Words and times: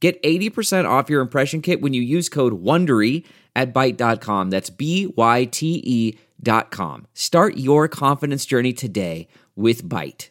Get 0.00 0.22
80% 0.22 0.88
off 0.88 1.10
your 1.10 1.20
impression 1.20 1.60
kit 1.60 1.80
when 1.80 1.92
you 1.92 2.02
use 2.02 2.28
code 2.28 2.62
WONDERY 2.62 3.24
at 3.56 3.74
Byte.com. 3.74 4.50
That's 4.50 4.70
B-Y-T-E 4.70 6.18
dot 6.40 6.70
com. 6.70 7.06
Start 7.14 7.56
your 7.56 7.88
confidence 7.88 8.46
journey 8.46 8.72
today 8.72 9.26
with 9.56 9.82
Byte. 9.84 10.28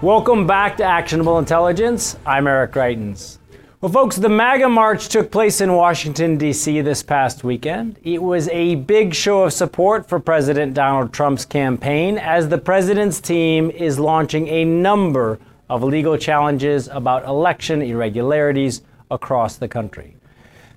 Welcome 0.00 0.46
back 0.46 0.76
to 0.78 0.84
Actionable 0.84 1.38
Intelligence. 1.38 2.16
I'm 2.26 2.46
Eric 2.46 2.72
Greitens. 2.72 3.38
Well, 3.80 3.90
folks, 3.90 4.14
the 4.16 4.28
MAGA 4.28 4.68
March 4.68 5.08
took 5.08 5.32
place 5.32 5.60
in 5.60 5.72
Washington, 5.72 6.38
D.C. 6.38 6.80
this 6.82 7.02
past 7.02 7.42
weekend. 7.42 7.98
It 8.04 8.22
was 8.22 8.48
a 8.50 8.76
big 8.76 9.12
show 9.12 9.42
of 9.42 9.52
support 9.52 10.08
for 10.08 10.20
President 10.20 10.74
Donald 10.74 11.12
Trump's 11.12 11.44
campaign 11.44 12.16
as 12.18 12.48
the 12.48 12.58
president's 12.58 13.20
team 13.20 13.70
is 13.72 13.98
launching 13.98 14.46
a 14.46 14.64
number 14.64 15.40
of 15.72 15.82
legal 15.82 16.18
challenges 16.18 16.86
about 16.88 17.24
election 17.24 17.80
irregularities 17.80 18.82
across 19.10 19.56
the 19.56 19.66
country. 19.66 20.14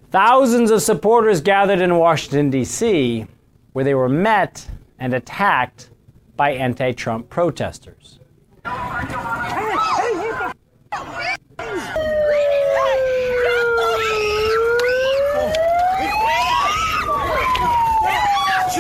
Thousands 0.09 0.71
of 0.71 0.81
supporters 0.81 1.41
gathered 1.41 1.81
in 1.81 1.97
Washington, 1.97 2.49
D.C., 2.49 3.27
where 3.73 3.83
they 3.83 3.93
were 3.93 4.07
met 4.07 4.65
and 4.97 5.13
attacked 5.13 5.89
by 6.37 6.51
anti 6.51 6.93
Trump 6.93 7.29
protesters. 7.29 8.19
She 8.63 8.71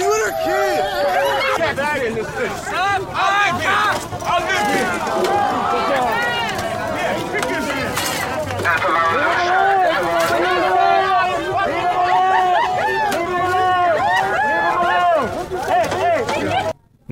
with 0.01 0.21
her 0.23 0.31
kid. 0.45 0.79
Get 1.57 1.75
back 1.75 2.01
in 2.01 2.15
this 2.15 2.29
thing. 2.31 2.49
Son, 2.63 3.05
I'll 3.09 3.51
live 3.51 3.61
here. 3.61 3.69
I'll 4.23 4.39
live 4.47 4.67
here. 4.71 5.35
Yeah, 6.95 7.31
pick 7.31 7.45
this 7.49 7.69
in. 7.69 7.75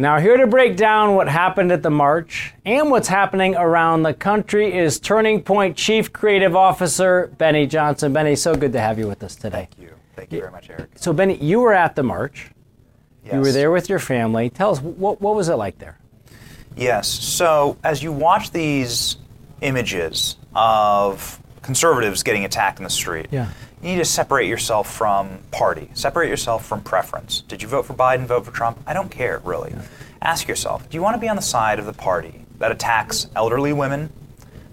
Now, 0.04 0.20
here 0.20 0.36
to 0.36 0.48
break 0.48 0.76
down 0.76 1.16
what 1.16 1.30
happened 1.30 1.72
at 1.72 1.82
the 1.82 1.90
march 1.90 2.54
and 2.66 2.92
what's 2.92 3.08
happening 3.08 3.56
around 3.56 4.04
the 4.04 4.14
country 4.14 4.78
is 4.78 5.00
Turning 5.00 5.42
Point 5.42 5.78
Chief 5.78 6.12
Creative 6.12 6.58
Officer 6.58 7.28
Benny 7.38 7.66
Johnson. 7.68 8.12
Benny, 8.12 8.36
so 8.36 8.54
good 8.54 8.74
to 8.74 8.82
have 8.82 9.00
you 9.00 9.08
with 9.08 9.24
us 9.24 9.38
today. 9.38 9.70
Thank 9.70 9.80
you. 9.80 9.96
Thank 10.18 10.34
you 10.34 10.42
very 10.42 10.52
much, 10.52 10.70
Eric. 10.70 10.90
So, 10.96 11.14
Benny, 11.14 11.38
you 11.38 11.62
were 11.62 11.72
at 11.72 11.96
the 11.96 12.04
march. 12.04 12.52
Yes. 13.24 13.34
You 13.34 13.40
were 13.40 13.54
there 13.54 13.72
with 13.72 13.88
your 13.88 13.98
family. 14.00 14.50
Tell 14.50 14.72
us, 14.72 14.82
what, 14.82 15.22
what 15.22 15.36
was 15.36 15.48
it 15.48 15.56
like 15.56 15.80
there? 15.80 15.98
Yes. 16.76 17.08
So, 17.08 17.78
as 17.82 18.04
you 18.04 18.12
watch 18.12 18.52
these 18.52 19.16
images 19.62 20.36
of 20.54 21.40
conservatives 21.62 22.24
getting 22.24 22.44
attacked 22.44 22.78
in 22.78 22.84
the 22.84 22.90
street, 22.90 23.28
Yeah. 23.32 23.48
You 23.84 23.90
need 23.90 23.98
to 23.98 24.06
separate 24.06 24.48
yourself 24.48 24.90
from 24.90 25.40
party, 25.52 25.90
separate 25.94 26.30
yourself 26.30 26.66
from 26.66 26.82
preference. 26.82 27.42
Did 27.42 27.62
you 27.62 27.68
vote 27.68 27.86
for 27.86 27.94
Biden, 27.94 28.26
vote 28.26 28.46
for 28.46 28.52
Trump? 28.52 28.80
I 28.88 28.94
don't 28.94 29.12
care, 29.12 29.42
really. 29.44 29.76
Ask 30.22 30.48
yourself 30.48 30.90
do 30.90 30.96
you 30.96 31.02
want 31.02 31.16
to 31.16 31.20
be 31.20 31.28
on 31.28 31.36
the 31.36 31.42
side 31.42 31.80
of 31.80 31.86
the 31.86 31.94
party 31.94 32.46
that 32.60 32.72
attacks 32.72 33.28
elderly 33.36 33.74
women, 33.74 34.10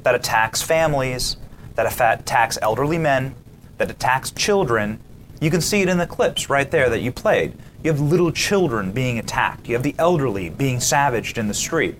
that 0.04 0.14
attacks 0.14 0.62
families, 0.62 1.36
that 1.74 1.86
attacks 1.86 2.56
elderly 2.62 2.98
men, 2.98 3.34
that 3.78 3.90
attacks 3.90 4.30
children? 4.30 5.00
You 5.40 5.50
can 5.50 5.60
see 5.60 5.80
it 5.80 5.88
in 5.88 5.98
the 5.98 6.06
clips 6.06 6.48
right 6.48 6.70
there 6.70 6.88
that 6.88 7.00
you 7.00 7.10
played. 7.10 7.54
You 7.82 7.90
have 7.90 8.00
little 8.00 8.30
children 8.30 8.92
being 8.92 9.18
attacked. 9.18 9.66
You 9.66 9.74
have 9.74 9.82
the 9.82 9.96
elderly 9.98 10.50
being 10.50 10.78
savaged 10.78 11.36
in 11.36 11.48
the 11.48 11.54
street. 11.54 11.96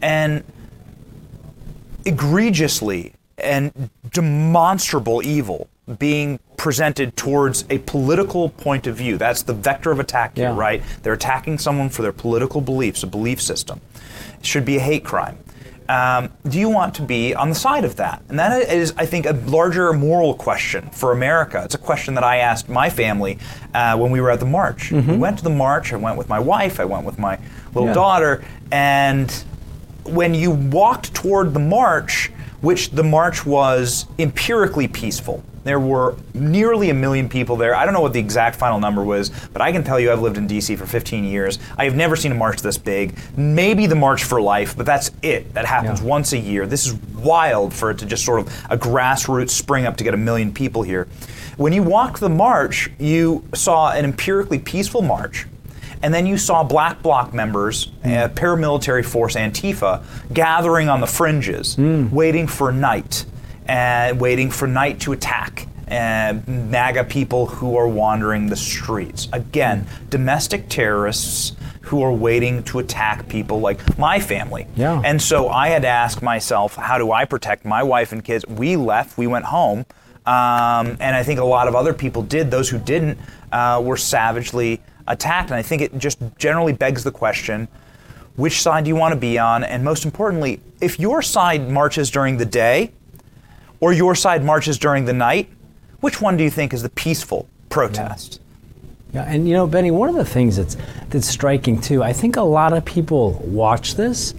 And 0.00 0.44
egregiously 2.06 3.12
and 3.36 3.90
demonstrable 4.10 5.22
evil 5.22 5.68
being 5.98 6.38
presented 6.56 7.16
towards 7.16 7.64
a 7.70 7.78
political 7.78 8.48
point 8.50 8.86
of 8.86 8.96
view. 8.96 9.16
That's 9.16 9.42
the 9.42 9.54
vector 9.54 9.90
of 9.90 10.00
attack 10.00 10.36
here, 10.36 10.48
Yeah. 10.50 10.56
right? 10.56 10.82
They're 11.02 11.12
attacking 11.12 11.58
someone 11.58 11.88
for 11.88 12.02
their 12.02 12.12
political 12.12 12.60
beliefs, 12.60 13.02
a 13.02 13.06
belief 13.06 13.40
system. 13.40 13.80
It 14.38 14.44
should 14.46 14.64
be 14.64 14.76
a 14.76 14.80
hate 14.80 15.04
crime. 15.04 15.38
Um, 15.88 16.28
do 16.46 16.58
you 16.58 16.68
want 16.68 16.94
to 16.96 17.02
be 17.02 17.34
on 17.34 17.48
the 17.48 17.54
side 17.54 17.84
of 17.84 17.96
that? 17.96 18.20
And 18.28 18.38
that 18.38 18.68
is, 18.70 18.92
I 18.98 19.06
think, 19.06 19.24
a 19.24 19.32
larger 19.46 19.90
moral 19.94 20.34
question 20.34 20.90
for 20.90 21.12
America. 21.12 21.62
It's 21.64 21.74
a 21.74 21.78
question 21.78 22.12
that 22.14 22.24
I 22.24 22.38
asked 22.38 22.68
my 22.68 22.90
family 22.90 23.38
uh, 23.72 23.96
when 23.96 24.10
we 24.10 24.20
were 24.20 24.30
at 24.30 24.38
the 24.40 24.44
march. 24.46 24.90
We 24.92 25.16
went 25.16 25.38
to 25.38 25.44
the 25.44 25.48
march. 25.50 25.94
I 25.94 25.96
went 25.96 26.18
with 26.18 26.28
my 26.28 26.40
wife. 26.40 26.78
I 26.78 26.84
went 26.84 27.06
with 27.06 27.18
my 27.18 27.38
little 27.72 27.88
Yeah. 27.88 27.94
daughter. 27.94 28.44
And 28.70 29.32
when 30.04 30.34
you 30.34 30.50
walked 30.50 31.14
toward 31.14 31.54
the 31.54 31.60
march, 31.60 32.30
which 32.60 32.90
the 32.90 33.04
march 33.04 33.46
was 33.46 34.04
empirically 34.18 34.88
peaceful, 34.88 35.42
there 35.64 35.80
were 35.80 36.16
nearly 36.34 36.90
a 36.90 36.94
million 36.94 37.28
people 37.28 37.56
there. 37.56 37.74
I 37.74 37.84
don't 37.84 37.94
know 37.94 38.00
what 38.00 38.12
the 38.12 38.20
exact 38.20 38.56
final 38.56 38.80
number 38.80 39.04
was, 39.04 39.30
but 39.52 39.60
I 39.62 39.72
can 39.72 39.84
tell 39.84 39.98
you 40.00 40.10
I've 40.12 40.22
lived 40.22 40.36
in 40.38 40.46
DC 40.46 40.76
for 40.78 40.86
15 40.86 41.24
years. 41.24 41.58
I 41.76 41.84
have 41.84 41.94
never 41.96 42.16
seen 42.16 42.32
a 42.32 42.34
march 42.34 42.62
this 42.62 42.78
big. 42.78 43.16
Maybe 43.36 43.86
the 43.86 43.94
March 43.94 44.24
for 44.24 44.40
Life, 44.40 44.76
but 44.76 44.86
that's 44.86 45.10
it. 45.22 45.52
That 45.54 45.64
happens 45.66 46.00
Yeah. 46.00 46.06
once 46.06 46.32
a 46.32 46.38
year. 46.38 46.66
This 46.66 46.86
is 46.86 46.94
wild 47.16 47.72
for 47.74 47.90
it 47.90 47.98
to 47.98 48.06
just 48.06 48.24
sort 48.24 48.40
of 48.40 48.46
a 48.70 48.76
grassroots 48.78 49.50
spring 49.50 49.86
up 49.86 49.96
to 49.98 50.04
get 50.04 50.14
a 50.14 50.18
million 50.18 50.52
people 50.52 50.82
here. 50.82 51.06
When 51.56 51.72
you 51.72 51.82
walked 51.82 52.20
the 52.20 52.28
march, 52.28 52.90
you 52.98 53.44
saw 53.54 53.90
an 53.92 54.04
empirically 54.04 54.58
peaceful 54.58 55.02
march. 55.02 55.46
And 56.00 56.14
then 56.14 56.26
you 56.26 56.38
saw 56.38 56.62
black 56.62 57.02
bloc 57.02 57.34
members, 57.34 57.90
uh, 58.04 58.28
paramilitary 58.32 59.04
force 59.04 59.34
Antifa, 59.34 60.00
gathering 60.32 60.88
on 60.88 61.00
the 61.00 61.08
fringes, 61.08 61.76
waiting 61.76 62.46
for 62.46 62.70
night, 62.70 63.24
and 63.68 64.18
waiting 64.18 64.50
for 64.50 64.66
night 64.66 65.00
to 65.00 65.12
attack. 65.12 65.68
And 65.86 66.46
MAGA 66.70 67.04
people 67.04 67.46
who 67.46 67.76
are 67.76 67.88
wandering 67.88 68.48
the 68.48 68.56
streets. 68.56 69.28
Again, 69.32 69.86
domestic 70.10 70.68
terrorists 70.68 71.56
who 71.80 72.02
are 72.02 72.12
waiting 72.12 72.62
to 72.64 72.78
attack 72.78 73.26
people 73.28 73.60
like 73.60 73.98
my 73.98 74.20
family. 74.20 74.66
Yeah. 74.76 75.00
And 75.02 75.20
so 75.20 75.48
I 75.48 75.68
had 75.68 75.82
to 75.82 75.88
ask 75.88 76.20
myself, 76.20 76.76
how 76.76 76.98
do 76.98 77.12
I 77.12 77.24
protect 77.24 77.64
my 77.64 77.82
wife 77.82 78.12
and 78.12 78.22
kids? 78.22 78.46
We 78.46 78.76
left, 78.76 79.16
we 79.16 79.26
went 79.26 79.46
home. 79.46 79.86
Um, 80.26 80.98
and 81.00 81.16
I 81.16 81.22
think 81.22 81.40
a 81.40 81.44
lot 81.44 81.68
of 81.68 81.74
other 81.74 81.94
people 81.94 82.22
did. 82.22 82.50
Those 82.50 82.68
who 82.68 82.78
didn't 82.78 83.18
uh, 83.50 83.80
were 83.82 83.96
savagely 83.96 84.82
attacked. 85.06 85.48
And 85.48 85.56
I 85.56 85.62
think 85.62 85.80
it 85.80 85.96
just 85.96 86.18
generally 86.36 86.74
begs 86.74 87.02
the 87.02 87.12
question 87.12 87.68
which 88.36 88.62
side 88.62 88.84
do 88.84 88.88
you 88.88 88.94
want 88.94 89.12
to 89.12 89.18
be 89.18 89.36
on? 89.36 89.64
And 89.64 89.82
most 89.82 90.04
importantly, 90.04 90.60
if 90.80 91.00
your 91.00 91.22
side 91.22 91.68
marches 91.68 92.08
during 92.08 92.36
the 92.36 92.44
day 92.44 92.92
or 93.80 93.92
your 93.92 94.14
side 94.14 94.44
marches 94.44 94.78
during 94.78 95.04
the 95.04 95.12
night, 95.12 95.48
which 96.00 96.20
one 96.20 96.36
do 96.36 96.44
you 96.44 96.50
think 96.50 96.72
is 96.72 96.82
the 96.82 96.90
peaceful 96.90 97.48
protest? 97.68 98.40
Yeah, 99.12 99.24
and 99.24 99.48
you 99.48 99.54
know, 99.54 99.66
Benny, 99.66 99.90
one 99.90 100.08
of 100.08 100.14
the 100.14 100.24
things 100.24 100.56
that's 100.56 100.76
that's 101.08 101.26
striking 101.26 101.80
too, 101.80 102.02
I 102.02 102.12
think 102.12 102.36
a 102.36 102.42
lot 102.42 102.72
of 102.72 102.84
people 102.84 103.32
watch 103.44 103.94
this, 103.94 104.34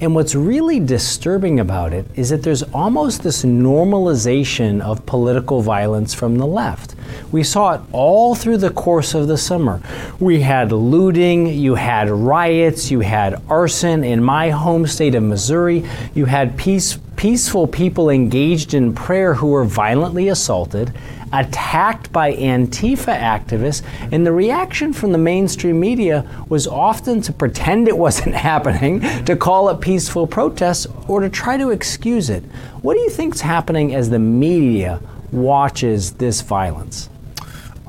and 0.00 0.14
what's 0.14 0.34
really 0.34 0.80
disturbing 0.80 1.60
about 1.60 1.92
it 1.92 2.06
is 2.14 2.30
that 2.30 2.42
there's 2.42 2.62
almost 2.62 3.22
this 3.22 3.44
normalization 3.44 4.80
of 4.80 5.04
political 5.04 5.60
violence 5.60 6.14
from 6.14 6.38
the 6.38 6.46
left. 6.46 6.94
We 7.32 7.42
saw 7.42 7.74
it 7.74 7.80
all 7.92 8.34
through 8.34 8.58
the 8.58 8.70
course 8.70 9.12
of 9.14 9.28
the 9.28 9.36
summer. 9.36 9.82
We 10.18 10.40
had 10.40 10.72
looting, 10.72 11.46
you 11.48 11.74
had 11.74 12.08
riots, 12.08 12.90
you 12.90 13.00
had 13.00 13.42
arson 13.48 14.02
in 14.02 14.22
my 14.22 14.48
home 14.48 14.86
state 14.86 15.14
of 15.14 15.22
Missouri, 15.22 15.84
you 16.14 16.24
had 16.24 16.56
peace, 16.56 16.98
peaceful 17.20 17.66
people 17.66 18.08
engaged 18.08 18.72
in 18.72 18.94
prayer 18.94 19.34
who 19.34 19.48
were 19.48 19.62
violently 19.62 20.28
assaulted 20.28 20.90
attacked 21.34 22.10
by 22.12 22.32
Antifa 22.32 23.14
activists, 23.14 23.82
and 24.10 24.26
the 24.26 24.32
reaction 24.32 24.90
from 24.94 25.12
the 25.12 25.18
mainstream 25.18 25.78
media 25.78 26.26
was 26.48 26.66
often 26.66 27.20
to 27.20 27.30
pretend 27.30 27.88
it 27.88 27.98
wasn't 28.06 28.34
happening, 28.34 29.00
to 29.26 29.36
call 29.36 29.68
it 29.68 29.82
peaceful 29.82 30.26
protests, 30.26 30.86
or 31.08 31.20
to 31.20 31.28
try 31.28 31.58
to 31.58 31.68
excuse 31.68 32.30
it. 32.30 32.42
What 32.80 32.94
do 32.94 33.00
you 33.00 33.10
think's 33.10 33.42
happening 33.42 33.94
as 33.94 34.08
the 34.08 34.18
media 34.18 35.02
watches 35.30 36.12
this 36.12 36.40
violence? 36.40 37.10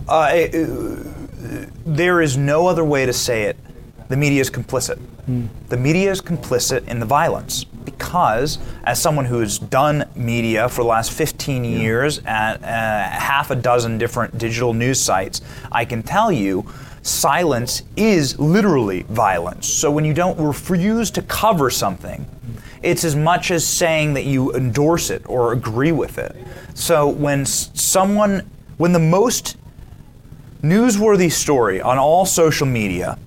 Uh, 0.10 0.12
uh, 0.12 1.66
there 1.86 2.22
is 2.22 2.36
no 2.36 2.68
other 2.68 2.84
way 2.84 3.06
to 3.06 3.14
say 3.14 3.44
it. 3.44 3.56
The 4.10 4.18
media 4.18 4.42
is 4.42 4.50
complicit. 4.50 5.00
The 5.70 5.78
media 5.78 6.12
is 6.12 6.20
complicit 6.20 6.86
in 6.90 7.00
the 7.00 7.06
violence 7.06 7.66
because 7.86 8.58
as 8.84 9.02
someone 9.02 9.26
who's 9.26 9.60
done 9.60 10.06
media 10.16 10.70
for 10.70 10.84
the 10.84 10.88
last 10.88 11.12
15 11.12 11.64
years 11.64 12.20
at 12.26 12.64
uh, 12.64 12.68
half 12.68 13.52
a 13.52 13.56
dozen 13.56 13.98
different 13.98 14.38
digital 14.38 14.74
news 14.74 15.00
sites, 15.00 15.42
I 15.72 15.86
can 15.86 16.04
tell 16.04 16.32
you 16.32 16.66
silence 17.02 17.84
is 17.96 18.40
literally 18.40 19.04
violence. 19.04 19.68
So 19.68 19.92
when 19.92 20.06
you 20.06 20.14
don't 20.14 20.40
refuse 20.40 21.12
to 21.12 21.22
cover 21.24 21.70
something, 21.70 22.26
it's 22.84 23.04
as 23.04 23.16
much 23.16 23.52
as 23.52 23.66
saying 23.66 24.14
that 24.16 24.26
you 24.26 24.54
endorse 24.54 25.10
it 25.10 25.24
or 25.28 25.54
agree 25.54 25.92
with 25.92 26.18
it. 26.18 26.36
So 26.74 27.08
when 27.08 27.46
someone, 27.46 28.50
when 28.78 28.92
the 28.92 29.00
most 29.00 29.58
newsworthy 30.62 31.32
story 31.32 31.82
on 31.82 31.98
all 31.98 32.26
social 32.26 32.68
media 32.68 33.18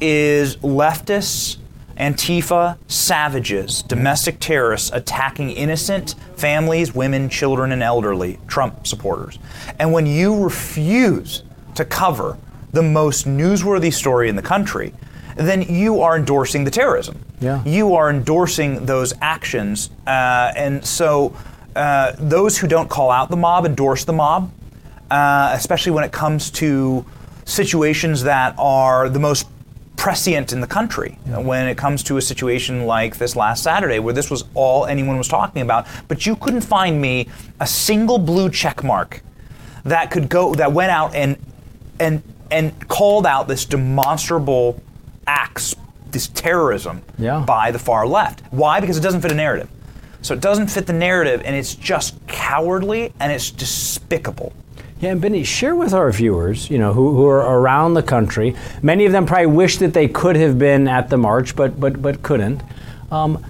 is 0.00 0.56
leftists, 0.56 1.58
Antifa, 2.02 2.76
savages, 2.88 3.80
domestic 3.82 4.40
terrorists 4.40 4.90
attacking 4.92 5.52
innocent 5.52 6.16
families, 6.34 6.92
women, 6.92 7.28
children, 7.28 7.70
and 7.70 7.80
elderly 7.80 8.40
Trump 8.48 8.88
supporters. 8.88 9.38
And 9.78 9.92
when 9.92 10.04
you 10.04 10.42
refuse 10.42 11.44
to 11.76 11.84
cover 11.84 12.36
the 12.72 12.82
most 12.82 13.28
newsworthy 13.28 13.92
story 13.92 14.28
in 14.28 14.34
the 14.34 14.42
country, 14.42 14.92
then 15.36 15.62
you 15.62 16.00
are 16.00 16.16
endorsing 16.16 16.64
the 16.64 16.72
terrorism. 16.72 17.20
Yeah. 17.40 17.62
You 17.64 17.94
are 17.94 18.10
endorsing 18.10 18.84
those 18.84 19.14
actions. 19.20 19.90
Uh, 20.04 20.52
and 20.56 20.84
so 20.84 21.36
uh, 21.76 22.14
those 22.18 22.58
who 22.58 22.66
don't 22.66 22.90
call 22.90 23.12
out 23.12 23.30
the 23.30 23.36
mob 23.36 23.64
endorse 23.64 24.04
the 24.04 24.12
mob, 24.12 24.52
uh, 25.08 25.52
especially 25.54 25.92
when 25.92 26.02
it 26.02 26.10
comes 26.10 26.50
to 26.50 27.06
situations 27.44 28.24
that 28.24 28.56
are 28.58 29.08
the 29.08 29.20
most 29.20 29.46
prescient 30.02 30.52
in 30.52 30.60
the 30.60 30.66
country 30.66 31.16
when 31.26 31.68
it 31.68 31.76
comes 31.78 32.02
to 32.02 32.16
a 32.16 32.20
situation 32.20 32.86
like 32.86 33.18
this 33.18 33.36
last 33.36 33.62
Saturday, 33.62 34.00
where 34.00 34.12
this 34.12 34.32
was 34.32 34.42
all 34.52 34.84
anyone 34.84 35.16
was 35.16 35.28
talking 35.28 35.62
about. 35.62 35.86
But 36.08 36.26
you 36.26 36.34
couldn't 36.34 36.62
find 36.62 37.00
me 37.00 37.28
a 37.60 37.68
single 37.68 38.18
blue 38.18 38.50
check 38.50 38.82
mark 38.82 39.22
that 39.84 40.10
could 40.10 40.28
go 40.28 40.56
that 40.56 40.72
went 40.72 40.90
out 40.90 41.14
and 41.14 41.36
and 42.00 42.20
and 42.50 42.88
called 42.88 43.26
out 43.26 43.46
this 43.46 43.64
demonstrable 43.64 44.82
acts, 45.28 45.76
this 46.10 46.26
terrorism 46.26 47.02
Yeah. 47.16 47.44
by 47.46 47.70
the 47.70 47.78
far 47.78 48.04
left. 48.04 48.42
Why? 48.50 48.80
Because 48.80 48.98
it 48.98 49.02
doesn't 49.02 49.20
fit 49.20 49.30
a 49.30 49.36
narrative. 49.36 49.68
So 50.20 50.34
it 50.34 50.40
doesn't 50.40 50.66
fit 50.66 50.86
the 50.88 50.92
narrative, 50.94 51.42
and 51.44 51.54
it's 51.54 51.76
just 51.76 52.16
cowardly 52.26 53.12
and 53.20 53.30
it's 53.30 53.52
despicable. 53.52 54.52
Yeah, 55.02 55.10
and 55.10 55.20
Benny, 55.20 55.42
share 55.42 55.74
with 55.74 55.92
our 55.94 56.12
viewers, 56.12 56.70
you 56.70 56.78
know, 56.78 56.92
who, 56.92 57.16
who 57.16 57.26
are 57.26 57.58
around 57.58 57.94
the 57.94 58.04
country. 58.04 58.54
Many 58.82 59.04
of 59.04 59.10
them 59.10 59.26
probably 59.26 59.46
wish 59.46 59.78
that 59.78 59.94
they 59.94 60.06
could 60.06 60.36
have 60.36 60.60
been 60.60 60.86
at 60.86 61.10
the 61.10 61.16
march, 61.16 61.56
but 61.56 61.80
but 61.80 62.00
but 62.00 62.22
couldn't. 62.22 62.62
Um, 63.10 63.44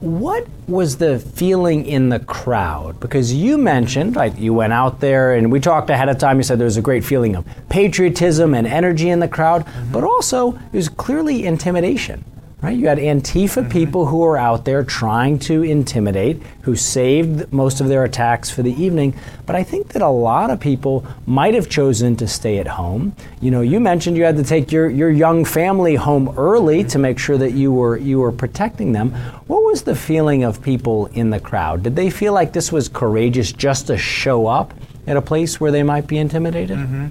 what 0.00 0.46
was 0.66 0.96
the 0.96 1.18
feeling 1.18 1.84
in 1.84 2.08
the 2.08 2.18
crowd? 2.18 2.98
Because 2.98 3.34
you 3.34 3.58
mentioned, 3.58 4.16
right, 4.16 4.34
you 4.38 4.54
went 4.54 4.72
out 4.72 5.00
there 5.00 5.34
and 5.34 5.52
we 5.52 5.60
talked 5.60 5.90
ahead 5.90 6.08
of 6.08 6.16
time. 6.16 6.38
You 6.38 6.42
said 6.42 6.58
there 6.58 6.64
was 6.64 6.78
a 6.78 6.82
great 6.82 7.04
feeling 7.04 7.36
of 7.36 7.44
patriotism 7.68 8.54
and 8.54 8.66
energy 8.66 9.10
in 9.10 9.20
the 9.20 9.28
crowd, 9.28 9.66
but 9.92 10.02
also 10.02 10.52
it 10.72 10.76
was 10.76 10.88
clearly 10.88 11.44
intimidation. 11.44 12.24
Right? 12.64 12.78
You 12.78 12.88
had 12.88 12.96
Antifa 12.96 13.60
mm-hmm. 13.60 13.68
people 13.68 14.06
who 14.06 14.18
were 14.18 14.38
out 14.38 14.64
there 14.64 14.82
trying 14.82 15.38
to 15.40 15.62
intimidate, 15.62 16.42
who 16.62 16.74
saved 16.74 17.52
most 17.52 17.82
of 17.82 17.88
their 17.88 18.04
attacks 18.04 18.50
for 18.50 18.62
the 18.62 18.72
evening. 18.82 19.14
But 19.44 19.54
I 19.54 19.62
think 19.62 19.88
that 19.88 20.00
a 20.00 20.08
lot 20.08 20.50
of 20.50 20.60
people 20.60 21.06
might 21.26 21.52
have 21.52 21.68
chosen 21.68 22.16
to 22.16 22.26
stay 22.26 22.58
at 22.58 22.66
home. 22.66 23.14
You 23.42 23.50
know, 23.50 23.60
you 23.60 23.80
mentioned 23.80 24.16
you 24.16 24.24
had 24.24 24.38
to 24.38 24.44
take 24.44 24.72
your, 24.72 24.88
your 24.88 25.10
young 25.10 25.44
family 25.44 25.94
home 25.94 26.32
early 26.38 26.78
mm-hmm. 26.78 26.88
to 26.88 26.98
make 26.98 27.18
sure 27.18 27.36
that 27.36 27.52
you 27.52 27.70
were 27.70 27.98
you 27.98 28.20
were 28.20 28.32
protecting 28.32 28.92
them. 28.92 29.10
What 29.46 29.62
was 29.62 29.82
the 29.82 29.94
feeling 29.94 30.42
of 30.42 30.62
people 30.62 31.06
in 31.08 31.28
the 31.28 31.40
crowd? 31.40 31.82
Did 31.82 31.96
they 31.96 32.08
feel 32.08 32.32
like 32.32 32.54
this 32.54 32.72
was 32.72 32.88
courageous 32.88 33.52
just 33.52 33.88
to 33.88 33.98
show 33.98 34.46
up 34.46 34.72
at 35.06 35.18
a 35.18 35.22
place 35.22 35.60
where 35.60 35.70
they 35.70 35.82
might 35.82 36.06
be 36.06 36.16
intimidated? 36.16 36.78
Mm-hmm. 36.78 37.08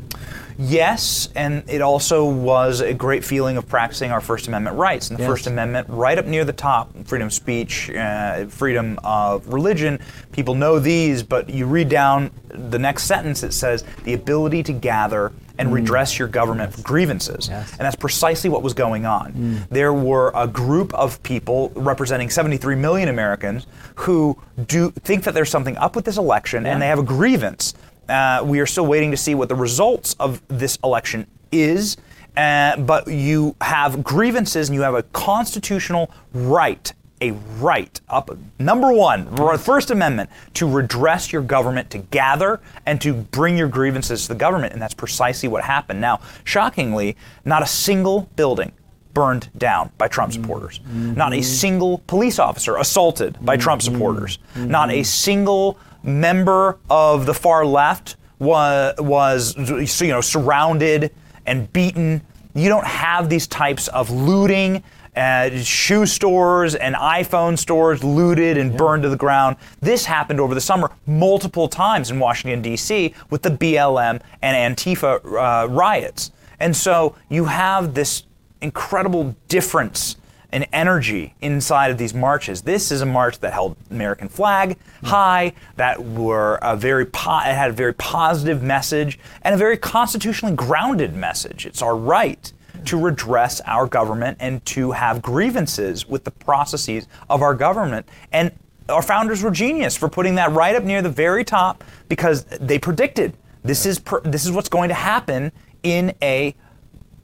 Yes, 0.57 1.29
and 1.35 1.63
it 1.67 1.81
also 1.81 2.25
was 2.25 2.81
a 2.81 2.93
great 2.93 3.23
feeling 3.23 3.57
of 3.57 3.67
practicing 3.67 4.11
our 4.11 4.21
First 4.21 4.47
Amendment 4.47 4.77
rights. 4.77 5.09
And 5.09 5.17
the 5.17 5.23
Yes. 5.23 5.31
First 5.31 5.47
Amendment, 5.47 5.87
right 5.89 6.17
up 6.17 6.25
near 6.25 6.45
the 6.45 6.53
top, 6.53 6.91
freedom 7.05 7.27
of 7.27 7.33
speech, 7.33 7.89
uh, 7.91 8.45
freedom 8.45 8.99
of 9.03 9.47
religion, 9.47 9.99
people 10.31 10.55
know 10.55 10.79
these, 10.79 11.23
but 11.23 11.49
you 11.49 11.65
read 11.65 11.89
down 11.89 12.31
the 12.49 12.79
next 12.79 13.03
sentence, 13.03 13.43
it 13.43 13.53
says 13.53 13.83
the 14.03 14.13
ability 14.13 14.63
to 14.63 14.73
gather 14.73 15.31
and 15.59 15.71
redress 15.71 16.17
your 16.17 16.27
government 16.27 16.81
grievances. 16.83 17.47
Yes. 17.47 17.71
And 17.73 17.81
that's 17.81 17.95
precisely 17.95 18.49
what 18.49 18.63
was 18.63 18.73
going 18.73 19.05
on. 19.05 19.65
There 19.69 19.93
were 19.93 20.31
a 20.33 20.47
group 20.47 20.93
of 20.95 21.21
people 21.21 21.71
representing 21.75 22.31
73 22.31 22.75
million 22.75 23.07
Americans 23.09 23.67
who 23.95 24.35
do 24.67 24.89
think 24.91 25.23
that 25.25 25.35
there's 25.35 25.51
something 25.51 25.77
up 25.77 25.95
with 25.95 26.05
this 26.05 26.17
election 26.17 26.65
and 26.65 26.81
they 26.81 26.87
have 26.87 26.97
a 26.99 27.03
grievance. 27.03 27.75
Uh, 28.09 28.41
we 28.45 28.59
are 28.59 28.65
still 28.65 28.85
waiting 28.85 29.11
to 29.11 29.17
see 29.17 29.35
what 29.35 29.49
the 29.49 29.55
results 29.55 30.15
of 30.19 30.41
this 30.47 30.77
election 30.83 31.27
is. 31.51 31.97
Uh, 32.35 32.77
but 32.77 33.07
you 33.07 33.55
have 33.61 34.03
grievances 34.03 34.69
and 34.69 34.75
you 34.75 34.81
have 34.81 34.95
a 34.95 35.03
constitutional 35.03 36.09
right 36.33 36.93
a 37.21 37.31
right 37.59 38.01
up 38.09 38.35
number 38.59 38.91
one 38.91 39.27
first 39.57 39.91
amendment 39.91 40.29
to 40.53 40.67
redress 40.67 41.31
your 41.31 41.43
government 41.43 41.89
to 41.91 41.99
gather 41.99 42.59
and 42.87 42.99
to 42.99 43.13
bring 43.13 43.55
your 43.55 43.67
grievances 43.67 44.23
to 44.23 44.29
the 44.29 44.35
government 44.35 44.73
and 44.73 44.81
that's 44.81 44.95
precisely 44.95 45.47
what 45.47 45.63
happened 45.63 46.01
now 46.01 46.19
shockingly 46.43 47.15
not 47.45 47.61
a 47.61 47.67
single 47.67 48.21
building 48.35 48.71
burned 49.13 49.49
down 49.57 49.91
by 49.97 50.07
Trump 50.07 50.33
supporters. 50.33 50.79
Not 50.91 51.33
a 51.33 51.41
single 51.41 51.99
police 52.07 52.39
officer 52.39 52.77
assaulted 52.77 53.37
by 53.41 53.57
Trump 53.57 53.81
supporters. 53.81 54.39
Not 54.55 54.89
a 54.91 55.03
single 55.03 55.77
member 56.03 56.77
of 56.89 57.25
the 57.25 57.33
far 57.33 57.65
left 57.65 58.17
was 58.39 58.93
was 58.99 59.55
you 60.01 60.09
know 60.09 60.21
surrounded 60.21 61.13
and 61.45 61.71
beaten. 61.73 62.21
You 62.53 62.69
don't 62.69 62.85
have 62.85 63.29
these 63.29 63.47
types 63.47 63.87
of 63.89 64.09
looting. 64.11 64.83
Uh, 65.15 65.57
shoe 65.59 66.07
stores 66.07 66.73
and 66.73 66.95
iPhone 66.95 67.55
stores 67.55 68.03
looted 68.03 68.57
and 68.57 68.75
burned 68.75 69.03
to 69.03 69.09
the 69.09 69.15
ground. 69.15 69.55
This 69.79 70.05
happened 70.05 70.39
over 70.39 70.55
the 70.55 70.61
summer 70.61 70.89
multiple 71.05 71.67
times 71.67 72.09
in 72.09 72.17
Washington, 72.17 72.63
D.C., 72.63 73.13
with 73.29 73.43
the 73.43 73.51
BLM 73.51 74.21
and 74.41 74.75
Antifa 74.75 75.23
uh, 75.23 75.67
riots. 75.69 76.31
And 76.59 76.75
so 76.75 77.15
you 77.29 77.45
have 77.45 77.93
this 77.93 78.23
incredible 78.61 79.35
difference 79.49 80.15
in 80.53 80.63
energy 80.71 81.33
inside 81.41 81.89
of 81.89 81.97
these 81.97 82.13
marches. 82.13 82.61
This 82.61 82.91
is 82.91 83.01
a 83.01 83.05
march 83.05 83.39
that 83.39 83.51
held 83.51 83.75
American 83.89 84.29
flag 84.29 84.77
high, 85.03 85.53
that 85.75 86.01
were 86.01 86.59
a 86.61 86.77
very 86.77 87.05
po- 87.07 87.39
it 87.39 87.55
had 87.55 87.71
a 87.71 87.73
very 87.73 87.93
positive 87.93 88.61
message 88.61 89.19
and 89.41 89.55
a 89.55 89.57
very 89.57 89.77
constitutionally 89.77 90.55
grounded 90.55 91.15
message. 91.15 91.65
It's 91.65 91.81
our 91.81 91.97
right 91.97 92.53
to 92.85 92.99
redress 92.99 93.61
our 93.61 93.87
government 93.87 94.37
and 94.39 94.63
to 94.67 94.91
have 94.91 95.21
grievances 95.21 96.07
with 96.07 96.23
the 96.23 96.31
processes 96.31 97.07
of 97.29 97.41
our 97.41 97.55
government. 97.55 98.07
And 98.31 98.51
our 98.89 99.01
founders 99.01 99.41
were 99.41 99.51
genius 99.51 99.97
for 99.97 100.07
putting 100.07 100.35
that 100.35 100.51
right 100.51 100.75
up 100.75 100.83
near 100.83 101.01
the 101.01 101.09
very 101.09 101.43
top 101.43 101.83
because 102.09 102.43
they 102.45 102.77
predicted 102.77 103.33
this 103.63 103.85
is 103.85 103.97
per- 103.97 104.21
this 104.21 104.45
is 104.45 104.51
what's 104.51 104.69
going 104.69 104.89
to 104.89 104.95
happen 104.95 105.51
in 105.81 106.13
a 106.21 106.53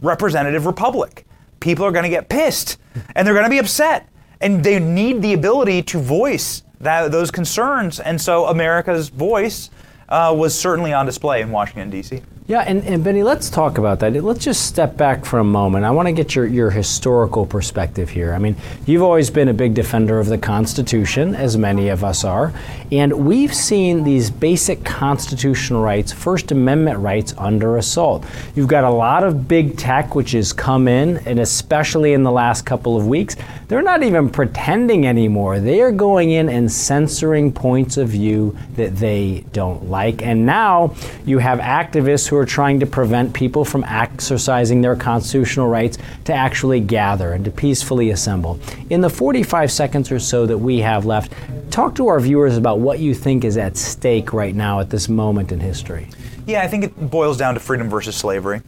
representative 0.01 0.65
republic. 0.65 1.25
People 1.59 1.85
are 1.85 1.91
going 1.91 2.03
to 2.03 2.09
get 2.09 2.29
pissed 2.29 2.77
and 3.15 3.25
they're 3.25 3.33
going 3.33 3.45
to 3.45 3.49
be 3.49 3.59
upset 3.59 4.09
and 4.41 4.63
they 4.63 4.79
need 4.79 5.21
the 5.21 5.33
ability 5.33 5.83
to 5.83 5.99
voice 5.99 6.63
that, 6.79 7.11
those 7.11 7.31
concerns. 7.31 7.99
And 7.99 8.19
so 8.19 8.45
America's 8.47 9.09
voice 9.09 9.69
uh, 10.07 10.33
was 10.37 10.57
certainly 10.57 10.93
on 10.93 11.05
display 11.05 11.41
in 11.41 11.51
Washington, 11.51 11.89
D.C. 11.89 12.21
Yeah, 12.49 12.61
and, 12.61 12.83
and 12.83 13.03
Benny, 13.03 13.21
let's 13.21 13.47
talk 13.47 13.77
about 13.77 13.99
that. 13.99 14.23
Let's 14.23 14.43
just 14.43 14.65
step 14.65 14.97
back 14.97 15.23
for 15.23 15.37
a 15.37 15.43
moment. 15.43 15.85
I 15.85 15.91
want 15.91 16.07
to 16.07 16.11
get 16.11 16.33
your, 16.33 16.47
your 16.47 16.71
historical 16.71 17.45
perspective 17.45 18.09
here. 18.09 18.33
I 18.33 18.39
mean, 18.39 18.55
you've 18.87 19.03
always 19.03 19.29
been 19.29 19.49
a 19.49 19.53
big 19.53 19.75
defender 19.75 20.19
of 20.19 20.25
the 20.25 20.37
Constitution, 20.39 21.35
as 21.35 21.57
many 21.57 21.89
of 21.89 22.03
us 22.03 22.23
are, 22.23 22.51
and 22.91 23.13
we've 23.13 23.53
seen 23.53 24.03
these 24.03 24.31
basic 24.31 24.83
constitutional 24.83 25.83
rights, 25.83 26.11
First 26.11 26.51
Amendment 26.51 26.97
rights, 26.97 27.35
under 27.37 27.77
assault. 27.77 28.25
You've 28.55 28.67
got 28.67 28.83
a 28.83 28.89
lot 28.89 29.23
of 29.23 29.47
big 29.47 29.77
tech 29.77 30.15
which 30.15 30.31
has 30.31 30.51
come 30.51 30.87
in, 30.87 31.17
and 31.27 31.39
especially 31.39 32.13
in 32.13 32.23
the 32.23 32.31
last 32.31 32.65
couple 32.65 32.97
of 32.97 33.05
weeks, 33.05 33.35
they're 33.67 33.83
not 33.83 34.01
even 34.01 34.27
pretending 34.27 35.05
anymore. 35.05 35.59
They 35.59 35.81
are 35.81 35.91
going 35.91 36.31
in 36.31 36.49
and 36.49 36.71
censoring 36.71 37.51
points 37.51 37.97
of 37.97 38.09
view 38.09 38.57
that 38.75 38.95
they 38.95 39.45
don't 39.53 39.87
like. 39.87 40.23
And 40.23 40.47
now 40.47 40.95
you 41.27 41.37
have 41.37 41.59
activists 41.59 42.27
who 42.27 42.38
are 42.39 42.45
trying 42.45 42.79
to 42.79 42.85
prevent 42.85 43.33
people 43.33 43.63
from 43.63 43.83
exercising 43.83 44.81
their 44.81 44.95
constitutional 44.95 45.67
rights 45.67 45.97
to 46.25 46.33
actually 46.33 46.79
gather 46.79 47.33
and 47.33 47.45
to 47.45 47.51
peacefully 47.51 48.09
assemble. 48.09 48.59
In 48.89 49.01
the 49.01 49.09
45 49.09 49.71
seconds 49.71 50.11
or 50.11 50.19
so 50.19 50.45
that 50.45 50.57
we 50.57 50.79
have 50.79 51.05
left, 51.05 51.33
talk 51.69 51.95
to 51.95 52.07
our 52.07 52.19
viewers 52.19 52.57
about 52.57 52.79
what 52.79 52.99
you 52.99 53.13
think 53.13 53.43
is 53.43 53.57
at 53.57 53.77
stake 53.77 54.33
right 54.33 54.55
now 54.55 54.79
at 54.79 54.89
this 54.89 55.07
moment 55.07 55.51
in 55.51 55.59
history. 55.59 56.09
Yeah, 56.47 56.63
I 56.63 56.67
think 56.67 56.83
it 56.83 57.09
boils 57.11 57.37
down 57.37 57.53
to 57.53 57.59
freedom 57.59 57.89
versus 57.89 58.15
slavery. 58.15 58.61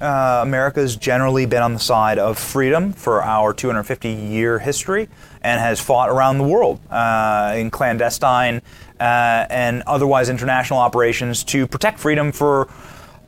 Uh, 0.00 0.40
America's 0.42 0.94
generally 0.94 1.46
been 1.46 1.62
on 1.62 1.72
the 1.72 1.80
side 1.80 2.18
of 2.18 2.38
freedom 2.38 2.92
for 2.92 3.22
our 3.22 3.52
250 3.52 4.10
year 4.10 4.58
history 4.58 5.08
and 5.42 5.58
has 5.58 5.80
fought 5.80 6.10
around 6.10 6.38
the 6.38 6.44
world 6.44 6.78
uh, 6.90 7.54
in 7.56 7.70
clandestine 7.70 8.62
uh, 9.00 9.46
and 9.50 9.82
otherwise 9.86 10.28
international 10.28 10.78
operations 10.78 11.42
to 11.44 11.66
protect 11.66 11.98
freedom 11.98 12.30
for 12.30 12.68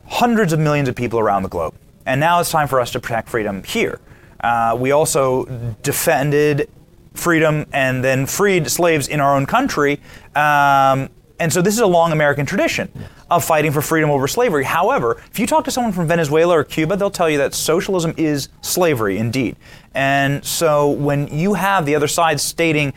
hundreds 0.09 0.51
of 0.53 0.59
millions 0.59 0.89
of 0.89 0.95
people 0.95 1.19
around 1.19 1.43
the 1.43 1.49
globe. 1.49 1.73
And 2.05 2.19
now 2.19 2.39
it's 2.39 2.49
time 2.51 2.67
for 2.67 2.81
us 2.81 2.91
to 2.91 2.99
protect 2.99 3.29
freedom 3.29 3.63
here. 3.63 3.99
Uh, 4.39 4.75
we 4.79 4.91
also 4.91 5.45
defended 5.83 6.69
freedom 7.13 7.65
and 7.73 8.03
then 8.03 8.25
freed 8.25 8.69
slaves 8.69 9.07
in 9.07 9.19
our 9.19 9.35
own 9.35 9.45
country. 9.45 9.99
Um, 10.35 11.09
and 11.39 11.53
so 11.53 11.61
this 11.61 11.73
is 11.73 11.79
a 11.79 11.87
long 11.87 12.11
American 12.11 12.45
tradition 12.45 12.91
of 13.29 13.45
fighting 13.45 13.71
for 13.71 13.81
freedom 13.81 14.09
over 14.09 14.27
slavery. 14.27 14.63
However, 14.63 15.21
if 15.31 15.39
you 15.39 15.47
talk 15.47 15.63
to 15.65 15.71
someone 15.71 15.93
from 15.93 16.07
Venezuela 16.07 16.57
or 16.57 16.63
Cuba, 16.63 16.97
they'll 16.97 17.11
tell 17.11 17.29
you 17.29 17.37
that 17.37 17.53
socialism 17.53 18.13
is 18.17 18.49
slavery 18.61 19.17
indeed. 19.17 19.55
And 19.93 20.43
so 20.43 20.89
when 20.89 21.27
you 21.27 21.53
have 21.53 21.85
the 21.85 21.95
other 21.95 22.07
side 22.07 22.39
stating 22.39 22.93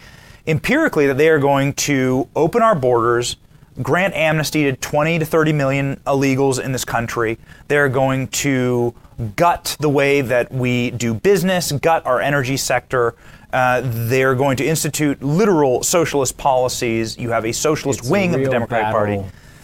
empirically 0.47 1.07
that 1.07 1.19
they 1.19 1.29
are 1.29 1.39
going 1.39 1.73
to 1.75 2.29
open 2.35 2.63
our 2.63 2.75
borders, 2.75 3.37
grant 3.81 4.15
amnesty 4.15 4.65
to 4.65 4.77
20 4.77 5.21
to 5.21 5.25
30 5.25 5.53
million 5.53 5.97
illegals 6.07 6.63
in 6.63 6.73
this 6.73 6.85
country, 6.85 7.39
they're 7.69 7.89
going 7.89 8.29
to 8.29 8.95
gut 9.37 9.77
the 9.81 9.89
way 9.89 10.21
that 10.21 10.53
we 10.53 10.91
do 10.91 11.15
business, 11.15 11.73
gut 11.73 12.05
our 12.07 12.21
energy 12.21 12.57
sector. 12.57 13.15
Uh, 13.53 13.83
they're 13.85 14.35
going 14.35 14.57
to 14.57 14.65
institute 14.65 15.23
literal 15.23 15.83
socialist 15.83 16.39
policies. 16.39 17.19
You 17.19 17.31
have 17.31 17.45
a 17.45 17.53
socialist 17.53 18.01
It's 18.01 18.09
a 18.09 18.13
wing 18.13 18.35
of 18.35 18.43
the 18.43 18.51
Democratic 18.51 18.93
Party. 18.93 19.23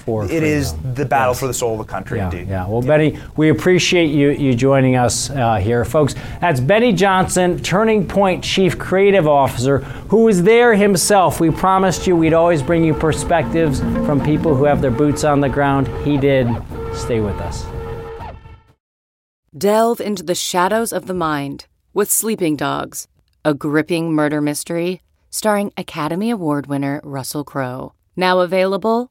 Battle 0.09 0.29
for 0.29 0.35
It 0.35 0.43
is 0.43 0.73
freedom. 0.73 0.95
the 0.95 1.05
battle 1.07 1.31
Yes. 1.33 1.41
for 1.41 1.47
the 1.47 1.55
soul 1.55 1.73
of 1.81 1.87
the 1.87 1.91
country, 1.93 2.19
Yeah, 2.19 2.25
indeed. 2.31 2.49
yeah. 2.49 2.67
Well, 2.67 2.83
Benny, 2.83 3.19
we 3.37 3.49
appreciate 3.51 4.07
you 4.07 4.31
you 4.31 4.55
joining 4.55 4.97
us 4.97 5.31
uh, 5.31 5.57
here, 5.57 5.85
folks. 5.85 6.15
That's 6.41 6.61
Benny 6.61 6.93
Johnson, 6.93 7.59
Turning 7.63 8.07
Point 8.07 8.43
Chief 8.45 8.79
Creative 8.79 9.27
Officer, 9.27 9.79
who 10.11 10.25
was 10.25 10.43
there 10.43 10.75
himself. 10.75 11.41
We 11.41 11.51
promised 11.51 12.07
you 12.07 12.17
we'd 12.17 12.33
always 12.35 12.63
bring 12.63 12.85
you 12.85 12.95
perspectives 12.95 13.81
from 14.07 14.23
people 14.25 14.55
who 14.55 14.65
have 14.65 14.81
their 14.81 14.91
boots 14.91 15.25
on 15.25 15.41
the 15.41 15.49
ground. 15.49 15.89
He 16.05 16.17
did. 16.17 16.49
Stay 16.95 17.21
with 17.21 17.37
us. 17.41 17.65
Delve 19.57 20.01
into 20.01 20.23
the 20.23 20.35
shadows 20.35 20.93
of 20.93 21.07
the 21.07 21.15
mind 21.15 21.67
with 21.95 22.11
Sleeping 22.11 22.57
Dogs, 22.57 23.09
a 23.45 23.55
gripping 23.55 24.13
murder 24.13 24.41
mystery 24.41 25.03
starring 25.31 25.73
Academy 25.77 26.31
Award 26.31 26.67
winner 26.67 27.01
Russell 27.05 27.45
Crowe. 27.45 27.93
Now 28.17 28.41
available 28.41 29.11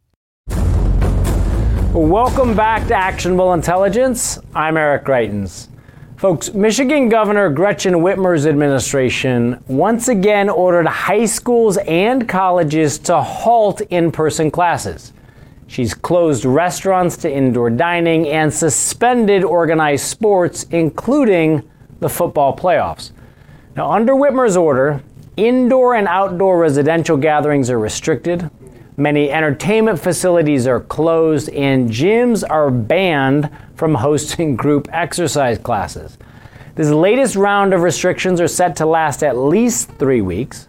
Welcome 1.93 2.55
back 2.55 2.87
to 2.87 2.95
Actionable 2.95 3.51
Intelligence. 3.51 4.39
I'm 4.55 4.77
Eric 4.77 5.03
Greitens. 5.03 5.67
Folks, 6.15 6.53
Michigan 6.53 7.09
Governor 7.09 7.49
Gretchen 7.49 7.95
Whitmer's 7.95 8.47
administration 8.47 9.61
once 9.67 10.07
again 10.07 10.49
ordered 10.49 10.87
high 10.87 11.25
schools 11.25 11.75
and 11.75 12.29
colleges 12.29 12.97
to 12.99 13.21
halt 13.21 13.81
in 13.89 14.09
person 14.09 14.49
classes. 14.49 15.11
She's 15.67 15.93
closed 15.93 16.45
restaurants 16.45 17.17
to 17.17 17.29
indoor 17.29 17.69
dining 17.69 18.25
and 18.29 18.53
suspended 18.53 19.43
organized 19.43 20.05
sports, 20.05 20.63
including 20.71 21.69
the 21.99 22.07
football 22.07 22.55
playoffs. 22.55 23.11
Now, 23.75 23.91
under 23.91 24.13
Whitmer's 24.13 24.55
order, 24.55 25.03
indoor 25.35 25.95
and 25.95 26.07
outdoor 26.07 26.57
residential 26.57 27.17
gatherings 27.17 27.69
are 27.69 27.79
restricted. 27.79 28.49
Many 28.97 29.31
entertainment 29.31 29.99
facilities 29.99 30.67
are 30.67 30.81
closed, 30.81 31.49
and 31.49 31.89
gyms 31.89 32.43
are 32.47 32.69
banned 32.69 33.49
from 33.75 33.95
hosting 33.95 34.55
group 34.55 34.89
exercise 34.91 35.57
classes. 35.57 36.17
This 36.75 36.89
latest 36.89 37.35
round 37.35 37.73
of 37.73 37.81
restrictions 37.81 38.41
are 38.41 38.47
set 38.47 38.75
to 38.77 38.85
last 38.85 39.23
at 39.23 39.37
least 39.37 39.91
three 39.93 40.21
weeks. 40.21 40.67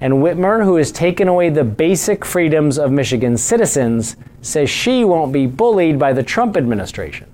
And 0.00 0.14
Whitmer, 0.14 0.64
who 0.64 0.76
has 0.76 0.90
taken 0.90 1.28
away 1.28 1.48
the 1.50 1.62
basic 1.62 2.24
freedoms 2.24 2.78
of 2.78 2.90
Michigan 2.90 3.36
citizens, 3.36 4.16
says 4.40 4.68
she 4.68 5.04
won't 5.04 5.32
be 5.32 5.46
bullied 5.46 5.98
by 5.98 6.12
the 6.12 6.22
Trump 6.22 6.56
administration. 6.56 7.28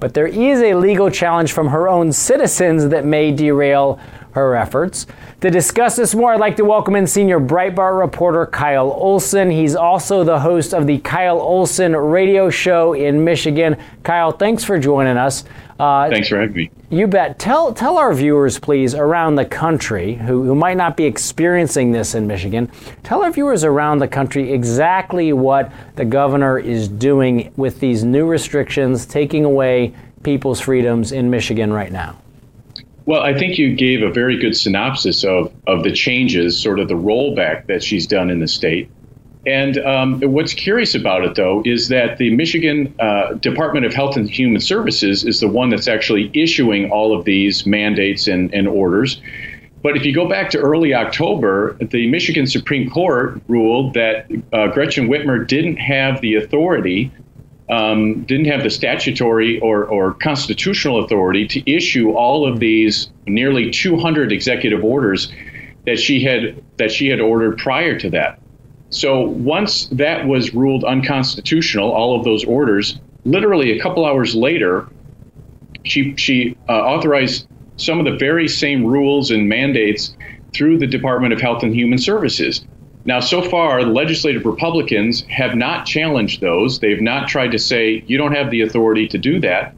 But 0.00 0.12
there 0.12 0.26
is 0.26 0.60
a 0.60 0.74
legal 0.74 1.10
challenge 1.10 1.52
from 1.52 1.68
her 1.68 1.88
own 1.88 2.12
citizens 2.12 2.88
that 2.88 3.06
may 3.06 3.32
derail 3.32 3.98
her 4.34 4.54
efforts. 4.54 5.06
To 5.40 5.50
discuss 5.50 5.96
this 5.96 6.14
more, 6.14 6.32
I'd 6.32 6.40
like 6.40 6.56
to 6.56 6.64
welcome 6.64 6.94
in 6.96 7.06
senior 7.06 7.40
Breitbart 7.40 7.98
reporter 7.98 8.46
Kyle 8.46 8.90
Olson. 8.90 9.50
He's 9.50 9.74
also 9.74 10.22
the 10.24 10.40
host 10.40 10.74
of 10.74 10.86
the 10.86 10.98
Kyle 10.98 11.40
Olson 11.40 11.94
radio 11.96 12.50
show 12.50 12.92
in 12.94 13.24
Michigan. 13.24 13.76
Kyle, 14.02 14.32
thanks 14.32 14.62
for 14.64 14.78
joining 14.78 15.16
us. 15.16 15.44
Uh, 15.78 16.08
Thanks 16.08 16.28
for 16.28 16.38
having 16.40 16.54
me. 16.54 16.70
you 16.88 17.08
bet. 17.08 17.36
Tell 17.40 17.74
tell 17.74 17.98
our 17.98 18.14
viewers, 18.14 18.60
please, 18.60 18.94
around 18.94 19.34
the 19.34 19.44
country 19.44 20.14
who, 20.14 20.44
who 20.44 20.54
might 20.54 20.76
not 20.76 20.96
be 20.96 21.04
experiencing 21.04 21.90
this 21.90 22.14
in 22.14 22.28
Michigan. 22.28 22.70
Tell 23.02 23.24
our 23.24 23.32
viewers 23.32 23.64
around 23.64 23.98
the 23.98 24.06
country 24.06 24.52
exactly 24.52 25.32
what 25.32 25.72
the 25.96 26.04
governor 26.04 26.60
is 26.60 26.86
doing 26.86 27.52
with 27.56 27.80
these 27.80 28.04
new 28.04 28.24
restrictions, 28.24 29.04
taking 29.04 29.44
away 29.44 29.92
people's 30.22 30.60
freedoms 30.60 31.10
in 31.10 31.28
Michigan 31.28 31.72
right 31.72 31.90
now. 31.90 32.18
Well, 33.06 33.22
I 33.22 33.34
think 33.34 33.58
you 33.58 33.74
gave 33.74 34.02
a 34.02 34.10
very 34.10 34.38
good 34.38 34.56
synopsis 34.56 35.24
of, 35.24 35.52
of 35.66 35.82
the 35.82 35.92
changes, 35.92 36.58
sort 36.58 36.78
of 36.80 36.88
the 36.88 36.94
rollback 36.94 37.66
that 37.66 37.82
she's 37.82 38.06
done 38.06 38.30
in 38.30 38.40
the 38.40 38.48
state. 38.48 38.90
And 39.46 39.76
um, 39.78 40.20
what's 40.20 40.54
curious 40.54 40.94
about 40.94 41.22
it, 41.22 41.34
though, 41.34 41.62
is 41.66 41.88
that 41.88 42.16
the 42.16 42.34
Michigan 42.34 42.94
uh, 42.98 43.34
Department 43.34 43.84
of 43.84 43.92
Health 43.92 44.16
and 44.16 44.28
Human 44.30 44.60
Services 44.60 45.22
is 45.22 45.40
the 45.40 45.48
one 45.48 45.68
that's 45.68 45.86
actually 45.86 46.30
issuing 46.32 46.90
all 46.90 47.14
of 47.14 47.26
these 47.26 47.66
mandates 47.66 48.26
and, 48.26 48.54
and 48.54 48.66
orders. 48.66 49.20
But 49.82 49.98
if 49.98 50.06
you 50.06 50.14
go 50.14 50.26
back 50.26 50.48
to 50.50 50.58
early 50.58 50.94
October, 50.94 51.76
the 51.78 52.06
Michigan 52.06 52.46
Supreme 52.46 52.88
Court 52.88 53.38
ruled 53.48 53.92
that 53.92 54.30
uh, 54.50 54.68
Gretchen 54.68 55.08
Whitmer 55.08 55.46
didn't 55.46 55.76
have 55.76 56.22
the 56.22 56.36
authority 56.36 57.12
um, 57.70 58.24
didn't 58.24 58.46
have 58.46 58.62
the 58.62 58.70
statutory 58.70 59.58
or, 59.60 59.84
or 59.84 60.14
constitutional 60.14 61.02
authority 61.04 61.46
to 61.48 61.70
issue 61.70 62.12
all 62.12 62.46
of 62.46 62.60
these 62.60 63.10
nearly 63.26 63.70
200 63.70 64.32
executive 64.32 64.84
orders 64.84 65.32
that 65.86 65.98
she 65.98 66.22
had 66.22 66.62
that 66.76 66.90
she 66.90 67.08
had 67.08 67.20
ordered 67.20 67.58
prior 67.58 67.98
to 67.98 68.10
that. 68.10 68.38
So 68.90 69.22
once 69.22 69.86
that 69.88 70.26
was 70.26 70.54
ruled 70.54 70.84
unconstitutional, 70.84 71.90
all 71.90 72.18
of 72.18 72.24
those 72.24 72.44
orders, 72.44 73.00
literally 73.24 73.76
a 73.78 73.82
couple 73.82 74.04
hours 74.04 74.34
later, 74.34 74.88
she 75.84 76.14
she 76.16 76.56
uh, 76.68 76.72
authorized 76.72 77.46
some 77.76 77.98
of 77.98 78.04
the 78.04 78.16
very 78.16 78.46
same 78.46 78.84
rules 78.84 79.30
and 79.30 79.48
mandates 79.48 80.16
through 80.52 80.78
the 80.78 80.86
Department 80.86 81.32
of 81.32 81.40
Health 81.40 81.62
and 81.62 81.74
Human 81.74 81.98
Services. 81.98 82.64
Now, 83.06 83.20
so 83.20 83.42
far, 83.42 83.82
legislative 83.82 84.46
Republicans 84.46 85.24
have 85.28 85.54
not 85.54 85.84
challenged 85.84 86.40
those. 86.40 86.80
They've 86.80 87.02
not 87.02 87.28
tried 87.28 87.52
to 87.52 87.58
say, 87.58 88.02
you 88.06 88.16
don't 88.16 88.34
have 88.34 88.50
the 88.50 88.62
authority 88.62 89.06
to 89.08 89.18
do 89.18 89.40
that. 89.40 89.74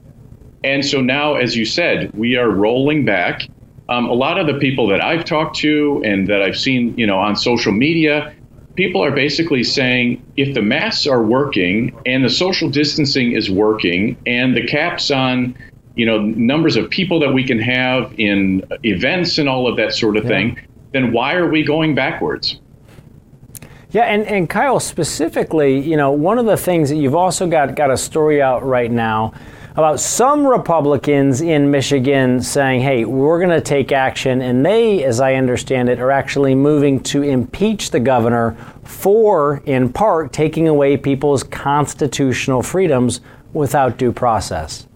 And 0.63 0.85
so 0.85 1.01
now, 1.01 1.35
as 1.35 1.57
you 1.57 1.65
said, 1.65 2.11
we 2.15 2.37
are 2.37 2.49
rolling 2.49 3.05
back. 3.05 3.49
Um, 3.89 4.07
a 4.07 4.13
lot 4.13 4.39
of 4.39 4.47
the 4.47 4.59
people 4.59 4.87
that 4.89 5.01
I've 5.01 5.25
talked 5.25 5.57
to 5.59 6.03
and 6.05 6.29
that 6.29 6.43
I've 6.43 6.57
seen, 6.57 6.97
you 6.97 7.07
know, 7.07 7.19
on 7.19 7.37
social 7.37 7.73
media, 7.73 8.33
people 8.77 9.03
are 9.03 9.13
basically 9.13 9.65
saying 9.65 10.23
if 10.37 10.55
the 10.55 10.63
masks 10.63 11.07
are 11.07 11.23
working 11.23 11.95
and 12.05 12.25
the 12.25 12.31
social 12.31 12.69
distancing 12.69 13.33
is 13.33 13.51
working 13.51 14.17
and 14.27 14.57
the 14.57 14.67
caps 14.67 15.11
on, 15.11 15.57
you 15.95 16.05
know, 16.05 16.21
numbers 16.21 16.77
of 16.77 16.91
people 16.91 17.21
that 17.21 17.33
we 17.33 17.45
can 17.45 17.59
have 17.59 18.13
in 18.19 18.65
events 18.83 19.39
and 19.39 19.49
all 19.49 19.67
of 19.69 19.77
that 19.77 19.95
sort 19.95 20.17
of 20.17 20.25
Yeah. 20.25 20.31
thing, 20.31 20.59
then 20.93 21.13
why 21.13 21.35
are 21.35 21.49
we 21.49 21.63
going 21.63 21.95
backwards? 21.95 22.61
Yeah, 23.97 24.03
and, 24.03 24.27
and 24.27 24.47
Kyle, 24.47 24.79
specifically, 24.79 25.81
you 25.81 25.97
know, 25.97 26.11
one 26.11 26.39
of 26.39 26.45
the 26.45 26.59
things 26.59 26.91
that 26.91 26.97
you've 26.97 27.15
also 27.15 27.47
got 27.47 27.75
got 27.75 27.91
a 27.91 27.97
story 27.97 28.43
out 28.43 28.63
right 28.63 28.91
now 28.91 29.33
about 29.75 30.01
some 30.01 30.47
Republicans 30.47 31.41
in 31.41 31.71
Michigan 31.71 32.43
saying, 32.43 32.83
hey, 32.83 33.07
we're 33.07 33.39
going 33.39 33.49
to 33.49 33.63
take 33.63 33.93
action. 33.93 34.43
And 34.43 34.67
they, 34.67 35.03
as 35.03 35.19
I 35.19 35.37
understand 35.37 35.89
it, 35.89 35.99
are 35.99 36.11
actually 36.11 36.55
moving 36.55 37.03
to 37.05 37.23
impeach 37.23 37.91
the 37.91 37.99
governor 37.99 38.55
for, 38.85 39.63
in 39.65 39.91
part, 39.91 40.31
taking 40.31 40.69
away 40.69 40.99
people's 40.99 41.43
constitutional 41.43 42.63
freedoms 42.63 43.23
without 43.55 43.97
due 43.97 44.13
process. 44.13 44.87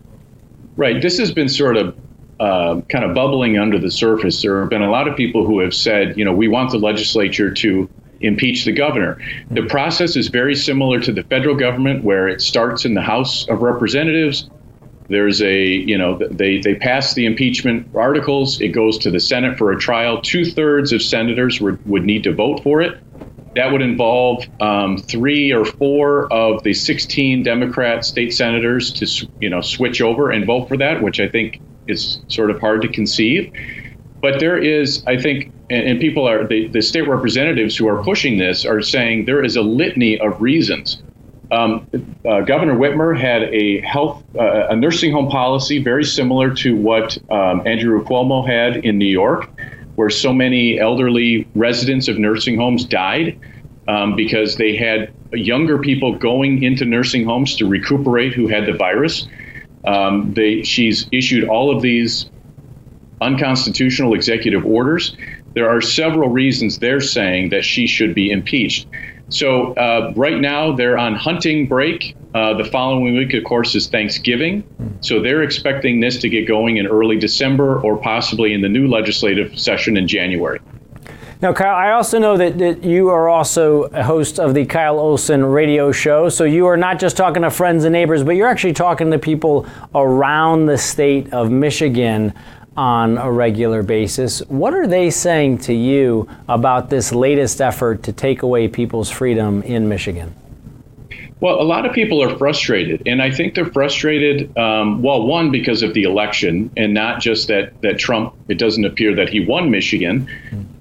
Right. 0.76 1.00
This 1.00 1.16
has 1.16 1.32
been 1.32 1.48
sort 1.48 1.78
of 1.78 1.96
uh, 2.38 2.82
kind 2.90 3.06
of 3.06 3.14
bubbling 3.14 3.56
under 3.56 3.78
the 3.78 3.90
surface. 3.90 4.42
There 4.42 4.60
have 4.60 4.68
been 4.68 4.82
a 4.82 4.90
lot 4.90 5.08
of 5.08 5.16
people 5.16 5.46
who 5.46 5.60
have 5.60 5.72
said, 5.72 6.18
you 6.18 6.24
know, 6.26 6.34
we 6.34 6.48
want 6.48 6.70
the 6.70 6.78
legislature 6.78 7.50
to 7.50 7.88
impeach 8.20 8.64
the 8.64 8.72
governor. 8.72 9.18
The 9.50 9.66
process 9.66 10.16
is 10.16 10.28
very 10.28 10.54
similar 10.54 11.00
to 11.00 11.12
the 11.12 11.22
federal 11.24 11.56
government, 11.56 12.04
where 12.04 12.28
it 12.28 12.40
starts 12.40 12.84
in 12.84 12.94
the 12.94 13.02
House 13.02 13.48
of 13.48 13.62
Representatives. 13.62 14.48
There's 15.08 15.42
a, 15.42 15.64
you 15.64 15.98
know, 15.98 16.18
they, 16.30 16.58
they 16.58 16.76
pass 16.76 17.14
the 17.14 17.26
impeachment 17.26 17.88
articles. 17.94 18.60
It 18.60 18.68
goes 18.68 18.98
to 18.98 19.10
the 19.10 19.18
Senate 19.18 19.58
for 19.58 19.72
a 19.72 19.78
trial. 19.78 20.20
Two 20.22 20.44
thirds 20.44 20.92
of 20.92 21.02
senators 21.02 21.60
would, 21.60 21.84
would 21.84 22.04
need 22.04 22.24
to 22.24 22.34
vote 22.34 22.62
for 22.62 22.80
it. 22.80 23.00
That 23.56 23.72
would 23.72 23.82
involve 23.82 24.44
um, 24.60 24.98
three 24.98 25.52
or 25.52 25.64
four 25.64 26.32
of 26.32 26.62
the 26.62 26.72
16 26.72 27.42
Democrat 27.42 28.04
state 28.04 28.32
senators 28.32 28.92
to, 28.92 29.28
you 29.40 29.50
know, 29.50 29.60
switch 29.60 30.00
over 30.00 30.30
and 30.30 30.46
vote 30.46 30.68
for 30.68 30.76
that, 30.76 31.02
which 31.02 31.18
I 31.18 31.28
think 31.28 31.60
is 31.88 32.20
sort 32.28 32.52
of 32.52 32.60
hard 32.60 32.82
to 32.82 32.88
conceive. 32.88 33.50
But 34.22 34.40
there 34.40 34.58
is, 34.58 35.02
I 35.06 35.16
think, 35.16 35.52
and, 35.70 35.88
and 35.88 36.00
people 36.00 36.28
are 36.28 36.46
the, 36.46 36.68
the 36.68 36.82
state 36.82 37.08
representatives 37.08 37.76
who 37.76 37.88
are 37.88 38.02
pushing 38.02 38.38
this 38.38 38.64
are 38.64 38.82
saying 38.82 39.24
there 39.24 39.42
is 39.42 39.56
a 39.56 39.62
litany 39.62 40.18
of 40.18 40.40
reasons. 40.40 41.02
Um, 41.50 41.86
uh, 42.28 42.42
Governor 42.42 42.76
Whitmer 42.76 43.18
had 43.18 43.42
a 43.42 43.80
health, 43.80 44.22
uh, 44.38 44.68
a 44.68 44.76
nursing 44.76 45.10
home 45.10 45.28
policy 45.28 45.82
very 45.82 46.04
similar 46.04 46.54
to 46.56 46.76
what 46.76 47.18
um, 47.30 47.66
Andrew 47.66 48.04
Cuomo 48.04 48.46
had 48.46 48.84
in 48.84 48.98
New 48.98 49.06
York, 49.06 49.50
where 49.96 50.10
so 50.10 50.32
many 50.32 50.78
elderly 50.78 51.48
residents 51.54 52.06
of 52.06 52.18
nursing 52.18 52.56
homes 52.56 52.84
died 52.84 53.38
um, 53.88 54.14
because 54.14 54.56
they 54.56 54.76
had 54.76 55.12
younger 55.32 55.78
people 55.78 56.16
going 56.16 56.62
into 56.62 56.84
nursing 56.84 57.24
homes 57.24 57.56
to 57.56 57.66
recuperate 57.66 58.32
who 58.32 58.46
had 58.46 58.66
the 58.66 58.72
virus. 58.72 59.26
Um, 59.84 60.32
they, 60.34 60.62
she's 60.62 61.08
issued 61.10 61.48
all 61.48 61.74
of 61.74 61.82
these 61.82 62.30
unconstitutional 63.20 64.14
executive 64.14 64.64
orders. 64.64 65.16
There 65.54 65.68
are 65.68 65.80
several 65.80 66.28
reasons 66.28 66.78
they're 66.78 67.00
saying 67.00 67.50
that 67.50 67.64
she 67.64 67.86
should 67.86 68.14
be 68.14 68.30
impeached. 68.30 68.86
So 69.28 69.74
uh, 69.74 70.12
right 70.16 70.40
now 70.40 70.72
they're 70.72 70.98
on 70.98 71.14
hunting 71.14 71.66
break. 71.66 72.16
Uh, 72.34 72.54
the 72.54 72.64
following 72.64 73.16
week, 73.16 73.34
of 73.34 73.44
course, 73.44 73.74
is 73.74 73.88
Thanksgiving. 73.88 74.64
So 75.00 75.20
they're 75.20 75.42
expecting 75.42 76.00
this 76.00 76.18
to 76.18 76.28
get 76.28 76.46
going 76.46 76.76
in 76.76 76.86
early 76.86 77.18
December 77.18 77.80
or 77.80 77.96
possibly 77.96 78.52
in 78.52 78.60
the 78.60 78.68
new 78.68 78.88
legislative 78.88 79.58
session 79.58 79.96
in 79.96 80.06
January. 80.06 80.60
Now, 81.42 81.54
Kyle, 81.54 81.74
I 81.74 81.92
also 81.92 82.18
know 82.18 82.36
that, 82.36 82.58
that 82.58 82.84
you 82.84 83.08
are 83.08 83.28
also 83.28 83.84
a 83.84 84.02
host 84.02 84.38
of 84.38 84.52
the 84.52 84.66
Kyle 84.66 84.98
Olson 84.98 85.42
radio 85.42 85.90
show. 85.90 86.28
So 86.28 86.44
you 86.44 86.66
are 86.66 86.76
not 86.76 86.98
just 86.98 87.16
talking 87.16 87.42
to 87.44 87.50
friends 87.50 87.84
and 87.84 87.94
neighbors, 87.94 88.22
but 88.22 88.32
you're 88.32 88.46
actually 88.46 88.74
talking 88.74 89.10
to 89.10 89.18
people 89.18 89.66
around 89.94 90.66
the 90.66 90.76
state 90.76 91.32
of 91.32 91.50
Michigan 91.50 92.34
on 92.80 93.18
a 93.18 93.30
regular 93.30 93.82
basis. 93.82 94.40
What 94.48 94.72
are 94.72 94.86
they 94.86 95.10
saying 95.10 95.58
to 95.58 95.74
you 95.74 96.26
about 96.48 96.88
this 96.88 97.12
latest 97.12 97.60
effort 97.60 98.02
to 98.04 98.12
take 98.12 98.40
away 98.40 98.68
people's 98.68 99.10
freedom 99.10 99.62
in 99.64 99.86
Michigan? 99.86 100.34
Well, 101.40 101.60
a 101.60 101.62
lot 101.62 101.84
of 101.84 101.92
people 101.92 102.22
are 102.22 102.38
frustrated, 102.38 103.02
and 103.04 103.20
I 103.20 103.30
think 103.32 103.54
they're 103.54 103.66
frustrated. 103.66 104.56
Um, 104.56 105.02
well, 105.02 105.26
one 105.26 105.50
because 105.50 105.82
of 105.82 105.92
the 105.92 106.04
election, 106.04 106.70
and 106.74 106.94
not 106.94 107.20
just 107.20 107.48
that 107.48 107.78
that 107.82 107.98
Trump. 107.98 108.34
It 108.48 108.58
doesn't 108.58 108.84
appear 108.86 109.14
that 109.14 109.28
he 109.28 109.40
won 109.40 109.70
Michigan, 109.70 110.26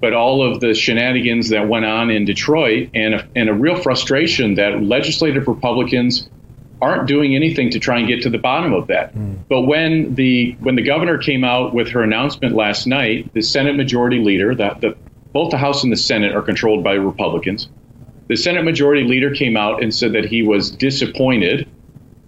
but 0.00 0.14
all 0.14 0.42
of 0.42 0.60
the 0.60 0.72
shenanigans 0.72 1.50
that 1.50 1.68
went 1.68 1.84
on 1.84 2.10
in 2.10 2.24
Detroit, 2.24 2.88
and 2.94 3.14
a, 3.14 3.28
and 3.36 3.50
a 3.50 3.54
real 3.54 3.76
frustration 3.76 4.54
that 4.54 4.82
legislative 4.82 5.48
Republicans 5.48 6.30
aren't 6.82 7.06
doing 7.06 7.34
anything 7.34 7.70
to 7.70 7.78
try 7.78 7.98
and 7.98 8.08
get 8.08 8.22
to 8.22 8.30
the 8.30 8.38
bottom 8.38 8.72
of 8.72 8.86
that. 8.88 9.14
Mm. 9.14 9.38
But 9.48 9.62
when 9.62 10.14
the 10.14 10.56
when 10.60 10.76
the 10.76 10.82
governor 10.82 11.18
came 11.18 11.44
out 11.44 11.74
with 11.74 11.88
her 11.90 12.02
announcement 12.02 12.54
last 12.54 12.86
night, 12.86 13.32
the 13.34 13.42
Senate 13.42 13.76
Majority 13.76 14.18
Leader, 14.18 14.54
that 14.54 14.80
the 14.80 14.96
both 15.32 15.50
the 15.50 15.58
House 15.58 15.84
and 15.84 15.92
the 15.92 15.96
Senate 15.96 16.34
are 16.34 16.42
controlled 16.42 16.82
by 16.82 16.94
Republicans. 16.94 17.68
The 18.28 18.36
Senate 18.36 18.64
Majority 18.64 19.04
Leader 19.04 19.34
came 19.34 19.56
out 19.56 19.82
and 19.82 19.94
said 19.94 20.12
that 20.12 20.24
he 20.24 20.42
was 20.42 20.70
disappointed, 20.70 21.68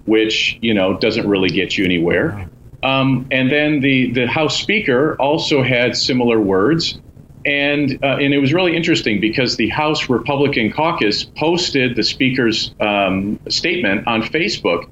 which 0.07 0.59
you 0.61 0.75
know 0.75 0.97
doesn't 0.99 1.29
really 1.29 1.51
get 1.51 1.77
you 1.77 1.85
anywhere. 1.85 2.49
Um, 2.83 3.27
and 3.31 3.51
then 3.51 3.81
the 3.81 4.13
the 4.13 4.27
House 4.27 4.61
Speaker 4.61 5.17
also 5.17 5.63
had 5.63 5.97
similar 5.97 6.41
words 6.41 7.01
and 7.45 7.99
uh, 8.03 8.19
and 8.19 8.33
it 8.33 8.39
was 8.39 8.53
really 8.53 8.77
interesting 8.77 9.21
because 9.21 9.57
the 9.57 9.69
House 9.69 10.09
Republican 10.09 10.73
Caucus 10.73 11.25
posted 11.25 11.97
the 11.97 12.03
Speaker's 12.03 12.75
um, 12.81 13.39
statement 13.49 14.07
on 14.07 14.23
Facebook, 14.23 14.89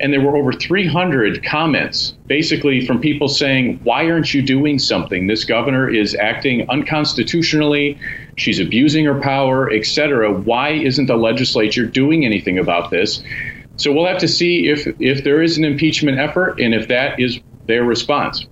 and 0.00 0.12
there 0.12 0.20
were 0.20 0.36
over 0.36 0.52
300 0.52 1.42
comments, 1.44 2.14
basically 2.26 2.86
from 2.86 3.00
people 3.00 3.28
saying, 3.28 3.80
"Why 3.82 4.10
aren't 4.10 4.34
you 4.34 4.42
doing 4.42 4.78
something? 4.78 5.26
This 5.26 5.44
governor 5.44 5.88
is 5.88 6.14
acting 6.14 6.68
unconstitutionally. 6.68 7.98
She's 8.36 8.60
abusing 8.60 9.04
her 9.06 9.18
power, 9.20 9.70
etc. 9.72 10.32
Why 10.32 10.70
isn't 10.70 11.06
the 11.06 11.16
legislature 11.16 11.86
doing 11.86 12.24
anything 12.24 12.58
about 12.58 12.90
this?" 12.90 13.22
So 13.76 13.92
we'll 13.92 14.06
have 14.06 14.18
to 14.18 14.28
see 14.28 14.68
if 14.68 14.86
if 15.00 15.24
there 15.24 15.42
is 15.42 15.56
an 15.56 15.64
impeachment 15.64 16.18
effort 16.18 16.60
and 16.60 16.74
if 16.74 16.88
that 16.88 17.18
is 17.18 17.40
their 17.66 17.84
response. 17.84 18.46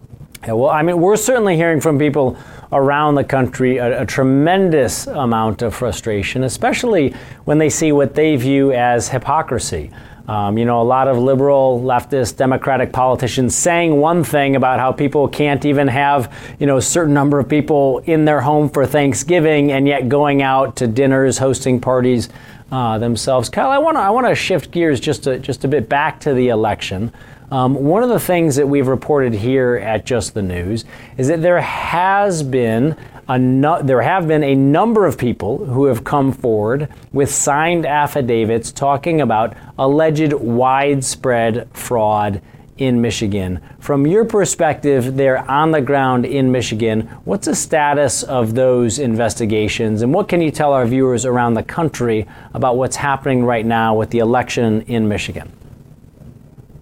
Yeah, 0.47 0.53
well, 0.53 0.71
I 0.71 0.83
mean, 0.83 1.01
we're 1.01 1.17
certainly 1.17 1.57
hearing 1.57 1.81
from 1.81 1.99
people 1.99 2.37
around 2.73 3.15
the 3.15 3.25
country 3.25 3.79
a, 3.79 4.03
a, 4.03 4.07
tremendous 4.07 5.07
amount 5.07 5.63
of 5.63 5.75
frustration, 5.75 6.45
especially 6.45 7.15
when 7.45 7.59
they 7.59 7.71
see 7.71 7.93
what 7.93 8.15
they 8.15 8.37
view 8.37 8.73
as 8.73 9.09
hypocrisy. 9.09 9.91
Um, 10.27 10.57
you 10.57 10.65
know, 10.65 10.81
a 10.81 10.83
lot 10.83 11.07
of 11.07 11.19
liberal, 11.19 11.83
leftist, 11.85 12.39
Democratic 12.39 12.93
politicians 12.93 13.55
saying 13.55 13.95
one 14.01 14.25
thing 14.25 14.57
about 14.57 14.81
how 14.81 14.91
people 14.91 15.29
can't 15.29 15.67
even 15.67 15.87
have, 15.87 16.33
you 16.59 16.67
know, 16.67 16.79
a 16.79 16.83
certain 16.83 17.13
number 17.13 17.39
of 17.39 17.47
people 17.47 17.99
in 18.07 18.25
their 18.25 18.41
home 18.41 18.71
for 18.71 18.87
Thanksgiving, 18.87 19.71
and 19.71 19.87
yet 19.87 20.09
going 20.09 20.41
out 20.41 20.77
to 20.77 20.87
dinners, 20.87 21.37
hosting 21.37 21.79
parties 21.79 22.31
uh, 22.73 22.97
themselves. 22.97 23.51
Kyle, 23.51 23.69
I 23.69 23.77
want 23.77 23.97
to 23.97 24.01
I 24.01 24.11
want 24.11 24.27
to 24.27 24.35
shift 24.35 24.71
gears 24.71 24.99
just 24.99 25.27
a, 25.27 25.39
just 25.39 25.65
a 25.65 25.69
bit 25.69 25.91
back 25.91 26.21
to 26.21 26.33
the 26.33 26.49
election. 26.49 27.13
Um, 27.51 27.75
one 27.75 28.03
of 28.03 28.09
the 28.09 28.21
things 28.21 28.57
that 28.57 28.67
we've 28.67 28.89
reported 28.89 29.35
here 29.35 29.77
at 29.77 30.07
Just 30.07 30.35
the 30.35 30.43
News 30.43 30.85
is 31.19 31.29
that 31.29 31.43
there 31.43 31.61
has 31.61 32.43
been 32.43 32.97
a 33.29 33.39
no, 33.39 33.83
there 33.83 34.03
have 34.03 34.29
been 34.29 34.43
a 34.43 34.55
number 34.55 35.07
of 35.07 35.17
people 35.17 35.65
who 35.65 35.87
have 35.87 36.05
come 36.05 36.33
forward 36.33 36.89
with 37.13 37.31
signed 37.31 37.87
affidavits 37.87 38.73
talking 38.73 39.21
about 39.21 39.57
alleged 39.79 40.33
widespread 40.33 41.69
fraud 41.73 42.43
in 42.77 43.01
Michigan. 43.01 43.61
From 43.79 44.07
your 44.07 44.25
perspective, 44.25 45.17
there 45.17 45.39
on 45.51 45.71
the 45.71 45.81
ground 45.81 46.27
in 46.27 46.51
Michigan, 46.51 47.03
what's 47.25 47.47
the 47.47 47.55
status 47.55 48.23
of 48.25 48.55
those 48.55 48.99
investigations, 48.99 50.03
and 50.03 50.13
what 50.13 50.29
can 50.29 50.41
you 50.41 50.51
tell 50.51 50.73
our 50.73 50.87
viewers 50.87 51.25
around 51.25 51.55
the 51.55 51.63
country 51.63 52.27
about 52.53 52.77
what's 52.77 52.97
happening 52.97 53.45
right 53.45 53.65
now 53.65 53.95
with 53.95 54.11
the 54.11 54.19
election 54.19 54.83
in 54.83 55.09
Michigan? 55.09 55.51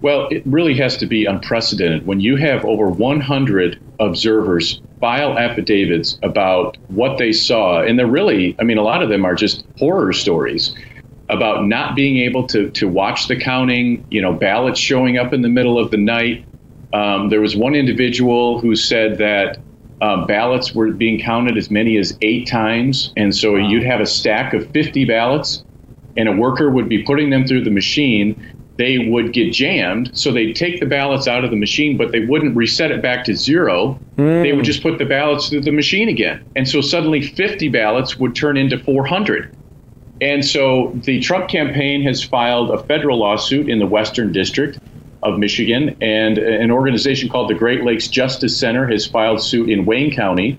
Well, 0.03 0.27
it 0.31 0.43
really 0.45 0.75
has 0.79 0.97
to 0.99 1.07
be 1.07 1.27
unprecedented 1.27 2.07
when 2.07 2.19
you 2.19 2.37
have 2.37 2.65
over 2.65 2.89
100 2.89 3.81
observers 4.01 4.83
file 5.01 5.39
affidavits 5.39 6.19
about 6.25 6.77
what 6.89 7.19
they 7.19 7.33
saw. 7.33 7.83
And 7.83 7.99
they're 7.99 8.07
really, 8.07 8.57
I 8.59 8.65
mean, 8.65 8.79
a 8.79 8.83
lot 8.83 9.03
of 9.03 9.09
them 9.09 9.25
are 9.25 9.37
just 9.37 9.65
horror 9.79 10.13
stories 10.13 10.75
about 11.29 11.67
not 11.67 11.95
being 11.95 12.19
able 12.19 12.47
to, 12.49 12.69
to 12.71 12.89
watch 12.89 13.29
the 13.29 13.37
counting, 13.37 14.05
you 14.11 14.21
know, 14.21 14.33
ballots 14.33 14.79
showing 14.79 15.19
up 15.19 15.33
in 15.33 15.43
the 15.43 15.49
middle 15.49 15.79
of 15.79 15.93
the 15.93 15.97
night. 15.97 16.45
Um, 16.93 17.31
there 17.31 17.41
was 17.41 17.57
one 17.57 17.75
individual 17.75 18.61
who 18.61 18.75
said 18.75 19.19
that 19.19 19.59
um, 20.01 20.27
ballots 20.27 20.75
were 20.75 20.91
being 20.91 21.21
counted 21.21 21.57
as 21.57 21.71
many 21.71 21.97
as 21.97 22.19
eight 22.23 22.49
times. 22.49 23.13
And 23.17 23.35
so 23.35 23.53
wow. 23.53 23.69
you'd 23.69 23.85
have 23.85 24.01
a 24.01 24.07
stack 24.07 24.53
of 24.53 24.69
50 24.73 25.05
ballots, 25.05 25.65
and 26.17 26.29
a 26.29 26.33
worker 26.33 26.71
would 26.71 26.89
be 26.89 27.05
putting 27.05 27.31
them 27.31 27.47
through 27.47 27.63
the 27.63 27.71
machine 27.71 28.53
they 28.83 28.99
would 28.99 29.33
get 29.33 29.53
jammed. 29.53 30.11
So 30.13 30.33
they'd 30.33 30.57
take 30.57 30.81
the 30.81 30.87
ballots 30.87 31.29
out 31.29 31.45
of 31.45 31.51
the 31.51 31.57
machine, 31.57 31.97
but 31.97 32.11
they 32.11 32.27
wouldn't 32.27 32.57
reset 32.57 32.91
it 32.91 33.01
back 33.01 33.25
to 33.27 33.37
zero. 33.37 33.97
Mm. 34.17 34.43
They 34.43 34.53
would 34.53 34.65
just 34.65 34.83
put 34.83 34.99
the 34.99 35.05
ballots 35.05 35.49
through 35.49 35.61
the 35.61 35.71
machine 35.71 36.09
again. 36.09 36.45
And 36.57 36.69
so 36.69 36.81
suddenly 36.81 37.23
50 37.23 37.69
ballots 37.69 38.19
would 38.19 38.35
turn 38.35 38.57
into 38.57 38.79
400. 38.79 39.57
And 40.21 40.45
so 40.45 40.93
the 41.05 41.21
Trump 41.21 41.49
campaign 41.49 42.03
has 42.03 42.25
filed 42.25 42.71
a 42.71 42.83
federal 42.83 43.21
lawsuit 43.21 43.69
in 43.69 43.79
the 43.79 43.87
Western 43.87 44.33
District 44.33 44.81
of 45.23 45.39
Michigan, 45.39 45.97
and 46.01 46.39
an 46.39 46.73
organization 46.73 47.29
called 47.29 47.49
the 47.49 47.55
Great 47.55 47.85
Lakes 47.85 48.09
Justice 48.09 48.59
Center 48.59 48.89
has 48.89 49.07
filed 49.07 49.41
suit 49.41 49.71
in 49.71 49.85
Wayne 49.85 50.13
County. 50.13 50.59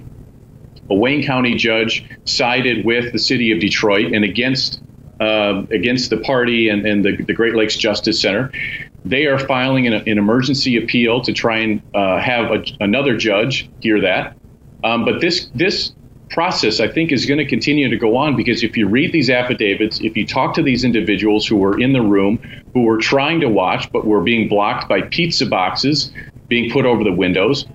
A 0.90 0.96
Wayne 0.96 1.24
County 1.24 1.56
judge 1.56 2.06
sided 2.24 2.86
with 2.86 3.12
the 3.12 3.20
city 3.20 3.52
of 3.52 3.60
Detroit 3.60 4.14
and 4.14 4.24
against 4.24 4.82
uh, 5.20 5.64
against 5.72 6.10
the 6.10 6.18
party 6.18 6.70
and, 6.70 6.86
and 6.86 7.06
the, 7.06 7.16
the, 7.18 7.34
Great 7.34 7.56
Lakes 7.56 7.76
Justice 7.76 8.20
Center. 8.20 8.52
They 9.06 9.26
are 9.26 9.38
filing 9.38 9.88
an, 9.88 9.94
an 9.94 10.18
emergency 10.18 10.78
appeal 10.78 11.22
to 11.22 11.34
try 11.34 11.58
and 11.58 11.82
uh, 11.94 12.20
have 12.20 12.52
a, 12.52 12.64
another 12.80 13.18
judge 13.18 13.70
hear 13.82 14.02
that. 14.02 14.36
Um, 14.84 15.06
but 15.06 15.22
this 15.22 15.50
this 15.56 15.94
process, 16.30 16.80
I 16.80 16.88
think, 16.88 17.12
is 17.12 17.26
going 17.26 17.38
to 17.38 17.46
continue 17.46 17.90
to 17.90 17.98
go 17.98 18.18
on 18.18 18.36
because 18.36 18.64
if 18.64 18.76
you 18.76 18.88
read 18.88 19.12
these 19.12 19.30
affidavits, 19.30 20.02
if 20.02 20.18
you 20.18 20.26
talk 20.26 20.56
to 20.56 20.64
these 20.64 20.84
individuals 20.84 21.46
who 21.46 21.58
were 21.58 21.80
in 21.80 21.94
the 21.94 22.02
room, 22.02 22.40
who 22.74 22.84
were 22.84 22.98
trying 22.98 23.40
to 23.42 23.50
watch 23.50 23.92
but 23.92 24.06
were 24.06 24.22
being 24.22 24.50
blocked 24.50 24.90
by 24.90 25.02
pizza 25.02 25.46
boxes 25.46 26.12
being 26.48 26.72
put 26.72 26.86
over 26.86 27.04
the 27.04 27.14
windows. 27.14 27.66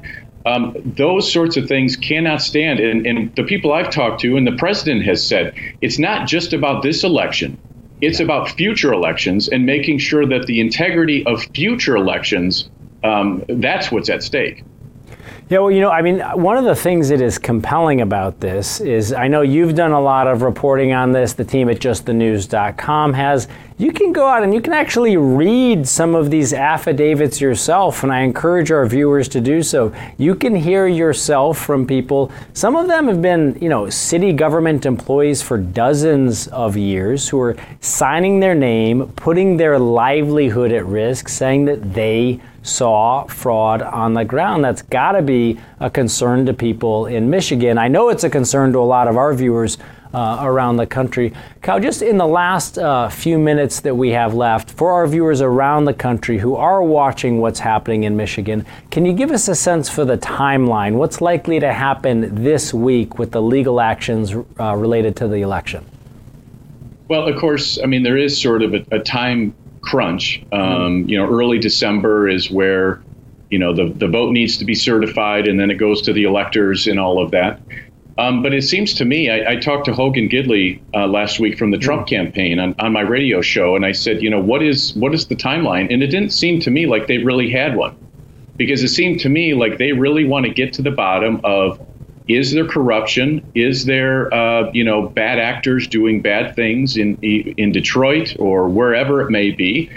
Um, 0.46 0.74
those 0.96 1.30
sorts 1.30 1.56
of 1.56 1.68
things 1.68 1.96
cannot 1.96 2.40
stand. 2.40 2.80
And, 2.80 3.06
and 3.06 3.34
the 3.36 3.42
people 3.42 3.72
I've 3.72 3.90
talked 3.90 4.20
to, 4.20 4.36
and 4.36 4.46
the 4.46 4.56
president 4.56 5.04
has 5.04 5.24
said, 5.24 5.54
it's 5.80 5.98
not 5.98 6.26
just 6.26 6.52
about 6.52 6.82
this 6.82 7.04
election. 7.04 7.58
It's 8.00 8.20
about 8.20 8.50
future 8.50 8.92
elections 8.92 9.48
and 9.48 9.66
making 9.66 9.98
sure 9.98 10.24
that 10.26 10.46
the 10.46 10.60
integrity 10.60 11.26
of 11.26 11.42
future 11.54 11.96
elections, 11.96 12.70
um, 13.02 13.44
that's 13.48 13.90
what's 13.90 14.08
at 14.08 14.22
stake. 14.22 14.62
Yeah, 15.50 15.60
well, 15.60 15.70
you 15.70 15.80
know, 15.80 15.90
I 15.90 16.02
mean, 16.02 16.20
one 16.20 16.58
of 16.58 16.64
the 16.64 16.74
things 16.74 17.08
that 17.08 17.22
is 17.22 17.38
compelling 17.38 18.02
about 18.02 18.40
this 18.40 18.80
is 18.80 19.14
I 19.14 19.28
know 19.28 19.40
you've 19.40 19.74
done 19.74 19.92
a 19.92 20.00
lot 20.00 20.26
of 20.26 20.42
reporting 20.42 20.92
on 20.92 21.12
this. 21.12 21.32
The 21.32 21.44
team 21.44 21.70
at 21.70 21.78
justthenews.com 21.78 23.14
has. 23.14 23.48
You 23.80 23.92
can 23.92 24.12
go 24.12 24.26
out 24.26 24.42
and 24.42 24.52
you 24.52 24.60
can 24.60 24.72
actually 24.72 25.16
read 25.16 25.86
some 25.86 26.16
of 26.16 26.32
these 26.32 26.52
affidavits 26.52 27.40
yourself, 27.40 28.02
and 28.02 28.12
I 28.12 28.22
encourage 28.22 28.72
our 28.72 28.84
viewers 28.86 29.28
to 29.28 29.40
do 29.40 29.62
so. 29.62 29.94
You 30.16 30.34
can 30.34 30.56
hear 30.56 30.88
yourself 30.88 31.58
from 31.58 31.86
people. 31.86 32.32
Some 32.54 32.74
of 32.74 32.88
them 32.88 33.06
have 33.06 33.22
been, 33.22 33.56
you 33.60 33.68
know, 33.68 33.88
city 33.88 34.32
government 34.32 34.84
employees 34.84 35.42
for 35.42 35.58
dozens 35.58 36.48
of 36.48 36.76
years 36.76 37.28
who 37.28 37.40
are 37.40 37.56
signing 37.80 38.40
their 38.40 38.56
name, 38.56 39.12
putting 39.14 39.56
their 39.56 39.78
livelihood 39.78 40.72
at 40.72 40.84
risk, 40.84 41.28
saying 41.28 41.66
that 41.66 41.94
they 41.94 42.40
saw 42.64 43.26
fraud 43.26 43.80
on 43.82 44.12
the 44.12 44.24
ground. 44.24 44.64
That's 44.64 44.82
got 44.82 45.12
to 45.12 45.22
be 45.22 45.60
a 45.78 45.88
concern 45.88 46.46
to 46.46 46.52
people 46.52 47.06
in 47.06 47.30
Michigan. 47.30 47.78
I 47.78 47.86
know 47.86 48.08
it's 48.08 48.24
a 48.24 48.30
concern 48.30 48.72
to 48.72 48.80
a 48.80 48.80
lot 48.80 49.06
of 49.06 49.16
our 49.16 49.32
viewers 49.34 49.78
uh, 50.14 50.38
around 50.40 50.76
the 50.76 50.86
country. 50.86 51.32
Kyle, 51.62 51.80
just 51.80 52.02
in 52.02 52.16
the 52.16 52.26
last 52.26 52.78
uh, 52.78 53.08
few 53.08 53.38
minutes 53.38 53.80
that 53.80 53.94
we 53.94 54.10
have 54.10 54.34
left, 54.34 54.70
for 54.70 54.92
our 54.92 55.06
viewers 55.06 55.40
around 55.40 55.84
the 55.84 55.94
country 55.94 56.38
who 56.38 56.56
are 56.56 56.82
watching 56.82 57.40
what's 57.40 57.60
happening 57.60 58.04
in 58.04 58.16
Michigan, 58.16 58.64
can 58.90 59.04
you 59.04 59.12
give 59.12 59.30
us 59.30 59.48
a 59.48 59.54
sense 59.54 59.88
for 59.88 60.04
the 60.04 60.18
timeline? 60.18 60.94
What's 60.94 61.20
likely 61.20 61.60
to 61.60 61.72
happen 61.72 62.42
this 62.42 62.72
week 62.72 63.18
with 63.18 63.32
the 63.32 63.42
legal 63.42 63.80
actions 63.80 64.34
uh, 64.58 64.74
related 64.74 65.16
to 65.16 65.28
the 65.28 65.42
election? 65.42 65.84
Well, 67.08 67.26
of 67.26 67.38
course, 67.40 67.78
I 67.82 67.86
mean, 67.86 68.02
there 68.02 68.18
is 68.18 68.40
sort 68.40 68.62
of 68.62 68.74
a, 68.74 68.84
a 68.90 68.98
time 68.98 69.54
crunch. 69.80 70.42
Um, 70.52 71.08
you 71.08 71.16
know, 71.16 71.28
early 71.28 71.58
December 71.58 72.28
is 72.28 72.50
where 72.50 73.02
you 73.50 73.58
know 73.58 73.72
the 73.74 73.92
the 73.94 74.08
vote 74.08 74.32
needs 74.32 74.58
to 74.58 74.64
be 74.64 74.74
certified, 74.74 75.48
and 75.48 75.58
then 75.58 75.70
it 75.70 75.76
goes 75.76 76.02
to 76.02 76.12
the 76.12 76.24
electors 76.24 76.86
and 76.86 77.00
all 77.00 77.22
of 77.22 77.30
that. 77.30 77.60
Um, 78.18 78.42
but 78.42 78.52
it 78.52 78.62
seems 78.62 78.94
to 78.94 79.04
me, 79.04 79.30
I, 79.30 79.52
I 79.52 79.56
talked 79.56 79.84
to 79.84 79.94
Hogan 79.94 80.28
Gidley 80.28 80.80
uh, 80.92 81.06
last 81.06 81.38
week 81.38 81.56
from 81.56 81.70
the 81.70 81.78
Trump 81.78 82.06
mm. 82.06 82.10
campaign 82.10 82.58
on, 82.58 82.74
on 82.80 82.92
my 82.92 83.02
radio 83.02 83.40
show, 83.40 83.76
and 83.76 83.86
I 83.86 83.92
said, 83.92 84.22
you 84.22 84.28
know, 84.28 84.40
what 84.40 84.62
is 84.62 84.92
what 84.94 85.14
is 85.14 85.28
the 85.28 85.36
timeline? 85.36 85.92
And 85.92 86.02
it 86.02 86.08
didn't 86.08 86.32
seem 86.32 86.60
to 86.60 86.70
me 86.70 86.86
like 86.86 87.06
they 87.06 87.18
really 87.18 87.48
had 87.48 87.76
one, 87.76 87.96
because 88.56 88.82
it 88.82 88.88
seemed 88.88 89.20
to 89.20 89.28
me 89.28 89.54
like 89.54 89.78
they 89.78 89.92
really 89.92 90.24
want 90.24 90.46
to 90.46 90.52
get 90.52 90.72
to 90.74 90.82
the 90.82 90.90
bottom 90.90 91.40
of 91.44 91.80
is 92.26 92.52
there 92.52 92.66
corruption? 92.66 93.50
Is 93.54 93.86
there, 93.86 94.34
uh, 94.34 94.70
you 94.72 94.84
know, 94.84 95.08
bad 95.08 95.38
actors 95.38 95.86
doing 95.86 96.20
bad 96.20 96.56
things 96.56 96.96
in 96.96 97.16
in 97.22 97.70
Detroit 97.72 98.34
or 98.38 98.68
wherever 98.68 99.22
it 99.22 99.30
may 99.30 99.52
be? 99.52 99.90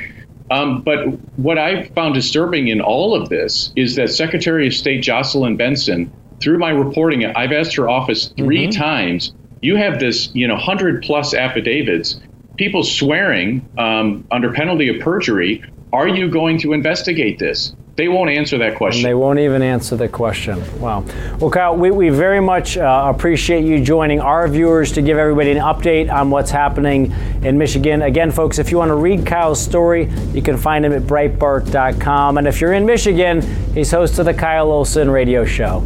Um, 0.51 0.81
but 0.81 1.07
what 1.39 1.57
I 1.57 1.83
found 1.95 2.13
disturbing 2.13 2.67
in 2.67 2.81
all 2.81 3.15
of 3.15 3.29
this 3.29 3.71
is 3.75 3.95
that 3.95 4.09
Secretary 4.09 4.67
of 4.67 4.73
State 4.73 5.01
Jocelyn 5.01 5.55
Benson, 5.55 6.11
through 6.41 6.57
my 6.57 6.69
reporting, 6.69 7.25
I've 7.25 7.51
asked 7.51 7.75
her 7.75 7.89
office 7.89 8.33
3 8.37 8.67
mm-hmm. 8.67 8.79
times. 8.79 9.33
You 9.61 9.75
have 9.75 9.99
this, 9.99 10.29
you 10.33 10.47
know, 10.47 10.57
hundred 10.57 11.03
plus 11.03 11.33
affidavits, 11.33 12.19
people 12.57 12.83
swearing 12.83 13.67
um, 13.77 14.25
under 14.31 14.51
penalty 14.51 14.89
of 14.89 15.01
perjury. 15.01 15.63
Are 15.93 16.07
you 16.07 16.29
going 16.29 16.57
to 16.59 16.73
investigate 16.73 17.37
this? 17.37 17.75
They 17.97 18.07
won't 18.07 18.29
answer 18.29 18.57
that 18.57 18.77
question. 18.77 19.05
And 19.05 19.09
they 19.09 19.13
won't 19.13 19.39
even 19.39 19.61
answer 19.61 19.97
the 19.97 20.07
question. 20.07 20.59
Wow. 20.79 21.03
Well, 21.39 21.51
Kyle, 21.51 21.75
we, 21.75 21.91
we 21.91 22.09
very 22.09 22.39
much 22.39 22.77
uh, 22.77 23.11
appreciate 23.13 23.65
you 23.65 23.83
joining 23.83 24.21
our 24.21 24.47
viewers 24.47 24.93
to 24.93 25.01
give 25.01 25.17
everybody 25.17 25.51
an 25.51 25.57
update 25.57 26.11
on 26.11 26.29
what's 26.29 26.49
happening 26.49 27.11
in 27.43 27.57
Michigan. 27.57 28.01
Again, 28.01 28.31
folks, 28.31 28.59
if 28.59 28.71
you 28.71 28.77
want 28.77 28.89
to 28.89 28.95
read 28.95 29.25
Kyle's 29.25 29.61
story, 29.61 30.09
you 30.33 30.41
can 30.41 30.57
find 30.57 30.85
him 30.85 30.93
at 30.93 31.01
Breitbart.com. 31.01 32.37
And 32.37 32.47
if 32.47 32.61
you're 32.61 32.73
in 32.73 32.85
Michigan, 32.85 33.41
he's 33.73 33.91
host 33.91 34.17
of 34.19 34.25
the 34.25 34.33
Kyle 34.33 34.71
Olson 34.71 35.09
radio 35.09 35.43
show. 35.43 35.85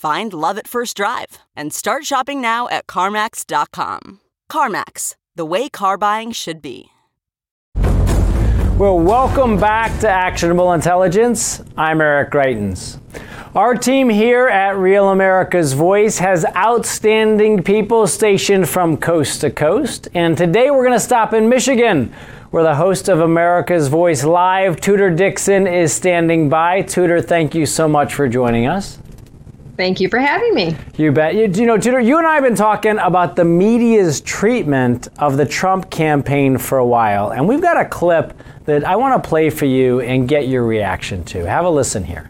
Find 0.00 0.32
love 0.32 0.56
at 0.56 0.66
first 0.66 0.96
drive 0.96 1.40
and 1.54 1.74
start 1.74 2.06
shopping 2.06 2.40
now 2.40 2.68
at 2.68 2.86
CarMax.com. 2.86 4.20
CarMax, 4.50 5.14
the 5.36 5.44
way 5.44 5.68
car 5.68 5.98
buying 5.98 6.32
should 6.32 6.62
be. 6.62 6.86
Well, 8.78 8.98
welcome 8.98 9.60
back 9.60 10.00
to 10.00 10.08
Actionable 10.08 10.72
Intelligence. 10.72 11.62
I'm 11.76 12.00
Eric 12.00 12.30
Greitens. 12.30 12.98
Our 13.54 13.74
team 13.74 14.08
here 14.08 14.48
at 14.48 14.78
Real 14.78 15.10
America's 15.10 15.74
Voice 15.74 16.16
has 16.16 16.46
outstanding 16.56 17.62
people 17.62 18.06
stationed 18.06 18.70
from 18.70 18.96
coast 18.96 19.42
to 19.42 19.50
coast. 19.50 20.08
And 20.14 20.34
today 20.34 20.70
we're 20.70 20.86
going 20.86 20.94
to 20.94 20.98
stop 20.98 21.34
in 21.34 21.50
Michigan, 21.50 22.10
where 22.52 22.62
the 22.62 22.76
host 22.76 23.10
of 23.10 23.20
America's 23.20 23.88
Voice 23.88 24.24
Live, 24.24 24.80
Tudor 24.80 25.10
Dixon, 25.10 25.66
is 25.66 25.92
standing 25.92 26.48
by. 26.48 26.80
Tudor, 26.80 27.20
thank 27.20 27.54
you 27.54 27.66
so 27.66 27.86
much 27.86 28.14
for 28.14 28.30
joining 28.30 28.66
us. 28.66 28.98
Thank 29.80 29.98
you 29.98 30.10
for 30.10 30.18
having 30.18 30.54
me. 30.54 30.76
You 30.98 31.10
bet. 31.10 31.34
You, 31.34 31.48
you 31.48 31.64
know, 31.64 31.78
Tudor, 31.78 32.00
you 32.00 32.18
and 32.18 32.26
I 32.26 32.34
have 32.34 32.44
been 32.44 32.54
talking 32.54 32.98
about 32.98 33.34
the 33.34 33.46
media's 33.46 34.20
treatment 34.20 35.08
of 35.18 35.38
the 35.38 35.46
Trump 35.46 35.88
campaign 35.88 36.58
for 36.58 36.76
a 36.76 36.84
while, 36.84 37.32
and 37.32 37.48
we've 37.48 37.62
got 37.62 37.80
a 37.80 37.86
clip 37.86 38.36
that 38.66 38.84
I 38.84 38.96
want 38.96 39.24
to 39.24 39.26
play 39.26 39.48
for 39.48 39.64
you 39.64 40.02
and 40.02 40.28
get 40.28 40.48
your 40.48 40.64
reaction 40.64 41.24
to. 41.24 41.48
Have 41.48 41.64
a 41.64 41.70
listen 41.70 42.04
here. 42.04 42.28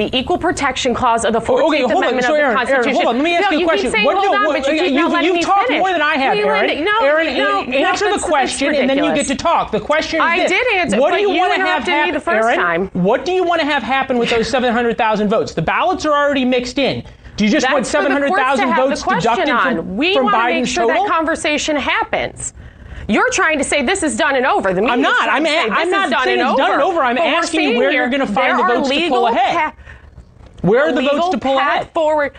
The 0.00 0.16
Equal 0.16 0.38
Protection 0.38 0.94
Clause 0.94 1.26
of 1.26 1.34
the 1.34 1.40
14th 1.40 1.68
okay, 1.68 1.82
Amendment 1.82 2.14
on. 2.14 2.22
So, 2.22 2.34
Erin, 2.34 2.56
of 2.56 2.66
the 2.66 2.72
Constitution. 2.72 2.88
Erin, 2.88 2.94
hold 2.94 3.06
on. 3.06 3.16
Let 3.16 3.24
me 3.24 3.36
ask 3.36 3.50
no, 3.50 3.58
you 3.58 3.64
a 3.66 3.68
question. 3.68 3.90
Saying, 3.90 4.06
what, 4.06 4.16
hold 4.16 4.32
no, 4.32 4.48
on, 4.48 4.62
but 4.62 4.66
you, 4.66 4.72
you, 4.72 5.18
you, 5.20 5.36
you 5.36 5.42
talked 5.42 5.66
finish. 5.66 5.78
more 5.78 5.92
than 5.92 6.00
I 6.00 6.14
have, 6.14 6.36
you 6.36 6.46
Erin. 6.46 6.84
No, 6.84 6.98
Erin, 7.04 7.36
no, 7.36 7.62
answer 7.64 8.06
no, 8.06 8.16
the 8.16 8.22
question, 8.22 8.74
and 8.74 8.88
then 8.88 9.04
you 9.04 9.14
get 9.14 9.26
to 9.26 9.34
talk. 9.34 9.72
The 9.72 9.80
question 9.80 10.20
is 10.20 10.24
I 10.24 10.38
this. 10.38 10.52
did 10.52 10.66
answer, 10.72 10.98
what 10.98 11.12
do 11.12 11.20
you, 11.20 11.32
you 11.32 11.38
want 11.38 11.54
to 11.54 11.60
have 11.60 11.82
happen, 11.82 12.14
the 12.14 12.20
first 12.20 12.46
Erin? 12.46 12.56
time. 12.56 12.86
What 12.94 13.26
do 13.26 13.32
you 13.32 13.44
want 13.44 13.60
to 13.60 13.66
have 13.66 13.82
happen 13.82 14.16
with 14.16 14.30
those 14.30 14.48
700,000 14.50 15.28
votes? 15.28 15.52
The 15.52 15.60
ballots 15.60 16.06
are 16.06 16.14
already 16.14 16.46
mixed 16.46 16.78
in. 16.78 17.04
Do 17.36 17.44
you 17.44 17.50
just 17.50 17.64
That's 17.64 17.74
want 17.74 17.86
700,000 17.86 18.74
votes 18.76 19.02
deducted 19.02 19.48
from, 19.48 19.96
we 19.98 20.14
from 20.14 20.24
want 20.24 20.36
to 20.36 20.54
make 20.54 20.66
sure 20.66 20.86
that 20.86 21.08
conversation 21.10 21.76
happens. 21.76 22.54
You're 23.10 23.30
trying 23.32 23.58
to 23.58 23.64
say 23.64 23.82
this 23.84 24.04
is 24.04 24.16
done 24.16 24.36
and 24.36 24.46
over. 24.46 24.72
The 24.72 24.84
I'm 24.84 25.00
not. 25.02 25.28
I'm, 25.28 25.44
a, 25.44 25.68
I'm 25.68 25.90
not 25.90 26.10
done 26.10 26.22
saying 26.24 26.40
and 26.40 26.48
it's 26.48 26.52
over. 26.52 26.62
done 26.62 26.72
and 26.74 26.82
over. 26.82 27.02
I'm 27.02 27.16
but 27.16 27.26
asking 27.26 27.60
you 27.62 27.76
where 27.76 27.90
here, 27.90 28.02
you're 28.02 28.10
going 28.10 28.24
to 28.24 28.32
find 28.32 28.56
the 28.56 28.62
votes 28.62 28.88
to 28.88 29.08
pull 29.08 29.26
ahead. 29.26 29.74
Pa- 29.74 29.74
where 30.62 30.84
are 30.84 30.92
the 30.92 31.02
votes 31.02 31.30
to 31.30 31.38
pull 31.38 31.58
ahead? 31.58 31.92
Forward. 31.92 32.34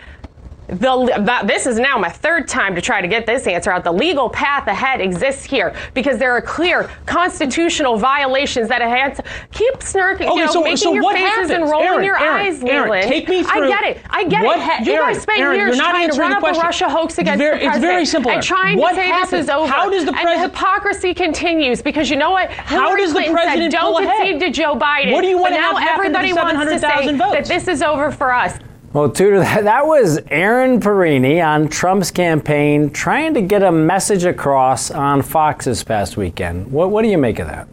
The, 0.72 1.22
that, 1.24 1.46
this 1.46 1.66
is 1.66 1.78
now 1.78 1.98
my 1.98 2.08
third 2.08 2.48
time 2.48 2.74
to 2.74 2.80
try 2.80 3.00
to 3.00 3.08
get 3.08 3.26
this 3.26 3.46
answer 3.46 3.70
out. 3.70 3.84
The 3.84 3.92
legal 3.92 4.28
path 4.30 4.66
ahead 4.66 5.00
exists 5.00 5.44
here 5.44 5.74
because 5.94 6.18
there 6.18 6.32
are 6.32 6.40
clear 6.40 6.90
constitutional 7.06 7.98
violations 7.98 8.68
that 8.68 8.80
have 8.80 9.20
keep 9.52 9.74
snarking, 9.80 10.26
okay, 10.26 10.34
you 10.34 10.46
know, 10.46 10.52
so, 10.52 10.62
making 10.62 10.76
so 10.78 10.92
your 10.94 11.02
what 11.02 11.16
faces 11.16 11.28
happens? 11.28 11.50
and 11.50 11.64
rolling 11.64 11.88
Erin, 11.88 12.04
your 12.04 12.18
Erin, 12.18 12.46
eyes, 12.46 12.62
Erin, 12.62 12.90
Leland. 12.90 13.08
Take 13.08 13.28
me 13.28 13.42
through. 13.42 13.64
I 13.64 13.68
get 13.68 13.84
it. 13.84 14.02
I 14.10 14.24
get 14.24 14.44
what 14.44 14.58
it. 14.58 14.86
You 14.86 14.94
Erin, 14.94 15.14
guys 15.14 15.22
spent 15.22 15.40
Erin, 15.40 15.58
years 15.58 15.76
trying 15.76 16.10
to 16.10 16.18
run 16.18 16.32
up 16.32 16.42
a 16.42 16.58
Russia 16.58 16.88
hoax 16.88 17.18
against 17.18 17.38
very, 17.38 17.58
the 17.58 17.64
president. 17.66 17.84
It's 17.84 17.92
very 17.92 18.06
simple. 18.06 18.30
And 18.30 18.42
trying 18.42 18.78
what 18.78 18.90
to 18.90 18.96
say 18.96 19.06
happens? 19.06 19.30
this 19.30 19.40
is 19.44 19.50
over. 19.50 19.70
How 19.70 19.90
does 19.90 20.04
the 20.04 20.12
president? 20.12 20.38
And 20.38 20.52
the 20.52 20.56
hypocrisy 20.56 21.14
continues 21.14 21.82
because 21.82 22.08
you 22.10 22.16
know 22.16 22.30
what? 22.30 22.50
How 22.50 22.86
Hillary 22.86 23.02
does 23.02 23.10
the 23.10 23.14
Clinton 23.14 23.34
president 23.34 23.72
said, 23.72 23.78
Don't 23.78 24.02
ahead? 24.02 24.30
concede 24.30 24.40
to 24.40 24.50
Joe 24.50 24.76
Biden. 24.76 25.12
What 25.12 25.22
do 25.22 25.28
you 25.28 25.38
want 25.38 25.52
but 25.52 25.56
to 25.56 25.62
now 25.62 25.74
have 25.76 25.88
happen 25.88 26.12
to 26.12 26.18
everybody 26.18 26.56
wants 26.56 26.72
to 26.72 26.78
say 26.78 27.16
votes? 27.16 27.32
that 27.32 27.46
this 27.46 27.68
is 27.68 27.82
over 27.82 28.10
for 28.10 28.32
us. 28.32 28.58
Well, 28.92 29.08
Tudor, 29.08 29.38
that 29.40 29.86
was 29.86 30.20
Erin 30.28 30.78
Perrine 30.78 31.40
on 31.40 31.68
Trump's 31.68 32.10
campaign 32.10 32.90
trying 32.90 33.32
to 33.34 33.40
get 33.40 33.62
a 33.62 33.72
message 33.72 34.24
across 34.24 34.90
on 34.90 35.22
Fox 35.22 35.64
this 35.64 35.82
past 35.82 36.16
weekend. 36.16 36.70
What, 36.70 36.90
what 36.90 37.02
do 37.02 37.08
you 37.08 37.18
make 37.18 37.38
of 37.38 37.46
that? 37.46 37.68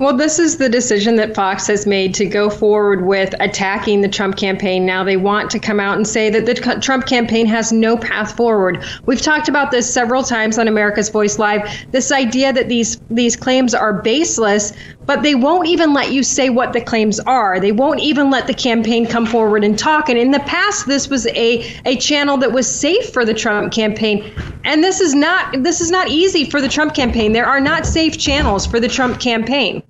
Well, 0.00 0.16
this 0.16 0.38
is 0.38 0.56
the 0.56 0.70
decision 0.70 1.16
that 1.16 1.34
Fox 1.34 1.66
has 1.66 1.86
made 1.86 2.14
to 2.14 2.24
go 2.24 2.48
forward 2.48 3.04
with 3.04 3.34
attacking 3.38 4.00
the 4.00 4.08
Trump 4.08 4.38
campaign. 4.38 4.86
Now 4.86 5.04
they 5.04 5.18
want 5.18 5.50
to 5.50 5.58
come 5.58 5.78
out 5.78 5.96
and 5.98 6.06
say 6.06 6.30
that 6.30 6.46
the 6.46 6.54
Trump 6.80 7.04
campaign 7.04 7.44
has 7.44 7.70
no 7.70 7.98
path 7.98 8.34
forward. 8.34 8.82
We've 9.04 9.20
talked 9.20 9.46
about 9.46 9.72
this 9.72 9.92
several 9.92 10.22
times 10.22 10.58
on 10.58 10.68
America's 10.68 11.10
Voice 11.10 11.38
Live. 11.38 11.68
This 11.90 12.12
idea 12.12 12.50
that 12.50 12.70
these 12.70 12.98
these 13.10 13.36
claims 13.36 13.74
are 13.74 13.92
baseless 13.92 14.72
but 15.06 15.22
they 15.22 15.34
won't 15.34 15.66
even 15.66 15.92
let 15.92 16.12
you 16.12 16.22
say 16.22 16.50
what 16.50 16.72
the 16.72 16.80
claims 16.80 17.18
are. 17.20 17.58
They 17.58 17.72
won't 17.72 18.00
even 18.00 18.30
let 18.30 18.46
the 18.46 18.54
campaign 18.54 19.06
come 19.06 19.26
forward 19.26 19.64
and 19.64 19.78
talk. 19.78 20.08
And 20.08 20.18
in 20.18 20.30
the 20.30 20.40
past, 20.40 20.86
this 20.86 21.08
was 21.08 21.26
a, 21.28 21.80
a 21.84 21.96
channel 21.96 22.36
that 22.38 22.52
was 22.52 22.72
safe 22.72 23.12
for 23.12 23.24
the 23.24 23.34
Trump 23.34 23.72
campaign. 23.72 24.32
And 24.64 24.84
this 24.84 25.00
is 25.00 25.14
not 25.14 25.62
this 25.62 25.80
is 25.80 25.90
not 25.90 26.08
easy 26.08 26.48
for 26.48 26.60
the 26.60 26.68
Trump 26.68 26.94
campaign. 26.94 27.32
There 27.32 27.46
are 27.46 27.60
not 27.60 27.86
safe 27.86 28.18
channels 28.18 28.66
for 28.66 28.78
the 28.78 28.88
Trump 28.88 29.20
campaign. 29.20 29.82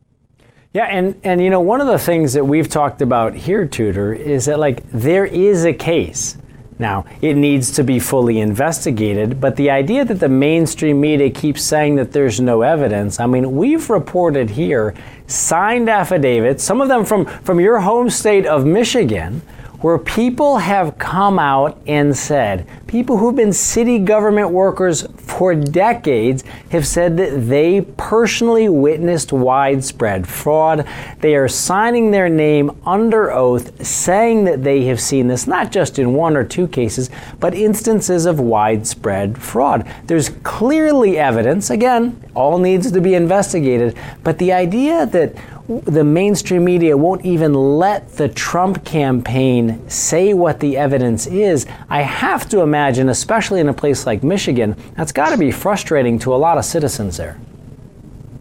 Yeah, 0.73 0.85
and, 0.85 1.20
and 1.25 1.42
you 1.42 1.51
know, 1.51 1.59
one 1.59 1.81
of 1.81 1.88
the 1.88 1.99
things 1.99 2.33
that 2.35 2.44
we've 2.44 2.68
talked 2.68 3.03
about 3.03 3.35
here, 3.35 3.66
Tudor, 3.66 4.12
is 4.12 4.44
that 4.44 4.61
like 4.61 4.88
there 4.92 5.27
is 5.27 5.64
a 5.64 5.73
case. 5.73 6.38
Now, 6.81 7.05
it 7.21 7.35
needs 7.35 7.71
to 7.73 7.85
be 7.85 7.99
fully 7.99 8.40
investigated, 8.40 9.38
but 9.38 9.57
the 9.57 9.69
idea 9.69 10.03
that 10.07 10.19
the 10.19 10.31
mainstream 10.31 10.99
media 10.99 11.29
keeps 11.29 11.62
saying 11.62 11.97
that 11.97 12.12
there's 12.12 12.40
no 12.40 12.62
evidence, 12.62 13.21
I 13.21 13.27
mean, 13.27 13.55
we've 13.55 13.90
reported 13.90 14.49
here 14.49 14.95
signed 15.27 15.90
affidavits, 15.90 16.64
some 16.64 16.81
of 16.81 16.88
them 16.88 17.05
from, 17.05 17.27
from 17.27 17.61
your 17.61 17.81
home 17.81 18.09
state 18.09 18.47
of 18.47 18.64
Michigan, 18.64 19.43
where 19.81 19.99
people 19.99 20.59
have 20.59 20.99
come 20.99 21.38
out 21.38 21.81
and 21.87 22.14
said, 22.16 22.66
people 22.87 23.16
who've 23.16 23.37
been 23.37 23.53
city 23.53 23.99
government 23.99 24.51
workers 24.51 25.07
for 25.16 25.55
decades 25.55 26.45
have 26.71 26.87
said 26.87 27.16
that 27.16 27.49
they 27.49 27.81
personally 27.81 28.69
witnessed 28.69 29.33
widespread 29.33 30.27
fraud. 30.27 30.87
They 31.21 31.35
are 31.35 31.49
signing 31.49 32.11
their 32.11 32.29
name 32.29 32.71
under 32.85 33.33
oath, 33.33 33.85
saying 33.85 34.45
that 34.45 34.62
they 34.62 34.85
have 34.85 35.01
seen 35.01 35.29
this, 35.29 35.47
not 35.47 35.73
just 35.73 35.99
in 35.99 36.12
one 36.12 36.37
or 36.37 36.45
two 36.45 36.69
cases, 36.69 37.09
but 37.38 37.55
instances 37.55 38.27
of 38.27 38.38
widespread 38.38 39.38
fraud. 39.38 39.90
There's 40.07 40.29
clearly 40.43 41.19
evidence, 41.19 41.71
again, 41.71 42.23
all 42.35 42.59
needs 42.59 42.93
to 42.93 43.01
be 43.01 43.14
investigated, 43.14 43.97
but 44.23 44.38
the 44.38 44.53
idea 44.53 45.07
that 45.07 45.35
the 45.71 46.03
mainstream 46.03 46.65
media 46.65 46.97
won't 46.97 47.25
even 47.25 47.55
let 47.55 48.09
the 48.17 48.29
Trump 48.29 48.85
campaign 48.85 49.89
say 49.89 50.35
what 50.35 50.59
the 50.59 50.77
evidence 50.77 51.29
is, 51.29 51.65
I 51.89 52.03
have 52.03 52.49
to 52.49 52.63
imagine, 52.63 53.09
especially 53.09 53.61
in 53.61 53.69
a 53.69 53.73
place 53.73 54.05
like 54.05 54.25
Michigan, 54.25 54.75
that's 54.97 55.13
got 55.13 55.31
to 55.31 55.39
be 55.39 55.53
frustrating 55.53 56.19
to 56.21 56.35
a 56.35 56.37
lot 56.37 56.59
of 56.59 56.65
citizens 56.65 57.17
there. 57.17 57.39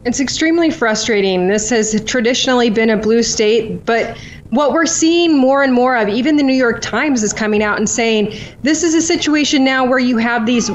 It's 0.06 0.20
extremely 0.20 0.72
frustrating. 0.72 1.48
This 1.48 1.70
has 1.70 2.04
traditionally 2.06 2.72
been 2.72 2.89
a 2.89 2.98
blue 2.98 3.22
state, 3.22 3.86
but 3.86 4.18
what 4.51 4.73
we're 4.73 4.85
seeing 4.85 5.38
more 5.38 5.62
and 5.62 5.73
more 5.73 5.95
of, 5.95 6.09
even 6.09 6.35
the 6.35 6.43
New 6.43 6.53
York 6.53 6.81
Times 6.81 7.21
is 7.21 7.33
coming 7.33 7.62
out 7.62 7.77
and 7.77 7.88
saying 7.88 8.35
this 8.63 8.83
is 8.83 8.95
a 8.95 9.01
situation 9.01 9.63
now 9.63 9.85
where 9.85 9.99
you 9.99 10.17
have 10.17 10.45
these 10.45 10.71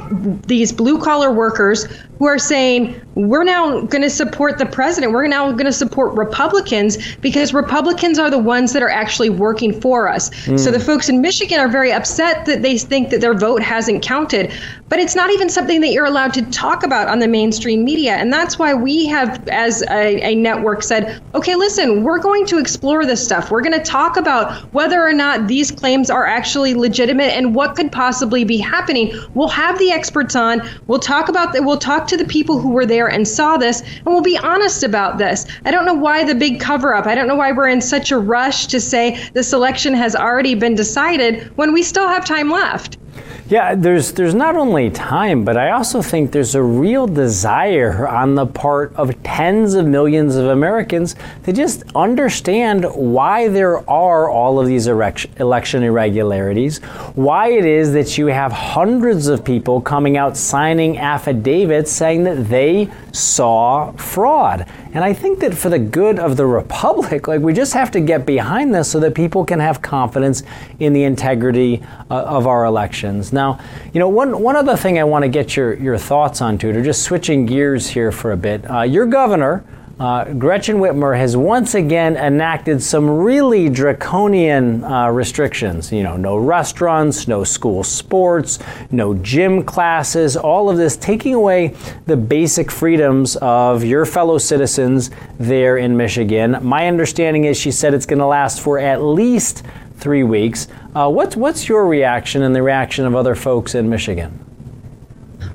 these 0.47 0.73
blue 0.73 1.01
collar 1.01 1.33
workers 1.33 1.87
who 2.19 2.27
are 2.27 2.39
saying 2.39 3.01
we're 3.17 3.45
now 3.45 3.81
going 3.83 4.03
to 4.03 4.11
support 4.11 4.59
the 4.59 4.67
president. 4.67 5.13
We're 5.13 5.27
now 5.27 5.51
going 5.53 5.67
to 5.67 5.73
support 5.73 6.15
Republicans 6.15 7.17
because 7.17 7.53
Republicans 7.55 8.19
are 8.19 8.31
the 8.31 8.39
ones 8.39 8.73
that 8.73 8.83
are 8.83 8.89
actually 8.89 9.31
working 9.31 9.79
for 9.81 10.09
us. 10.09 10.31
Mm. 10.31 10.59
So 10.59 10.71
the 10.71 10.81
folks 10.81 11.09
in 11.09 11.21
Michigan 11.21 11.61
are 11.61 11.69
very 11.69 11.93
upset 11.93 12.47
that 12.47 12.63
they 12.63 12.79
think 12.79 13.11
that 13.11 13.21
their 13.21 13.35
vote 13.35 13.63
hasn't 13.63 14.03
counted. 14.03 14.53
But 14.89 14.99
it's 14.99 15.15
not 15.15 15.31
even 15.31 15.49
something 15.49 15.81
that 15.81 15.89
you're 15.93 16.05
allowed 16.05 16.35
to 16.35 16.43
talk 16.51 16.85
about 16.85 17.09
on 17.09 17.19
the 17.19 17.29
mainstream 17.29 17.85
media. 17.85 18.13
And 18.13 18.33
that's 18.33 18.59
why 18.59 18.75
we 18.75 19.07
have, 19.07 19.49
as 19.49 19.83
a, 19.91 20.21
a 20.23 20.35
network, 20.35 20.83
said, 20.83 21.21
okay, 21.35 21.57
listen, 21.57 22.05
we're 22.05 22.21
going 22.21 22.47
to 22.47 22.59
explore 22.59 23.05
this 23.07 23.25
stuff. 23.25 23.51
We're 23.51 23.64
going 23.65 23.79
to 23.79 23.85
talk 23.85 24.17
about 24.17 24.73
whether 24.73 25.03
or 25.03 25.13
not 25.13 25.49
these 25.49 25.73
claims 25.73 26.11
are 26.11 26.27
actually 26.27 26.75
legitimate 26.75 27.33
and 27.33 27.55
what 27.55 27.75
could 27.75 27.91
possibly 27.91 28.45
be 28.45 28.59
happening. 28.59 29.13
We'll 29.35 29.49
have 29.49 29.79
the 29.79 29.91
experts 29.91 30.37
on. 30.37 30.63
We'll 30.87 31.01
talk 31.01 31.29
about 31.29 31.53
that. 31.53 31.65
We'll 31.65 31.79
talk 31.79 32.07
to 32.09 32.17
the 32.17 32.25
people 32.25 32.61
who 32.61 32.71
were 32.71 32.87
there 32.87 33.09
and 33.09 33.27
saw 33.27 33.57
this, 33.57 33.81
and 33.81 34.07
we'll 34.07 34.23
be 34.23 34.39
honest 34.39 34.85
about 34.85 35.19
this. 35.19 35.47
I 35.65 35.71
don't 35.73 35.87
know 35.87 35.95
why 35.95 36.25
the 36.25 36.35
big 36.35 36.61
cover 36.61 36.95
up. 36.95 37.07
I 37.07 37.15
don't 37.15 37.27
know 37.27 37.35
why 37.35 37.51
we're 37.51 37.69
in 37.69 37.81
such 37.81 38.13
a 38.13 38.19
rush 38.19 38.67
to 38.69 38.81
say 38.81 39.19
this 39.33 39.53
election 39.53 39.95
has 39.95 40.15
already 40.15 40.55
been 40.55 40.75
decided 40.75 41.51
when 41.57 41.73
we 41.73 41.83
still 41.83 42.07
have 42.07 42.25
time 42.25 42.51
left. 42.51 42.99
Yeah, 43.47 43.75
there's 43.75 44.13
there's 44.13 44.35
not 44.35 44.57
only 44.57 44.89
time, 44.89 45.45
but 45.45 45.59
I 45.59 45.73
also 45.73 46.01
think 46.01 46.33
there's 46.33 46.55
a 46.55 46.63
real 46.63 47.07
desire 47.07 48.09
on 48.09 48.35
the 48.35 48.47
part 48.47 48.97
of 48.97 49.23
tens 49.23 49.75
of 49.75 49.87
millions 49.87 50.37
of 50.37 50.47
Americans 50.47 51.15
to 51.45 51.53
just 51.53 51.83
understand 51.95 52.87
why 52.87 53.49
there 53.49 53.89
are 53.89 54.31
all 54.31 54.59
of 54.59 54.67
these 54.67 54.87
election 54.87 55.83
irregularities, 55.83 56.79
why 57.17 57.51
it 57.51 57.67
is 57.67 57.93
that 57.93 58.17
you 58.17 58.29
have 58.29 58.51
hundreds 58.51 59.27
of 59.27 59.45
people 59.45 59.79
coming 59.79 60.17
out 60.17 60.39
signing 60.39 60.97
affidavits 60.97 61.93
saying 61.93 62.25
that 62.25 62.49
they 62.49 62.91
saw 63.13 63.93
fraud. 63.93 64.67
And 64.95 65.03
I 65.03 65.13
think 65.13 65.41
that 65.41 65.55
for 65.55 65.69
the 65.69 65.79
good 65.79 66.21
of 66.21 66.37
the 66.37 66.47
republic, 66.47 67.27
like 67.27 67.41
we 67.41 67.53
just 67.53 67.73
have 67.73 67.91
to 67.91 68.01
get 68.01 68.25
behind 68.25 68.73
this 68.73 68.91
so 68.91 69.01
that 69.01 69.15
people 69.15 69.45
can 69.45 69.59
have 69.59 69.83
confidence 69.83 70.45
in 70.79 70.93
the 70.93 71.03
integrity 71.03 71.83
uh, 72.11 72.23
of 72.23 72.47
our 72.47 72.65
elections. 72.65 73.33
Now, 73.33 73.59
you 73.93 73.99
know, 73.99 74.09
one 74.09 74.41
one 74.41 74.55
other 74.55 74.77
thing 74.77 75.01
I 75.01 75.05
want 75.05 75.25
to 75.25 75.29
get 75.29 75.57
your 75.57 75.75
your 75.75 75.99
thoughts 75.99 76.41
on, 76.41 76.59
Tudor, 76.59 76.83
just 76.83 77.03
switching 77.03 77.45
gears 77.45 77.89
here 77.89 78.13
for 78.13 78.31
a 78.31 78.37
bit. 78.37 78.71
Uh, 78.71 78.83
your 78.83 79.07
governor 79.07 79.65
uh, 80.01 80.25
Gretchen 80.35 80.79
Whitmer 80.79 81.17
has 81.17 81.37
once 81.37 81.75
again 81.75 82.17
enacted 82.17 82.83
some 82.83 83.09
really 83.09 83.69
draconian 83.69 84.83
uh, 84.83 85.09
restrictions. 85.09 85.93
You 85.93 86.03
know, 86.03 86.17
no 86.17 86.37
restaurants, 86.37 87.29
no 87.29 87.45
school 87.45 87.85
sports, 87.85 88.59
no 88.91 89.15
gym 89.15 89.63
classes, 89.63 90.37
all 90.37 90.69
of 90.69 90.77
this 90.77 90.97
taking 90.97 91.35
away 91.35 91.77
the 92.07 92.17
basic 92.17 92.71
freedoms 92.71 93.37
of 93.37 93.85
your 93.85 94.05
fellow 94.05 94.39
citizens 94.39 95.11
there 95.39 95.77
in 95.77 95.97
Michigan. 95.97 96.59
My 96.61 96.89
understanding 96.89 97.45
is 97.45 97.57
she 97.57 97.71
said 97.71 97.95
it's 97.95 98.07
going 98.07 98.19
to 98.19 98.27
last 98.27 98.61
for 98.61 98.79
at 98.81 99.01
least 99.01 99.63
three 99.99 100.25
weeks. 100.25 100.67
Uh, 100.95 101.09
what's, 101.09 101.37
what's 101.37 101.69
your 101.69 101.87
reaction 101.87 102.43
and 102.43 102.55
the 102.55 102.63
reaction 102.63 103.07
of 103.07 103.15
other 103.15 103.37
folks 103.37 103.75
in 103.77 103.89
Michigan? 103.89 104.44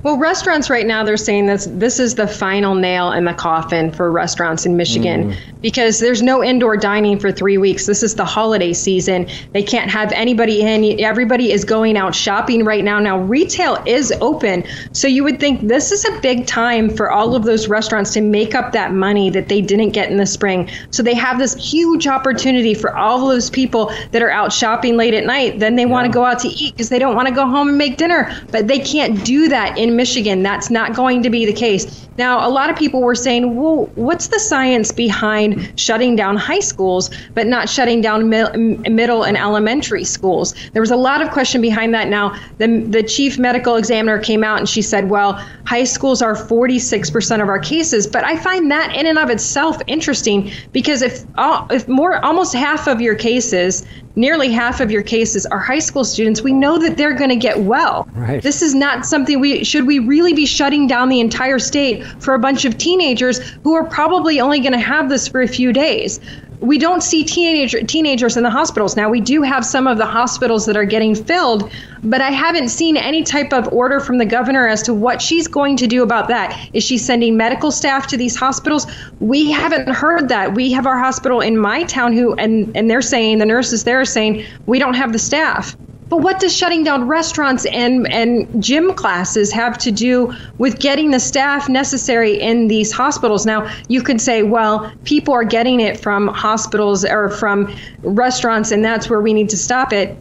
Well, 0.02 0.16
restaurants 0.16 0.70
right 0.70 0.86
now 0.86 1.04
they're 1.04 1.16
saying 1.16 1.46
this 1.46 1.66
this 1.70 2.00
is 2.00 2.14
the 2.14 2.26
final 2.26 2.74
nail 2.74 3.12
in 3.12 3.26
the 3.26 3.34
coffin 3.34 3.92
for 3.92 4.10
restaurants 4.10 4.64
in 4.64 4.76
Michigan 4.76 5.32
mm. 5.32 5.36
Because 5.60 5.98
there's 6.00 6.22
no 6.22 6.42
indoor 6.42 6.76
dining 6.76 7.18
for 7.18 7.32
3 7.32 7.58
weeks. 7.58 7.86
This 7.86 8.02
is 8.02 8.14
the 8.14 8.24
holiday 8.24 8.72
season. 8.72 9.28
They 9.52 9.62
can't 9.62 9.90
have 9.90 10.12
anybody 10.12 10.62
in. 10.62 11.00
Everybody 11.00 11.52
is 11.52 11.64
going 11.64 11.96
out 11.96 12.14
shopping 12.14 12.64
right 12.64 12.84
now. 12.84 12.98
Now 12.98 13.18
retail 13.18 13.82
is 13.86 14.12
open. 14.20 14.64
So 14.92 15.08
you 15.08 15.24
would 15.24 15.40
think 15.40 15.68
this 15.68 15.92
is 15.92 16.04
a 16.04 16.20
big 16.20 16.46
time 16.46 16.90
for 16.90 17.10
all 17.10 17.34
of 17.34 17.44
those 17.44 17.68
restaurants 17.68 18.12
to 18.14 18.20
make 18.20 18.54
up 18.54 18.72
that 18.72 18.92
money 18.92 19.30
that 19.30 19.48
they 19.48 19.60
didn't 19.60 19.90
get 19.90 20.10
in 20.10 20.16
the 20.16 20.26
spring. 20.26 20.70
So 20.90 21.02
they 21.02 21.14
have 21.14 21.38
this 21.38 21.54
huge 21.54 22.06
opportunity 22.06 22.74
for 22.74 22.96
all 22.96 23.22
of 23.22 23.34
those 23.34 23.50
people 23.50 23.92
that 24.12 24.22
are 24.22 24.30
out 24.30 24.52
shopping 24.52 24.96
late 24.96 25.14
at 25.14 25.24
night. 25.24 25.58
Then 25.58 25.76
they 25.76 25.82
yeah. 25.82 25.88
want 25.88 26.06
to 26.06 26.12
go 26.12 26.24
out 26.24 26.38
to 26.40 26.48
eat 26.48 26.74
because 26.74 26.88
they 26.88 26.98
don't 26.98 27.14
want 27.14 27.28
to 27.28 27.34
go 27.34 27.46
home 27.46 27.68
and 27.68 27.78
make 27.78 27.96
dinner, 27.96 28.32
but 28.50 28.68
they 28.68 28.78
can't 28.78 29.24
do 29.24 29.48
that 29.48 29.78
in 29.78 29.96
Michigan, 29.96 30.42
that's 30.42 30.70
not 30.70 30.94
going 30.94 31.22
to 31.22 31.30
be 31.30 31.46
the 31.46 31.52
case. 31.52 32.08
Now, 32.18 32.46
a 32.46 32.50
lot 32.50 32.68
of 32.68 32.76
people 32.76 33.00
were 33.00 33.14
saying, 33.14 33.56
well, 33.56 33.86
what's 33.94 34.28
the 34.28 34.38
science 34.38 34.92
behind 34.92 35.49
shutting 35.76 36.16
down 36.16 36.36
high 36.36 36.60
schools, 36.60 37.10
but 37.34 37.46
not 37.46 37.68
shutting 37.68 38.00
down 38.00 38.28
mi- 38.28 38.76
middle 38.88 39.24
and 39.24 39.36
elementary 39.36 40.04
schools? 40.04 40.54
There 40.72 40.82
was 40.82 40.90
a 40.90 40.96
lot 40.96 41.22
of 41.22 41.30
question 41.30 41.60
behind 41.60 41.94
that. 41.94 42.08
Now, 42.08 42.38
the, 42.58 42.80
the 42.88 43.02
chief 43.02 43.38
medical 43.38 43.76
examiner 43.76 44.18
came 44.18 44.44
out 44.44 44.58
and 44.58 44.68
she 44.68 44.82
said, 44.82 45.10
well, 45.10 45.32
high 45.64 45.84
schools 45.84 46.22
are 46.22 46.34
46% 46.34 47.42
of 47.42 47.48
our 47.48 47.58
cases. 47.58 48.06
But 48.06 48.24
I 48.24 48.36
find 48.36 48.70
that 48.70 48.94
in 48.94 49.06
and 49.06 49.18
of 49.18 49.30
itself 49.30 49.80
interesting 49.86 50.50
because 50.72 51.02
if, 51.02 51.24
if 51.70 51.88
more, 51.88 52.24
almost 52.24 52.54
half 52.54 52.86
of 52.86 53.00
your 53.00 53.14
cases 53.14 53.84
nearly 54.16 54.50
half 54.50 54.80
of 54.80 54.90
your 54.90 55.02
cases 55.02 55.46
are 55.46 55.58
high 55.58 55.78
school 55.78 56.04
students, 56.04 56.42
we 56.42 56.52
know 56.52 56.78
that 56.78 56.96
they're 56.96 57.14
going 57.14 57.30
to 57.30 57.36
get 57.36 57.60
well. 57.60 58.08
Right. 58.14 58.42
This 58.42 58.62
is 58.62 58.74
not 58.74 59.06
something 59.06 59.40
we 59.40 59.64
should 59.64 59.86
we 59.86 59.98
really 59.98 60.32
be 60.32 60.46
shutting 60.46 60.86
down 60.86 61.08
the 61.08 61.20
entire 61.20 61.58
state 61.58 62.04
for 62.20 62.34
a 62.34 62.38
bunch 62.38 62.64
of 62.64 62.78
teenagers 62.78 63.38
who 63.62 63.74
are 63.74 63.84
probably 63.84 64.40
only 64.40 64.60
going 64.60 64.72
to 64.72 64.78
have 64.78 65.08
this 65.08 65.28
for 65.28 65.40
a 65.40 65.48
few 65.48 65.72
days 65.72 66.20
we 66.60 66.78
don't 66.78 67.02
see 67.02 67.24
teenager, 67.24 67.82
teenagers 67.82 68.36
in 68.36 68.42
the 68.42 68.50
hospitals. 68.50 68.96
Now, 68.96 69.08
we 69.08 69.20
do 69.20 69.42
have 69.42 69.64
some 69.64 69.86
of 69.86 69.96
the 69.96 70.04
hospitals 70.06 70.66
that 70.66 70.76
are 70.76 70.84
getting 70.84 71.14
filled, 71.14 71.70
but 72.02 72.20
I 72.20 72.30
haven't 72.30 72.68
seen 72.68 72.96
any 72.96 73.22
type 73.22 73.52
of 73.52 73.68
order 73.72 73.98
from 73.98 74.18
the 74.18 74.26
governor 74.26 74.68
as 74.68 74.82
to 74.82 74.94
what 74.94 75.22
she's 75.22 75.48
going 75.48 75.76
to 75.78 75.86
do 75.86 76.02
about 76.02 76.28
that. 76.28 76.68
Is 76.74 76.84
she 76.84 76.98
sending 76.98 77.36
medical 77.36 77.70
staff 77.70 78.06
to 78.08 78.16
these 78.16 78.36
hospitals? 78.36 78.86
We 79.20 79.50
haven't 79.50 79.88
heard 79.88 80.28
that. 80.28 80.54
We 80.54 80.70
have 80.72 80.86
our 80.86 80.98
hospital 80.98 81.40
in 81.40 81.56
my 81.56 81.84
town 81.84 82.12
who, 82.12 82.34
and, 82.34 82.76
and 82.76 82.90
they're 82.90 83.02
saying, 83.02 83.38
the 83.38 83.46
nurses 83.46 83.84
there 83.84 84.00
are 84.00 84.04
saying, 84.04 84.44
we 84.66 84.78
don't 84.78 84.94
have 84.94 85.12
the 85.12 85.18
staff. 85.18 85.76
But 86.10 86.22
what 86.22 86.40
does 86.40 86.54
shutting 86.54 86.82
down 86.82 87.06
restaurants 87.06 87.66
and, 87.66 88.12
and 88.12 88.62
gym 88.62 88.94
classes 88.94 89.52
have 89.52 89.78
to 89.78 89.92
do 89.92 90.34
with 90.58 90.80
getting 90.80 91.12
the 91.12 91.20
staff 91.20 91.68
necessary 91.68 92.34
in 92.34 92.66
these 92.66 92.90
hospitals? 92.90 93.46
Now, 93.46 93.72
you 93.86 94.02
could 94.02 94.20
say, 94.20 94.42
well, 94.42 94.92
people 95.04 95.32
are 95.32 95.44
getting 95.44 95.78
it 95.78 96.00
from 96.00 96.26
hospitals 96.26 97.04
or 97.04 97.30
from 97.30 97.72
restaurants, 98.02 98.72
and 98.72 98.84
that's 98.84 99.08
where 99.08 99.20
we 99.20 99.32
need 99.32 99.48
to 99.50 99.56
stop 99.56 99.92
it. 99.92 100.18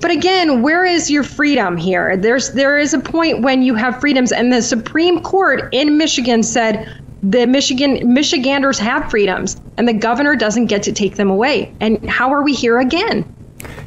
But 0.00 0.10
again, 0.10 0.60
where 0.60 0.84
is 0.84 1.10
your 1.10 1.22
freedom 1.22 1.78
here? 1.78 2.18
There's 2.18 2.52
there 2.52 2.78
is 2.78 2.92
a 2.92 2.98
point 2.98 3.40
when 3.40 3.62
you 3.62 3.74
have 3.74 3.98
freedoms, 3.98 4.32
and 4.32 4.52
the 4.52 4.60
Supreme 4.60 5.22
Court 5.22 5.70
in 5.72 5.96
Michigan 5.96 6.42
said 6.42 6.86
the 7.22 7.46
Michigan 7.46 8.12
Michiganders 8.12 8.78
have 8.78 9.10
freedoms 9.10 9.60
and 9.76 9.86
the 9.86 9.92
governor 9.92 10.36
doesn't 10.36 10.66
get 10.66 10.82
to 10.84 10.92
take 10.92 11.16
them 11.16 11.30
away. 11.30 11.74
And 11.80 12.08
how 12.08 12.32
are 12.32 12.42
we 12.42 12.54
here 12.54 12.78
again? 12.78 13.24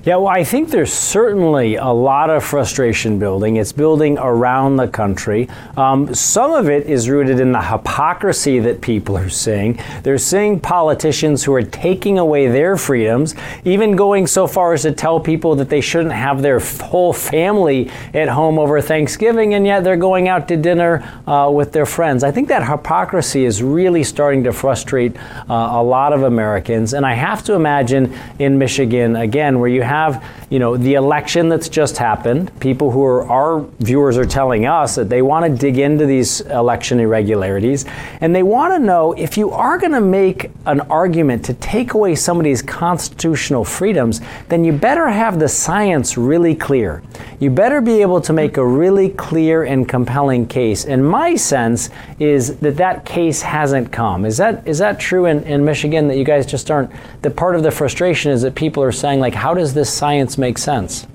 Yeah, 0.05 0.17
well, 0.17 0.27
I 0.27 0.43
think 0.43 0.69
there's 0.69 0.91
certainly 0.91 1.77
a 1.77 1.87
lot 1.87 2.29
of 2.29 2.43
frustration 2.43 3.19
building. 3.19 3.55
It's 3.55 3.71
building 3.71 4.17
around 4.17 4.75
the 4.75 4.89
country. 4.89 5.47
Um, 5.77 6.13
some 6.13 6.51
of 6.51 6.67
it 6.67 6.87
is 6.87 7.07
rooted 7.07 7.39
in 7.39 7.53
the 7.53 7.61
hypocrisy 7.61 8.59
that 8.59 8.81
people 8.81 9.17
are 9.17 9.29
seeing. 9.29 9.79
They're 10.01 10.17
seeing 10.17 10.59
politicians 10.59 11.45
who 11.45 11.53
are 11.53 11.61
taking 11.63 12.19
away 12.19 12.47
their 12.47 12.75
freedoms, 12.75 13.33
even 13.63 13.95
going 13.95 14.27
so 14.27 14.45
far 14.45 14.73
as 14.73 14.81
to 14.81 14.91
tell 14.91 15.21
people 15.21 15.55
that 15.55 15.69
they 15.69 15.79
shouldn't 15.79 16.11
have 16.11 16.41
their 16.41 16.59
whole 16.59 17.13
family 17.13 17.89
at 18.13 18.27
home 18.27 18.59
over 18.59 18.81
Thanksgiving, 18.81 19.53
and 19.53 19.65
yet 19.65 19.85
they're 19.85 19.95
going 19.95 20.27
out 20.27 20.49
to 20.49 20.57
dinner 20.57 21.01
uh, 21.27 21.49
with 21.49 21.71
their 21.71 21.85
friends. 21.85 22.25
I 22.25 22.31
think 22.31 22.49
that 22.49 22.67
hypocrisy 22.67 23.45
is 23.45 23.63
really 23.63 24.03
starting 24.03 24.43
to 24.43 24.51
frustrate 24.51 25.15
uh, 25.49 25.53
a 25.53 25.81
lot 25.81 26.11
of 26.11 26.23
Americans. 26.23 26.91
And 26.91 27.05
I 27.05 27.13
have 27.13 27.41
to 27.45 27.53
imagine 27.53 28.13
in 28.37 28.57
Michigan, 28.57 29.15
again, 29.15 29.61
where 29.61 29.69
you 29.69 29.81
have 29.81 29.92
have, 29.93 30.23
you 30.49 30.59
know, 30.59 30.75
the 30.75 30.95
election 30.95 31.49
that's 31.49 31.69
just 31.69 31.97
happened. 31.97 32.51
People 32.59 32.89
who 32.89 33.03
are 33.03 33.23
our 33.29 33.61
viewers 33.79 34.17
are 34.17 34.25
telling 34.25 34.65
us 34.65 34.95
that 34.95 35.09
they 35.09 35.21
want 35.21 35.45
to 35.45 35.51
dig 35.65 35.77
into 35.77 36.05
these 36.05 36.41
election 36.41 36.99
irregularities, 36.99 37.85
and 38.21 38.35
they 38.35 38.43
want 38.43 38.73
to 38.73 38.79
know 38.79 39.13
if 39.13 39.37
you 39.37 39.51
are 39.51 39.77
going 39.77 39.91
to 39.91 40.01
make 40.01 40.49
an 40.65 40.81
argument 41.03 41.45
to 41.45 41.53
take 41.55 41.93
away 41.93 42.15
somebody's 42.15 42.61
constitutional 42.61 43.63
freedoms, 43.63 44.21
then 44.49 44.63
you 44.65 44.71
better 44.71 45.07
have 45.09 45.39
the 45.39 45.47
science 45.47 46.17
really 46.17 46.55
clear. 46.55 47.03
You 47.39 47.49
better 47.49 47.81
be 47.81 48.01
able 48.01 48.21
to 48.21 48.33
make 48.33 48.57
a 48.57 48.65
really 48.65 49.09
clear 49.09 49.63
and 49.63 49.87
compelling 49.87 50.47
case. 50.47 50.85
And 50.85 51.05
my 51.05 51.35
sense 51.35 51.89
is 52.19 52.57
that 52.59 52.77
that 52.77 53.05
case 53.05 53.41
hasn't 53.41 53.91
come. 53.91 54.25
Is 54.25 54.37
that 54.37 54.67
is 54.67 54.77
that 54.79 54.99
true 54.99 55.25
in, 55.25 55.43
in 55.43 55.63
Michigan 55.63 56.07
that 56.07 56.17
you 56.17 56.25
guys 56.25 56.45
just 56.45 56.71
aren't? 56.71 56.91
That 57.21 57.35
part 57.35 57.55
of 57.55 57.63
the 57.63 57.71
frustration 57.71 58.31
is 58.31 58.41
that 58.41 58.55
people 58.55 58.81
are 58.81 58.91
saying 58.91 59.19
like, 59.19 59.35
how 59.35 59.53
does 59.53 59.73
this 59.73 59.82
this 59.83 59.93
science 59.93 60.37
make 60.37 60.57
sense? 60.57 61.05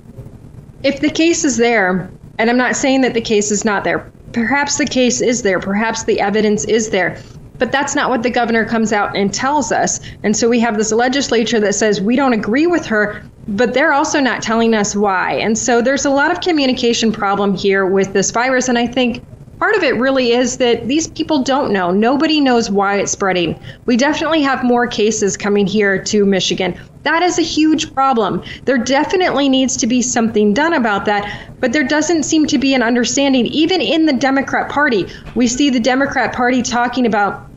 If 0.83 1.01
the 1.01 1.09
case 1.09 1.43
is 1.43 1.57
there, 1.57 2.11
and 2.39 2.51
I'm 2.51 2.59
not 2.59 2.77
saying 2.77 3.01
that 3.01 3.15
the 3.15 3.21
case 3.23 3.51
is 3.51 3.65
not 3.65 3.83
there, 3.83 4.13
perhaps 4.33 4.77
the 4.77 4.85
case 4.85 5.23
is 5.23 5.41
there, 5.41 5.59
perhaps 5.59 6.05
the 6.05 6.21
evidence 6.21 6.67
is 6.67 6.91
there. 6.91 7.19
But 7.57 7.73
that's 7.73 7.95
not 7.95 8.11
what 8.11 8.23
the 8.23 8.31
governor 8.31 8.67
comes 8.67 8.93
out 8.93 9.17
and 9.17 9.33
tells 9.33 9.73
us. 9.73 10.01
And 10.23 10.37
so 10.37 10.51
we 10.51 10.61
have 10.61 10.77
this 10.77 10.93
legislature 10.93 11.59
that 11.61 11.75
says 11.75 12.03
we 12.03 12.15
don't 12.15 12.35
agree 12.35 12.67
with 12.67 12.85
her, 12.85 13.23
but 13.49 13.73
they're 13.73 13.95
also 13.95 14.21
not 14.21 14.43
telling 14.43 14.75
us 14.75 14.95
why. 14.95 15.33
And 15.33 15.57
so 15.57 15.81
there's 15.81 16.05
a 16.05 16.11
lot 16.11 16.31
of 16.31 16.43
communication 16.43 17.11
problem 17.11 17.57
here 17.57 17.87
with 17.87 18.13
this 18.13 18.31
virus. 18.31 18.69
And 18.69 18.77
I 18.77 18.87
think 18.87 19.25
part 19.59 19.75
of 19.75 19.83
it 19.83 19.97
really 19.97 20.33
is 20.33 20.59
that 20.59 20.87
these 20.87 21.09
people 21.09 21.43
don't 21.43 21.73
know. 21.73 21.91
Nobody 21.91 22.41
knows 22.41 22.71
why 22.71 22.99
it's 22.99 23.13
spreading. 23.13 23.61
We 23.87 23.97
definitely 23.97 24.43
have 24.43 24.65
more 24.65 24.87
cases 24.87 25.37
coming 25.37 25.67
here 25.67 26.03
to 26.05 26.25
Michigan. 26.25 26.79
That 27.03 27.23
is 27.23 27.39
a 27.39 27.43
huge 27.43 27.95
problem. 27.95 28.43
There 28.65 28.79
definitely 28.79 29.49
needs 29.49 29.77
to 29.79 29.87
be 29.87 30.03
something 30.03 30.53
done 30.53 30.75
about 30.75 31.05
that, 31.07 31.51
but 31.61 31.73
there 31.73 31.85
doesn't 31.85 32.25
seem 32.25 32.47
to 32.47 32.59
be 32.59 32.75
an 32.75 32.83
understanding, 32.83 33.47
even 33.47 33.81
in 33.81 34.07
the 34.07 34.13
Democrat 34.13 34.69
Party. 34.69 35.07
We 35.35 35.47
see 35.47 35.71
the 35.71 35.81
Democrat 35.81 36.35
Party 36.35 36.63
talking 36.63 37.07
about 37.07 37.48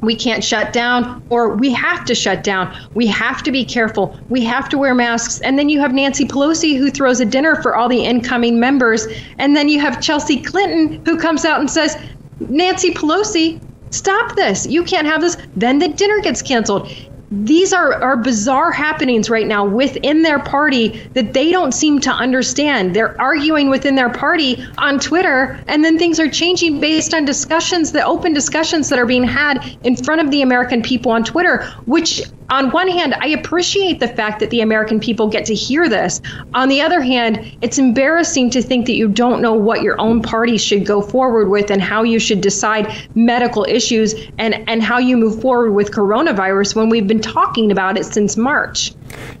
we 0.00 0.14
can't 0.14 0.44
shut 0.44 0.72
down 0.72 1.22
or 1.28 1.54
we 1.54 1.72
have 1.72 2.04
to 2.04 2.14
shut 2.14 2.44
down. 2.44 2.74
We 2.94 3.06
have 3.08 3.42
to 3.42 3.52
be 3.52 3.64
careful. 3.64 4.18
We 4.28 4.44
have 4.44 4.68
to 4.70 4.78
wear 4.78 4.94
masks. 4.94 5.40
And 5.40 5.58
then 5.58 5.68
you 5.68 5.80
have 5.80 5.92
Nancy 5.92 6.24
Pelosi 6.24 6.76
who 6.76 6.90
throws 6.90 7.20
a 7.20 7.24
dinner 7.24 7.60
for 7.62 7.74
all 7.74 7.88
the 7.88 8.04
incoming 8.04 8.60
members. 8.60 9.06
And 9.38 9.56
then 9.56 9.68
you 9.68 9.80
have 9.80 10.00
Chelsea 10.00 10.40
Clinton 10.40 11.04
who 11.04 11.18
comes 11.18 11.44
out 11.44 11.60
and 11.60 11.70
says, 11.70 11.96
Nancy 12.40 12.92
Pelosi, 12.92 13.60
stop 13.90 14.36
this. 14.36 14.66
You 14.66 14.84
can't 14.84 15.06
have 15.06 15.20
this. 15.20 15.36
Then 15.56 15.78
the 15.78 15.88
dinner 15.88 16.20
gets 16.20 16.42
canceled 16.42 16.90
these 17.30 17.74
are, 17.74 17.92
are 18.02 18.16
bizarre 18.16 18.72
happenings 18.72 19.28
right 19.28 19.46
now 19.46 19.64
within 19.64 20.22
their 20.22 20.38
party 20.38 20.98
that 21.12 21.34
they 21.34 21.50
don't 21.50 21.72
seem 21.72 22.00
to 22.00 22.10
understand. 22.10 22.96
They're 22.96 23.20
arguing 23.20 23.68
within 23.68 23.96
their 23.96 24.08
party 24.08 24.64
on 24.78 24.98
Twitter, 24.98 25.62
and 25.68 25.84
then 25.84 25.98
things 25.98 26.18
are 26.18 26.30
changing 26.30 26.80
based 26.80 27.12
on 27.12 27.26
discussions, 27.26 27.92
the 27.92 28.04
open 28.04 28.32
discussions 28.32 28.88
that 28.88 28.98
are 28.98 29.06
being 29.06 29.24
had 29.24 29.62
in 29.82 29.96
front 29.96 30.22
of 30.22 30.30
the 30.30 30.40
American 30.40 30.80
people 30.80 31.12
on 31.12 31.22
Twitter, 31.22 31.70
which 31.84 32.22
on 32.50 32.70
one 32.70 32.88
hand, 32.88 33.14
I 33.20 33.28
appreciate 33.28 34.00
the 34.00 34.08
fact 34.08 34.40
that 34.40 34.50
the 34.50 34.62
American 34.62 35.00
people 35.00 35.28
get 35.28 35.44
to 35.46 35.54
hear 35.54 35.88
this. 35.88 36.20
On 36.54 36.68
the 36.68 36.80
other 36.80 37.02
hand, 37.02 37.56
it's 37.60 37.78
embarrassing 37.78 38.50
to 38.50 38.62
think 38.62 38.86
that 38.86 38.94
you 38.94 39.08
don't 39.08 39.42
know 39.42 39.52
what 39.52 39.82
your 39.82 40.00
own 40.00 40.22
party 40.22 40.56
should 40.56 40.86
go 40.86 41.02
forward 41.02 41.50
with 41.50 41.70
and 41.70 41.82
how 41.82 42.02
you 42.02 42.18
should 42.18 42.40
decide 42.40 42.90
medical 43.14 43.66
issues 43.68 44.14
and, 44.38 44.64
and 44.66 44.82
how 44.82 44.98
you 44.98 45.16
move 45.16 45.42
forward 45.42 45.72
with 45.72 45.90
coronavirus 45.90 46.74
when 46.74 46.88
we've 46.88 47.06
been 47.06 47.20
talking 47.20 47.70
about 47.70 47.98
it 47.98 48.04
since 48.04 48.36
March. 48.36 48.92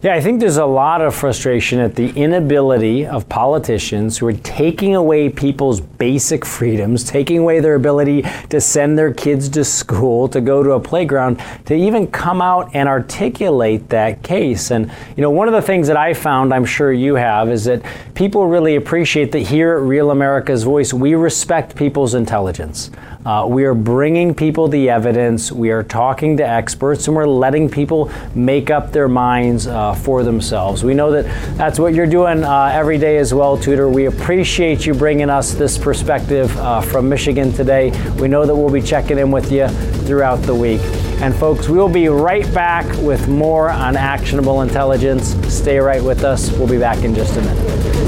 Yeah, 0.02 0.14
I 0.14 0.20
think 0.20 0.40
there's 0.40 0.58
a 0.58 0.66
lot 0.66 1.00
of 1.00 1.14
frustration 1.14 1.80
at 1.80 1.96
the 1.96 2.10
inability 2.10 3.04
of 3.04 3.28
politicians 3.28 4.18
who 4.18 4.26
are 4.28 4.32
taking 4.32 4.94
away 4.94 5.28
people's 5.28 5.80
basic 5.80 6.44
freedoms, 6.44 7.02
taking 7.02 7.38
away 7.38 7.60
their 7.60 7.74
ability 7.74 8.22
to 8.50 8.60
send 8.60 8.96
their 8.96 9.12
kids 9.12 9.48
to 9.50 9.64
school, 9.64 10.28
to 10.28 10.40
go 10.40 10.62
to 10.62 10.72
a 10.72 10.80
playground, 10.80 11.42
to 11.66 11.74
even 11.74 12.06
come 12.06 12.40
out 12.40 12.70
and 12.74 12.88
articulate 12.88 13.88
that 13.88 14.22
case. 14.22 14.70
And, 14.70 14.90
you 15.16 15.22
know, 15.22 15.30
one 15.30 15.48
of 15.48 15.54
the 15.54 15.62
things 15.62 15.88
that 15.88 15.96
I 15.96 16.14
found, 16.14 16.54
I'm 16.54 16.64
sure 16.64 16.92
you 16.92 17.16
have, 17.16 17.50
is 17.50 17.64
that 17.64 17.82
people 18.14 18.46
really 18.46 18.76
appreciate 18.76 19.32
that 19.32 19.40
here 19.40 19.76
at 19.76 19.82
Real 19.82 20.10
America's 20.10 20.62
Voice, 20.62 20.92
we 20.92 21.14
respect 21.14 21.74
people's 21.74 22.14
intelligence. 22.14 22.90
Uh, 23.28 23.44
we 23.46 23.66
are 23.66 23.74
bringing 23.74 24.34
people 24.34 24.68
the 24.68 24.88
evidence, 24.88 25.52
we 25.52 25.70
are 25.70 25.82
talking 25.82 26.38
to 26.38 26.42
experts, 26.42 27.08
and 27.08 27.14
we're 27.14 27.26
letting 27.26 27.68
people 27.68 28.10
make 28.34 28.70
up 28.70 28.90
their 28.90 29.06
minds 29.06 29.66
uh, 29.66 29.92
for 29.92 30.22
themselves. 30.22 30.82
We 30.82 30.94
know 30.94 31.10
that 31.10 31.26
that's 31.58 31.78
what 31.78 31.92
you're 31.92 32.06
doing 32.06 32.42
uh, 32.42 32.70
every 32.72 32.96
day 32.96 33.18
as 33.18 33.34
well, 33.34 33.58
Tudor. 33.58 33.90
We 33.90 34.06
appreciate 34.06 34.86
you 34.86 34.94
bringing 34.94 35.28
us 35.28 35.52
this 35.52 35.76
perspective 35.76 36.56
uh, 36.56 36.80
from 36.80 37.06
Michigan 37.06 37.52
today. 37.52 37.90
We 38.14 38.28
know 38.28 38.46
that 38.46 38.56
we'll 38.56 38.72
be 38.72 38.80
checking 38.80 39.18
in 39.18 39.30
with 39.30 39.52
you 39.52 39.68
throughout 40.06 40.36
the 40.36 40.54
week. 40.54 40.80
And 41.20 41.34
folks, 41.34 41.68
we 41.68 41.76
will 41.76 41.90
be 41.90 42.08
right 42.08 42.50
back 42.54 42.86
with 43.02 43.28
more 43.28 43.68
on 43.68 43.94
actionable 43.94 44.62
intelligence. 44.62 45.34
Stay 45.52 45.78
right 45.78 46.02
with 46.02 46.24
us. 46.24 46.50
We'll 46.52 46.66
be 46.66 46.78
back 46.78 47.04
in 47.04 47.14
just 47.14 47.36
a 47.36 47.42
minute. 47.42 48.07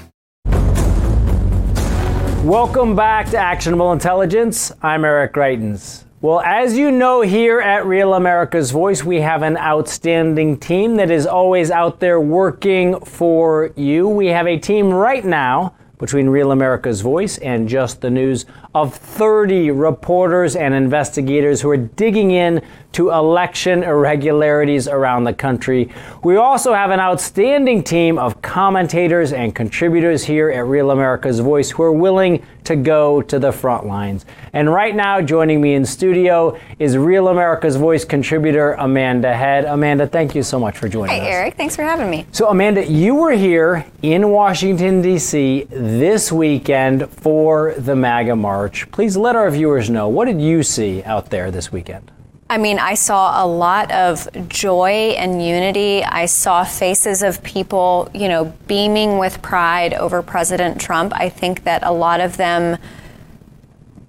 Welcome 2.43 2.95
back 2.95 3.29
to 3.29 3.37
Actionable 3.37 3.91
Intelligence. 3.91 4.71
I'm 4.81 5.05
Eric 5.05 5.33
Greitens. 5.33 6.05
Well, 6.21 6.41
as 6.41 6.75
you 6.75 6.89
know, 6.89 7.21
here 7.21 7.59
at 7.59 7.85
Real 7.85 8.15
America's 8.15 8.71
Voice, 8.71 9.03
we 9.03 9.21
have 9.21 9.43
an 9.43 9.57
outstanding 9.57 10.57
team 10.57 10.95
that 10.95 11.11
is 11.11 11.27
always 11.27 11.69
out 11.69 11.99
there 11.99 12.19
working 12.19 12.99
for 13.01 13.71
you. 13.75 14.07
We 14.07 14.27
have 14.27 14.47
a 14.47 14.57
team 14.57 14.91
right 14.91 15.23
now 15.23 15.75
between 15.99 16.29
Real 16.29 16.51
America's 16.51 17.01
Voice 17.01 17.37
and 17.37 17.69
Just 17.69 18.01
the 18.01 18.09
News 18.09 18.47
of 18.73 18.95
30 18.95 19.71
reporters 19.71 20.55
and 20.55 20.73
investigators 20.73 21.61
who 21.61 21.69
are 21.69 21.77
digging 21.77 22.31
in 22.31 22.61
to 22.93 23.09
election 23.09 23.83
irregularities 23.83 24.87
around 24.87 25.23
the 25.23 25.33
country. 25.33 25.89
We 26.23 26.35
also 26.35 26.73
have 26.73 26.91
an 26.91 26.99
outstanding 26.99 27.83
team 27.83 28.17
of 28.17 28.41
commentators 28.41 29.31
and 29.31 29.55
contributors 29.55 30.23
here 30.23 30.49
at 30.51 30.65
Real 30.65 30.91
America's 30.91 31.39
Voice 31.39 31.71
who 31.71 31.83
are 31.83 31.91
willing 31.91 32.45
to 32.65 32.75
go 32.75 33.21
to 33.23 33.39
the 33.39 33.51
front 33.51 33.87
lines. 33.87 34.25
And 34.53 34.71
right 34.71 34.95
now, 34.95 35.21
joining 35.21 35.61
me 35.61 35.73
in 35.73 35.85
studio 35.85 36.59
is 36.79 36.97
Real 36.97 37.29
America's 37.29 37.75
Voice 37.75 38.05
contributor 38.05 38.73
Amanda 38.73 39.33
Head. 39.33 39.65
Amanda, 39.65 40.05
thank 40.05 40.35
you 40.35 40.43
so 40.43 40.59
much 40.59 40.77
for 40.77 40.87
joining 40.87 41.15
Hi, 41.15 41.21
us. 41.21 41.33
Eric. 41.33 41.55
Thanks 41.55 41.75
for 41.75 41.83
having 41.83 42.09
me. 42.09 42.25
So, 42.31 42.49
Amanda, 42.49 42.85
you 42.85 43.15
were 43.15 43.31
here 43.31 43.85
in 44.01 44.29
Washington, 44.29 45.01
D.C. 45.01 45.67
this 45.69 46.31
weekend 46.31 47.09
for 47.09 47.73
the 47.77 47.95
MAGA 47.95 48.35
March. 48.35 48.60
Please 48.69 49.17
let 49.17 49.35
our 49.35 49.49
viewers 49.49 49.89
know 49.89 50.07
what 50.07 50.25
did 50.25 50.41
you 50.41 50.63
see 50.63 51.03
out 51.03 51.29
there 51.29 51.51
this 51.51 51.71
weekend? 51.71 52.11
I 52.49 52.57
mean, 52.57 52.79
I 52.79 52.95
saw 52.95 53.45
a 53.45 53.47
lot 53.47 53.89
of 53.91 54.27
joy 54.49 55.15
and 55.17 55.41
unity. 55.41 56.03
I 56.03 56.25
saw 56.25 56.65
faces 56.65 57.23
of 57.23 57.41
people, 57.43 58.09
you 58.13 58.27
know, 58.27 58.53
beaming 58.67 59.17
with 59.17 59.41
pride 59.41 59.93
over 59.93 60.21
President 60.21 60.81
Trump. 60.81 61.13
I 61.15 61.29
think 61.29 61.63
that 61.63 61.81
a 61.83 61.93
lot 61.93 62.19
of 62.19 62.35
them 62.35 62.77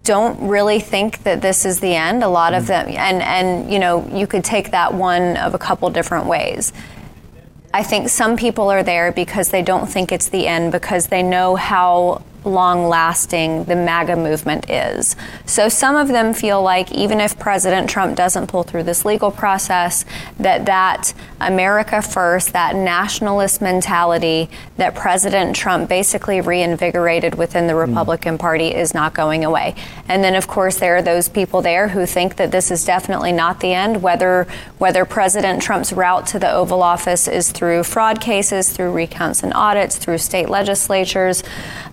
don't 0.03 0.49
really 0.49 0.81
think 0.81 1.23
that 1.23 1.41
this 1.41 1.65
is 1.65 1.79
the 1.79 1.95
end. 1.95 2.25
A 2.25 2.29
lot 2.29 2.53
of 2.53 2.65
mm. 2.65 2.67
them, 2.67 2.89
and 2.89 3.23
and 3.23 3.73
you 3.73 3.79
know, 3.79 4.09
you 4.13 4.27
could 4.27 4.43
take 4.43 4.73
that 4.73 4.93
one 4.93 5.37
of 5.37 5.55
a 5.55 5.59
couple 5.59 5.89
different 5.91 6.27
ways. 6.27 6.73
I 7.73 7.83
think 7.83 8.09
some 8.09 8.37
people 8.37 8.71
are 8.71 8.83
there 8.83 9.13
because 9.13 9.51
they 9.51 9.63
don't 9.63 9.87
think 9.87 10.13
it's 10.13 10.29
the 10.29 10.47
end 10.47 10.73
because 10.73 11.07
they 11.07 11.23
know 11.23 11.55
how 11.57 12.23
long 12.45 12.89
lasting 12.89 13.65
the 13.65 13.77
MAGA 13.77 14.17
movement 14.17 14.69
is. 14.69 15.17
So 15.47 15.69
some 15.69 15.97
of 15.97 16.09
them 16.09 16.35
feel 16.35 16.63
like 16.63 16.91
even 16.93 17.21
if 17.21 17.39
President 17.39 17.89
Trump 17.89 18.17
doesn't 18.17 18.49
pull 18.49 18.63
through 18.63 18.83
this 18.85 19.05
legal 19.05 19.31
process, 19.31 20.05
that 20.39 20.67
that 20.67 21.15
America 21.41 22.03
first, 22.03 22.53
that 22.53 22.75
nationalist 22.75 23.61
mentality 23.61 24.49
that 24.77 24.95
President 24.95 25.55
Trump 25.57 25.89
basically 25.89 26.41
reinvigorated 26.41 27.35
within 27.35 27.67
the 27.67 27.75
Republican 27.75 28.39
Party 28.39 28.75
is 28.75 28.95
not 28.95 29.15
going 29.15 29.45
away. 29.45 29.75
And 30.09 30.23
then 30.23 30.35
of 30.35 30.47
course 30.47 30.79
there 30.79 30.97
are 30.97 31.03
those 31.03 31.29
people 31.29 31.63
there 31.63 31.89
who 31.89 32.07
think 32.07 32.37
that 32.37 32.51
this 32.51 32.71
is 32.71 32.85
definitely 32.85 33.33
not 33.33 33.61
the 33.61 33.73
end, 33.73 34.03
whether 34.03 34.47
whether 34.79 35.05
President 35.05 35.63
Trump's 35.63 35.93
route 35.93 36.27
to 36.29 36.39
the 36.39 36.51
Oval 36.51 36.83
Office 36.83 37.29
is 37.29 37.53
through 37.53 37.85
fraud 37.85 38.21
cases, 38.21 38.71
through 38.71 38.93
recounts 38.93 39.43
and 39.43 39.53
audits, 39.55 39.97
through 39.97 40.19
state 40.19 40.49
legislatures. 40.49 41.43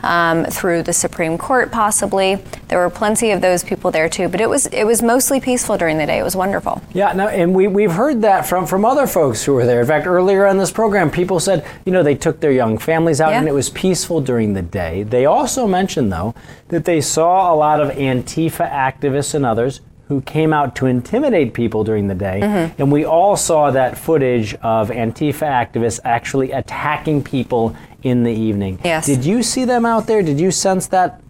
Um, 0.01 0.38
through 0.45 0.83
the 0.83 0.93
Supreme 0.93 1.37
Court, 1.37 1.71
possibly. 1.71 2.35
There 2.67 2.79
were 2.79 2.89
plenty 2.89 3.31
of 3.31 3.41
those 3.41 3.63
people 3.63 3.91
there 3.91 4.09
too, 4.09 4.27
but 4.29 4.41
it 4.41 4.49
was 4.49 4.67
it 4.67 4.83
was 4.83 5.01
mostly 5.01 5.39
peaceful 5.39 5.77
during 5.77 5.97
the 5.97 6.05
day. 6.05 6.19
It 6.19 6.23
was 6.23 6.35
wonderful. 6.35 6.81
Yeah, 6.93 7.13
no, 7.13 7.27
and 7.27 7.53
we 7.55 7.67
we've 7.67 7.91
heard 7.91 8.21
that 8.21 8.45
from 8.45 8.65
from 8.65 8.85
other 8.85 9.07
folks 9.07 9.43
who 9.43 9.53
were 9.53 9.65
there. 9.65 9.81
In 9.81 9.87
fact, 9.87 10.07
earlier 10.07 10.45
on 10.45 10.57
this 10.57 10.71
program, 10.71 11.09
people 11.11 11.39
said 11.39 11.65
you 11.85 11.91
know 11.91 12.03
they 12.03 12.15
took 12.15 12.39
their 12.39 12.51
young 12.51 12.77
families 12.77 13.19
out 13.21 13.31
Yeah. 13.31 13.39
and 13.39 13.47
it 13.47 13.53
was 13.53 13.69
peaceful 13.69 14.21
during 14.21 14.53
the 14.53 14.61
day. 14.61 15.03
They 15.03 15.25
also 15.25 15.67
mentioned 15.67 16.11
though 16.11 16.35
that 16.69 16.85
they 16.85 17.01
saw 17.01 17.53
a 17.53 17.55
lot 17.55 17.81
of 17.81 17.89
Antifa 17.91 18.69
activists 18.69 19.33
and 19.33 19.45
others. 19.45 19.81
Who 20.09 20.21
came 20.21 20.53
out 20.53 20.75
to 20.77 20.87
intimidate 20.87 21.53
people 21.53 21.83
during 21.83 22.07
the 22.07 22.15
day. 22.15 22.39
Mm-hmm. 22.41 22.81
And 22.81 22.91
we 22.91 23.05
all 23.05 23.37
saw 23.37 23.69
that 23.69 23.95
footage 23.95 24.55
of 24.55 24.89
Antifa 24.89 25.45
activists 25.45 25.99
actually 26.03 26.51
attacking 26.51 27.23
people 27.23 27.75
in 28.03 28.23
the 28.23 28.31
evening. 28.31 28.79
Yes. 28.83 29.05
Did 29.05 29.25
you 29.25 29.43
see 29.43 29.65
them 29.65 29.85
out 29.85 30.07
there? 30.07 30.21
Did 30.21 30.39
you 30.39 30.51
sense 30.51 30.87
that 30.87 31.21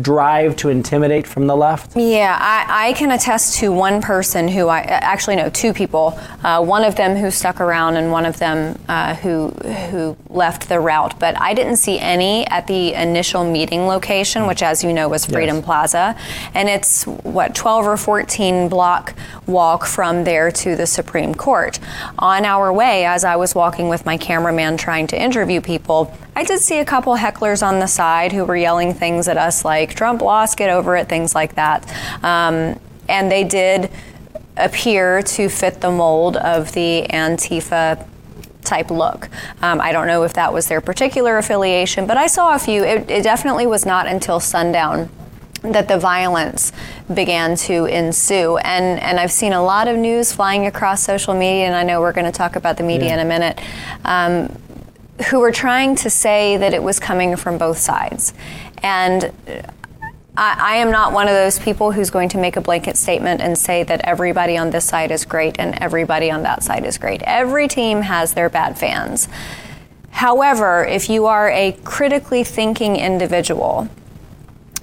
drive 0.00 0.54
to 0.56 0.68
intimidate 0.68 1.26
from 1.26 1.46
the 1.46 1.56
left? 1.56 1.96
Yeah, 1.96 2.36
I, 2.40 2.88
I 2.88 2.92
can 2.92 3.10
attest 3.10 3.58
to 3.58 3.72
one 3.72 4.00
person 4.00 4.46
who 4.46 4.68
I 4.68 4.80
actually 4.80 5.36
know 5.36 5.50
two 5.50 5.72
people. 5.72 6.18
Uh, 6.44 6.64
one 6.64 6.84
of 6.84 6.94
them 6.94 7.16
who 7.16 7.30
stuck 7.30 7.60
around, 7.60 7.96
and 7.96 8.12
one 8.12 8.24
of 8.24 8.38
them 8.38 8.78
uh, 8.88 9.14
who 9.16 9.48
who 9.90 10.16
left 10.28 10.68
the 10.68 10.78
route. 10.78 11.18
But 11.18 11.40
I 11.40 11.54
didn't 11.54 11.76
see 11.76 11.98
any 11.98 12.46
at 12.46 12.66
the 12.68 12.94
initial 12.94 13.44
meeting 13.44 13.86
location, 13.86 14.46
which, 14.46 14.62
as 14.62 14.84
you 14.84 14.92
know, 14.92 15.08
was 15.08 15.26
Freedom 15.26 15.56
Yes. 15.56 15.64
Plaza, 15.64 16.16
and 16.54 16.68
it's 16.68 17.04
what 17.06 17.54
12 17.54 17.86
or 17.86 17.96
14 17.96 18.68
block 18.68 19.14
walk 19.46 19.84
from 19.84 20.24
there 20.24 20.52
to 20.52 20.76
the 20.76 20.86
Supreme 20.86 21.34
Court. 21.34 21.80
On 22.18 22.44
our 22.44 22.72
way, 22.72 23.04
as 23.04 23.24
I 23.24 23.36
was 23.36 23.54
walking 23.54 23.88
with 23.88 24.06
my 24.06 24.16
cameraman 24.16 24.76
trying 24.76 25.08
to 25.08 25.20
interview 25.20 25.60
people, 25.60 26.16
I 26.34 26.44
did 26.44 26.60
see 26.60 26.78
a 26.78 26.84
couple 26.84 27.16
hecklers 27.16 27.62
on 27.66 27.78
the 27.78 27.86
side 27.86 28.32
who 28.32 28.44
were 28.44 28.56
yelling 28.56 28.94
things 28.94 29.28
at 29.28 29.36
us 29.36 29.64
like 29.64 29.94
"Trump 29.94 30.22
lost, 30.22 30.56
get 30.56 30.70
over 30.70 30.96
it," 30.96 31.08
things 31.08 31.34
like 31.34 31.54
that, 31.56 31.84
um, 32.24 32.78
and 33.08 33.30
they 33.30 33.44
did 33.44 33.90
appear 34.56 35.22
to 35.22 35.48
fit 35.48 35.80
the 35.80 35.90
mold 35.90 36.36
of 36.36 36.72
the 36.72 37.06
Antifa 37.10 38.06
type 38.62 38.90
look. 38.90 39.28
Um, 39.60 39.80
I 39.80 39.92
don't 39.92 40.06
know 40.06 40.22
if 40.22 40.34
that 40.34 40.52
was 40.52 40.68
their 40.68 40.80
particular 40.80 41.36
affiliation, 41.38 42.06
but 42.06 42.16
I 42.16 42.26
saw 42.28 42.54
a 42.54 42.58
few. 42.58 42.82
It, 42.84 43.10
it 43.10 43.22
definitely 43.22 43.66
was 43.66 43.84
not 43.84 44.06
until 44.06 44.40
sundown 44.40 45.08
that 45.62 45.86
the 45.88 45.98
violence 45.98 46.72
began 47.12 47.54
to 47.56 47.84
ensue. 47.86 48.56
And, 48.58 48.98
and 49.00 49.20
I've 49.20 49.30
seen 49.32 49.52
a 49.52 49.62
lot 49.62 49.86
of 49.86 49.96
news 49.96 50.32
flying 50.32 50.66
across 50.66 51.02
social 51.02 51.34
media, 51.34 51.66
and 51.66 51.74
I 51.74 51.82
know 51.84 52.00
we're 52.00 52.12
going 52.12 52.24
to 52.24 52.32
talk 52.36 52.56
about 52.56 52.76
the 52.78 52.82
media 52.82 53.08
Yeah. 53.08 53.14
in 53.14 53.20
a 53.20 53.24
minute, 53.24 53.60
um, 54.04 54.56
who 55.22 55.40
were 55.40 55.52
trying 55.52 55.96
to 55.96 56.10
say 56.10 56.56
that 56.56 56.74
it 56.74 56.82
was 56.82 56.98
coming 57.00 57.36
from 57.36 57.58
both 57.58 57.78
sides. 57.78 58.34
And 58.82 59.32
I, 60.36 60.56
I 60.58 60.76
am 60.76 60.90
not 60.90 61.12
one 61.12 61.28
of 61.28 61.34
those 61.34 61.58
people 61.58 61.92
who's 61.92 62.10
going 62.10 62.28
to 62.30 62.38
make 62.38 62.56
a 62.56 62.60
blanket 62.60 62.96
statement 62.96 63.40
and 63.40 63.56
say 63.56 63.82
that 63.84 64.00
everybody 64.04 64.56
on 64.56 64.70
this 64.70 64.84
side 64.84 65.10
is 65.10 65.24
great 65.24 65.56
and 65.58 65.78
everybody 65.80 66.30
on 66.30 66.42
that 66.42 66.62
side 66.62 66.84
is 66.84 66.98
great. 66.98 67.22
Every 67.22 67.68
team 67.68 68.02
has 68.02 68.34
their 68.34 68.48
bad 68.48 68.78
fans. 68.78 69.28
However, 70.10 70.84
if 70.84 71.08
you 71.08 71.26
are 71.26 71.50
a 71.50 71.72
critically 71.84 72.44
thinking 72.44 72.96
individual 72.96 73.88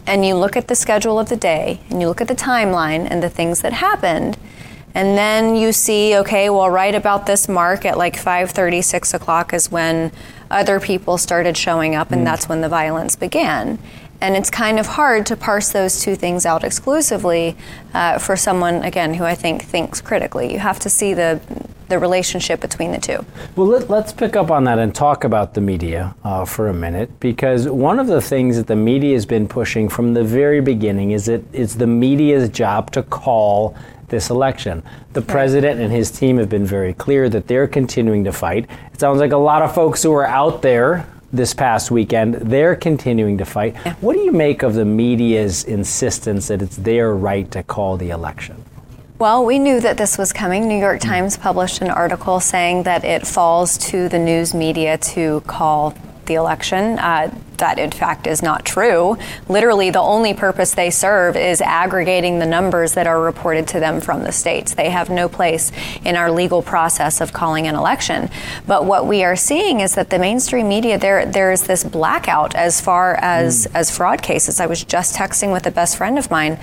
and 0.06 0.26
you 0.26 0.36
look 0.36 0.56
at 0.58 0.68
the 0.68 0.76
schedule 0.76 1.20
of 1.20 1.30
the 1.30 1.36
day 1.36 1.80
and 1.90 2.02
you 2.02 2.08
look 2.08 2.22
at 2.22 2.28
the 2.28 2.36
timeline 2.36 3.08
and 3.10 3.22
the 3.22 3.30
things 3.30 3.62
that 3.62 3.74
happened, 3.74 4.38
and 4.96 5.18
then 5.18 5.56
you 5.56 5.72
see, 5.72 6.18
okay, 6.18 6.50
well, 6.50 6.70
right 6.70 6.96
about 6.96 7.26
this 7.26 7.48
mark 7.48 7.86
at 7.86 7.98
like 7.98 8.16
5:30, 8.16 8.84
6 8.84 9.14
o'clock 9.14 9.54
is 9.54 9.72
when 9.72 10.12
other 10.50 10.80
people 10.80 11.18
started 11.18 11.56
showing 11.56 11.96
up, 11.96 12.12
and 12.12 12.26
that's 12.26 12.50
when 12.50 12.62
the 12.62 12.70
violence 12.70 13.16
began. 13.16 13.78
And 14.22 14.36
it's 14.36 14.50
kind 14.50 14.80
of 14.80 14.86
hard 14.86 15.26
to 15.28 15.38
parse 15.38 15.70
those 15.70 16.02
two 16.02 16.16
things 16.16 16.46
out 16.46 16.64
exclusively 16.64 17.56
uh, 17.94 18.18
for 18.18 18.36
someone, 18.36 18.84
again, 18.84 19.14
who 19.14 19.24
I 19.24 19.36
think 19.36 19.64
thinks 19.64 20.02
critically. 20.02 20.52
You 20.52 20.60
have 20.60 20.80
to 20.80 20.90
see 20.90 21.14
the 21.14 21.40
the 21.90 22.00
relationship 22.00 22.62
between 22.62 22.92
the 22.92 23.00
two. 23.00 23.26
Well, 23.56 23.68
let, 23.68 23.90
let's 23.90 24.14
pick 24.14 24.36
up 24.36 24.52
on 24.52 24.64
that 24.66 24.80
and 24.80 24.94
talk 24.94 25.24
about 25.24 25.56
the 25.56 25.62
media 25.62 26.16
uh, 26.24 26.46
for 26.46 26.68
a 26.68 26.74
minute, 26.74 27.20
because 27.20 27.68
one 27.68 28.00
of 28.00 28.08
the 28.08 28.22
things 28.22 28.58
that 28.58 28.68
the 28.68 28.76
media 28.76 29.16
has 29.16 29.26
been 29.26 29.48
pushing 29.48 29.90
from 29.90 30.14
the 30.14 30.24
very 30.24 30.62
beginning 30.62 31.12
is 31.12 31.26
that 31.26 31.44
it's 31.52 31.76
the 31.76 31.88
media's 31.88 32.48
job 32.50 32.92
to 32.92 33.04
call 33.04 33.76
this 34.10 34.30
election. 34.30 34.84
The 35.14 35.22
president 35.22 35.80
and 35.80 35.91
his 35.91 36.12
team 36.12 36.38
have 36.38 36.49
been 36.49 36.66
very 36.66 36.93
clear 36.93 37.30
that 37.30 37.47
they're 37.47 37.68
continuing 37.68 38.24
to 38.26 38.32
fight. 38.32 38.70
It 38.93 38.99
sounds 38.99 39.20
like 39.20 39.32
a 39.32 39.38
lot 39.38 39.62
of 39.62 39.74
folks 39.74 40.03
who 40.03 40.14
are 40.14 40.26
out 40.26 40.62
there 40.62 41.07
this 41.32 41.53
past 41.53 41.91
weekend, 41.91 42.36
they're 42.36 42.76
continuing 42.76 43.38
to 43.38 43.45
fight. 43.45 43.78
What 44.01 44.14
do 44.14 44.20
you 44.20 44.32
make 44.32 44.64
of 44.64 44.74
the 44.74 44.86
media's 44.86 45.64
insistence 45.64 46.47
that 46.47 46.62
it's 46.62 46.78
their 46.78 47.14
right 47.14 47.49
to 47.51 47.64
call 47.64 47.97
the 47.97 48.10
election? 48.10 48.64
Well, 49.20 49.45
we 49.45 49.60
knew 49.60 49.82
that 49.82 49.97
this 49.97 50.18
was 50.18 50.32
coming. 50.32 50.68
New 50.68 50.80
York 50.80 50.99
mm. 51.01 51.07
Times 51.10 51.36
published 51.36 51.82
an 51.82 51.89
article 51.89 52.39
saying 52.39 52.84
that 52.84 53.03
it 53.03 53.28
falls 53.28 53.78
to 53.89 54.07
the 54.07 54.18
news 54.18 54.53
media 54.53 54.97
to 54.97 55.41
call 55.41 55.93
the 56.30 56.36
election. 56.36 56.98
Uh, 57.00 57.30
that, 57.58 57.78
in 57.78 57.92
fact, 57.92 58.26
is 58.26 58.42
not 58.42 58.64
true. 58.64 59.18
Literally, 59.50 59.90
the 59.90 60.00
only 60.00 60.34
purpose 60.34 60.74
they 60.74 60.90
serve 60.90 61.36
is 61.36 61.60
aggregating 61.60 62.40
the 62.40 62.46
numbers 62.46 62.94
that 62.94 63.06
are 63.06 63.22
reported 63.22 63.68
to 63.68 63.82
them 63.82 64.00
from 64.00 64.24
the 64.24 64.32
states. 64.32 64.74
They 64.76 64.90
have 64.90 65.10
no 65.10 65.28
place 65.28 65.74
in 66.06 66.16
our 66.16 66.32
legal 66.32 66.62
process 66.62 67.20
of 67.20 67.34
calling 67.34 67.68
an 67.68 67.76
election. 67.76 68.30
But 68.66 68.86
what 68.86 69.08
we 69.08 69.26
are 69.26 69.36
seeing 69.36 69.82
is 69.82 69.96
that 69.96 70.10
the 70.10 70.20
mainstream 70.20 70.70
media, 70.70 70.98
there, 70.98 71.26
there 71.26 71.52
is 71.52 71.64
this 71.64 71.84
blackout 71.84 72.56
as 72.56 72.80
far 72.80 73.16
as, 73.16 73.66
as 73.74 73.92
fraud 73.96 74.22
cases. 74.22 74.62
I 74.62 74.66
was 74.66 74.82
just 74.86 75.14
texting 75.14 75.52
with 75.52 75.68
a 75.68 75.72
best 75.72 75.98
friend 75.98 76.18
of 76.18 76.32
mine 76.32 76.56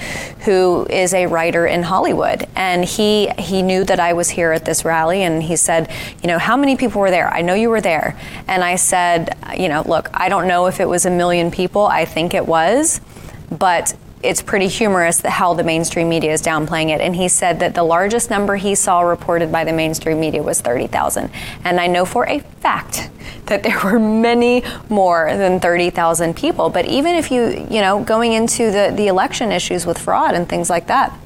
who 0.47 0.87
is 0.89 1.13
a 1.13 1.27
writer 1.27 1.67
in 1.67 1.83
Hollywood, 1.83 2.47
and 2.57 2.85
he 2.85 3.29
he 3.39 3.63
knew 3.63 3.85
that 3.85 4.01
I 4.01 4.13
was 4.13 4.31
here 4.31 4.53
at 4.53 4.65
this 4.65 4.85
rally, 4.85 5.23
and 5.23 5.43
he 5.43 5.57
said, 5.57 5.91
you 6.23 6.29
know, 6.29 6.39
how 6.39 6.57
many 6.57 6.77
people 6.77 7.01
were 7.01 7.11
there? 7.11 7.29
I 7.29 7.43
know 7.43 7.55
you 7.55 7.69
were 7.69 7.81
there, 7.81 8.19
and 8.49 8.65
I 8.65 8.77
said, 8.77 9.37
you 9.59 9.69
know, 9.69 9.83
look, 9.87 10.09
I 10.15 10.29
don't 10.29 10.49
know 10.49 10.67
if 10.67 10.81
it 10.81 10.89
was 10.89 11.07
a 11.07 11.11
million 11.11 11.51
people. 11.51 11.87
I 11.87 12.05
think 12.05 12.35
it 12.35 12.47
was, 12.47 13.01
but 13.51 13.95
it's 14.23 14.43
pretty 14.43 14.67
humorous 14.67 15.21
how 15.21 15.55
the 15.55 15.63
mainstream 15.63 16.09
media 16.09 16.33
is 16.33 16.43
downplaying 16.43 16.89
it. 16.89 17.01
And 17.01 17.15
he 17.15 17.29
said 17.29 17.61
that 17.61 17.75
the 17.75 17.83
largest 17.83 18.31
number 18.31 18.57
he 18.57 18.75
saw 18.75 19.03
reported 19.03 19.53
by 19.53 19.65
the 19.65 19.73
mainstream 19.73 20.19
media 20.19 20.43
was 20.43 20.61
30,000. 20.61 21.31
And 21.65 21.79
I 21.79 21.87
know 21.87 22.05
for 22.05 22.29
a 22.29 22.41
fact 22.41 23.11
that 23.47 23.63
there 23.63 23.79
were 23.85 23.99
many 23.99 24.65
more 24.89 25.29
than 25.37 25.61
30,000 25.61 26.35
people. 26.35 26.71
But 26.71 26.87
even 26.87 27.15
if 27.15 27.31
you, 27.31 27.67
you 27.71 27.81
know, 27.81 28.03
going 28.03 28.33
into 28.33 28.71
the, 28.71 28.93
the 28.97 29.07
election 29.07 29.53
issues 29.53 29.87
with 29.87 29.99
fraud 29.99 30.35
and 30.35 30.49
things 30.49 30.69
like 30.71 30.89
that, 30.89 31.17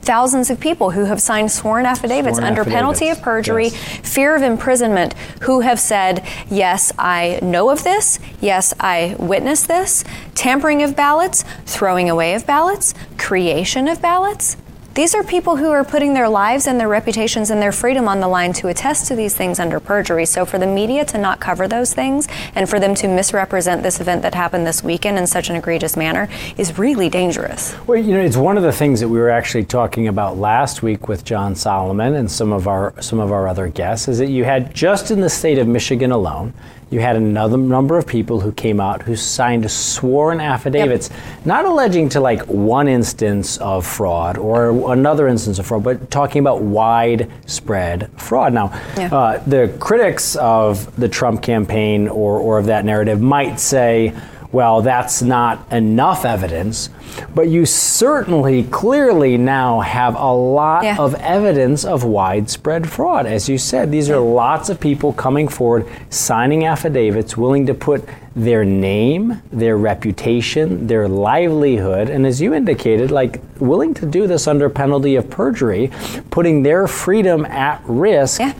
thousands 0.00 0.50
of 0.50 0.60
people 0.60 0.90
who 0.90 1.04
have 1.04 1.20
signed 1.20 1.50
sworn 1.50 1.86
affidavits 1.86 2.38
Sworn 2.38 2.48
under 2.48 2.64
penalty 2.64 3.08
of 3.08 3.20
perjury, 3.22 3.68
yes. 3.68 4.14
fear 4.14 4.34
of 4.34 4.42
imprisonment, 4.42 5.14
who 5.42 5.60
have 5.60 5.80
said, 5.80 6.24
Yes, 6.50 6.92
I 6.98 7.38
know 7.42 7.70
of 7.70 7.84
this. 7.84 8.18
Yes, 8.40 8.74
I 8.80 9.16
witnessed 9.18 9.68
this. 9.68 10.04
Tampering 10.34 10.82
of 10.82 10.96
ballots, 10.96 11.44
throwing 11.66 12.08
away 12.10 12.34
of 12.34 12.46
ballots, 12.46 12.94
creation 13.18 13.88
of 13.88 14.00
ballots. 14.00 14.56
These 14.94 15.14
are 15.14 15.22
people 15.22 15.56
who 15.56 15.70
are 15.70 15.84
putting 15.84 16.14
their 16.14 16.28
lives 16.28 16.66
and 16.66 16.80
their 16.80 16.88
reputations 16.88 17.50
and 17.50 17.62
their 17.62 17.70
freedom 17.70 18.08
on 18.08 18.18
the 18.18 18.26
line 18.26 18.52
to 18.54 18.66
attest 18.66 19.06
to 19.06 19.14
these 19.14 19.36
things 19.36 19.60
under 19.60 19.78
perjury. 19.78 20.26
So, 20.26 20.44
for 20.44 20.58
the 20.58 20.66
media 20.66 21.04
to 21.06 21.18
not 21.18 21.38
cover 21.38 21.68
those 21.68 21.94
things 21.94 22.26
and 22.56 22.68
for 22.68 22.80
them 22.80 22.96
to 22.96 23.06
misrepresent 23.06 23.84
this 23.84 24.00
event 24.00 24.22
that 24.22 24.34
happened 24.34 24.66
this 24.66 24.82
weekend 24.82 25.16
in 25.16 25.28
such 25.28 25.48
an 25.48 25.54
egregious 25.54 25.96
manner 25.96 26.28
is 26.56 26.76
really 26.76 27.08
dangerous. 27.08 27.76
Well, 27.86 27.98
you 27.98 28.14
know, 28.14 28.20
it's 28.20 28.36
one 28.36 28.56
of 28.56 28.64
the 28.64 28.72
things 28.72 28.98
that 28.98 29.08
we 29.08 29.20
were 29.20 29.30
actually 29.30 29.64
talking 29.64 30.08
about 30.08 30.38
last 30.38 30.82
week 30.82 31.06
with 31.06 31.24
John 31.24 31.54
Solomon 31.54 32.14
and 32.14 32.28
some 32.28 32.52
of 32.52 32.66
our 32.66 32.92
some 33.00 33.20
of 33.20 33.30
our 33.30 33.46
other 33.46 33.68
guests 33.68 34.08
is 34.08 34.18
that 34.18 34.30
you 34.30 34.42
had 34.42 34.74
just 34.74 35.12
in 35.12 35.20
the 35.20 35.30
state 35.30 35.58
of 35.58 35.68
Michigan 35.68 36.10
alone, 36.10 36.52
you 36.90 37.00
had 37.00 37.14
another 37.14 37.56
number 37.56 37.96
of 37.96 38.06
people 38.06 38.40
who 38.40 38.50
came 38.52 38.80
out 38.80 39.02
who 39.02 39.14
signed 39.14 39.70
sworn 39.70 40.40
affidavits, 40.40 41.08
yep. 41.08 41.46
not 41.46 41.64
alleging 41.64 42.08
to 42.10 42.20
like 42.20 42.42
one 42.42 42.88
instance 42.88 43.58
of 43.58 43.86
fraud 43.86 44.36
or 44.36 44.92
another 44.92 45.28
instance 45.28 45.60
of 45.60 45.66
fraud, 45.66 45.84
but 45.84 46.10
talking 46.10 46.40
about 46.40 46.62
widespread 46.62 48.10
fraud. 48.18 48.52
Now, 48.52 48.72
yeah. 48.96 49.14
uh, 49.14 49.42
the 49.46 49.74
critics 49.78 50.34
of 50.36 50.94
the 50.96 51.08
Trump 51.08 51.42
campaign 51.42 52.08
or, 52.08 52.38
or 52.38 52.58
of 52.58 52.66
that 52.66 52.84
narrative 52.84 53.20
might 53.20 53.60
say, 53.60 54.12
well, 54.52 54.82
that's 54.82 55.22
not 55.22 55.70
enough 55.72 56.24
evidence. 56.24 56.90
But 57.34 57.48
you 57.48 57.66
certainly 57.66 58.64
clearly 58.64 59.36
now 59.36 59.80
have 59.80 60.16
a 60.16 60.32
lot 60.32 60.84
yeah. 60.84 60.96
of 60.98 61.14
evidence 61.16 61.84
of 61.84 62.04
widespread 62.04 62.88
fraud. 62.88 63.26
As 63.26 63.48
you 63.48 63.58
said, 63.58 63.90
these 63.90 64.10
are 64.10 64.18
lots 64.18 64.68
of 64.68 64.80
people 64.80 65.12
coming 65.12 65.48
forward, 65.48 65.86
signing 66.08 66.64
affidavits, 66.64 67.36
willing 67.36 67.66
to 67.66 67.74
put 67.74 68.08
their 68.34 68.64
name, 68.64 69.42
their 69.52 69.76
reputation, 69.76 70.86
their 70.86 71.08
livelihood, 71.08 72.08
and 72.08 72.26
as 72.26 72.40
you 72.40 72.54
indicated, 72.54 73.10
like 73.10 73.40
willing 73.58 73.92
to 73.94 74.06
do 74.06 74.26
this 74.26 74.46
under 74.46 74.68
penalty 74.68 75.16
of 75.16 75.28
perjury, 75.28 75.90
putting 76.30 76.62
their 76.62 76.86
freedom 76.86 77.44
at 77.46 77.82
risk. 77.84 78.40
Yeah 78.40 78.54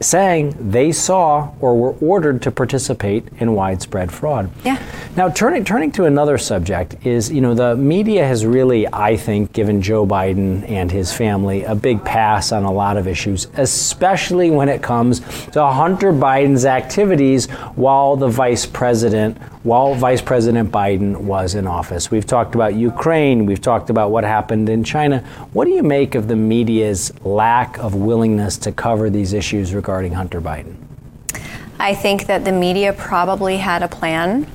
saying 0.00 0.54
they 0.70 0.92
saw 0.92 1.50
or 1.60 1.76
were 1.76 1.94
ordered 2.00 2.42
to 2.42 2.50
participate 2.50 3.26
in 3.38 3.54
widespread 3.54 4.12
fraud. 4.12 4.50
Yeah. 4.64 4.82
Now, 5.16 5.28
turning 5.28 5.64
turning 5.64 5.90
to 5.92 6.04
another 6.04 6.38
subject 6.38 7.06
is, 7.06 7.30
you 7.30 7.40
know, 7.40 7.54
the 7.54 7.76
media 7.76 8.26
has 8.26 8.46
really, 8.46 8.86
I 8.92 9.16
think, 9.16 9.52
given 9.52 9.82
Joe 9.82 10.06
Biden 10.06 10.68
and 10.68 10.90
his 10.90 11.12
family 11.12 11.64
a 11.64 11.74
big 11.74 12.04
pass 12.04 12.52
on 12.52 12.64
a 12.64 12.72
lot 12.72 12.96
of 12.96 13.08
issues, 13.08 13.48
especially 13.56 14.50
when 14.50 14.68
it 14.68 14.82
comes 14.82 15.20
to 15.48 15.66
Hunter 15.66 16.12
Biden's 16.12 16.64
activities 16.64 17.46
while 17.74 18.16
the 18.16 18.28
vice 18.28 18.66
president 18.66 19.38
while 19.62 19.94
Vice 19.94 20.22
President 20.22 20.70
Biden 20.70 21.16
was 21.16 21.54
in 21.54 21.66
office. 21.66 22.10
We've 22.10 22.26
talked 22.26 22.54
about 22.54 22.74
Ukraine, 22.74 23.46
we've 23.46 23.60
talked 23.60 23.90
about 23.90 24.10
what 24.10 24.24
happened 24.24 24.68
in 24.68 24.84
China. 24.84 25.20
What 25.52 25.64
do 25.64 25.72
you 25.72 25.82
make 25.82 26.14
of 26.14 26.28
the 26.28 26.36
media's 26.36 27.12
lack 27.24 27.78
of 27.78 27.94
willingness 27.94 28.56
to 28.58 28.72
cover 28.72 29.10
these 29.10 29.32
issues 29.32 29.74
regarding 29.74 30.12
Hunter 30.12 30.40
Biden? 30.40 30.76
I 31.80 31.94
think 31.94 32.26
that 32.26 32.44
the 32.44 32.52
media 32.52 32.92
probably 32.92 33.56
had 33.56 33.82
a 33.82 33.88
plan. 33.88 34.46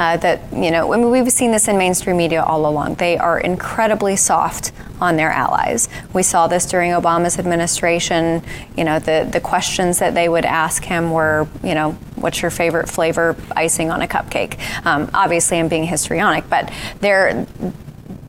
Uh, 0.00 0.16
that 0.16 0.40
you 0.50 0.70
know, 0.70 0.94
I 0.94 0.96
mean, 0.96 1.10
we've 1.10 1.30
seen 1.30 1.52
this 1.52 1.68
in 1.68 1.76
mainstream 1.76 2.16
media 2.16 2.42
all 2.42 2.64
along. 2.66 2.94
They 2.94 3.18
are 3.18 3.38
incredibly 3.38 4.16
soft 4.16 4.72
on 4.98 5.16
their 5.16 5.30
allies. 5.30 5.90
We 6.14 6.22
saw 6.22 6.46
this 6.46 6.64
during 6.64 6.92
Obama's 6.92 7.38
administration. 7.38 8.42
You 8.78 8.84
know, 8.84 8.98
the 8.98 9.28
the 9.30 9.40
questions 9.40 9.98
that 9.98 10.14
they 10.14 10.26
would 10.26 10.46
ask 10.46 10.84
him 10.84 11.10
were, 11.10 11.46
you 11.62 11.74
know, 11.74 11.92
what's 12.16 12.40
your 12.40 12.50
favorite 12.50 12.88
flavor 12.88 13.36
icing 13.54 13.90
on 13.90 14.00
a 14.00 14.06
cupcake? 14.06 14.58
Um, 14.86 15.10
obviously, 15.12 15.58
I'm 15.58 15.68
being 15.68 15.84
histrionic, 15.84 16.48
but 16.48 16.72
they're 17.00 17.46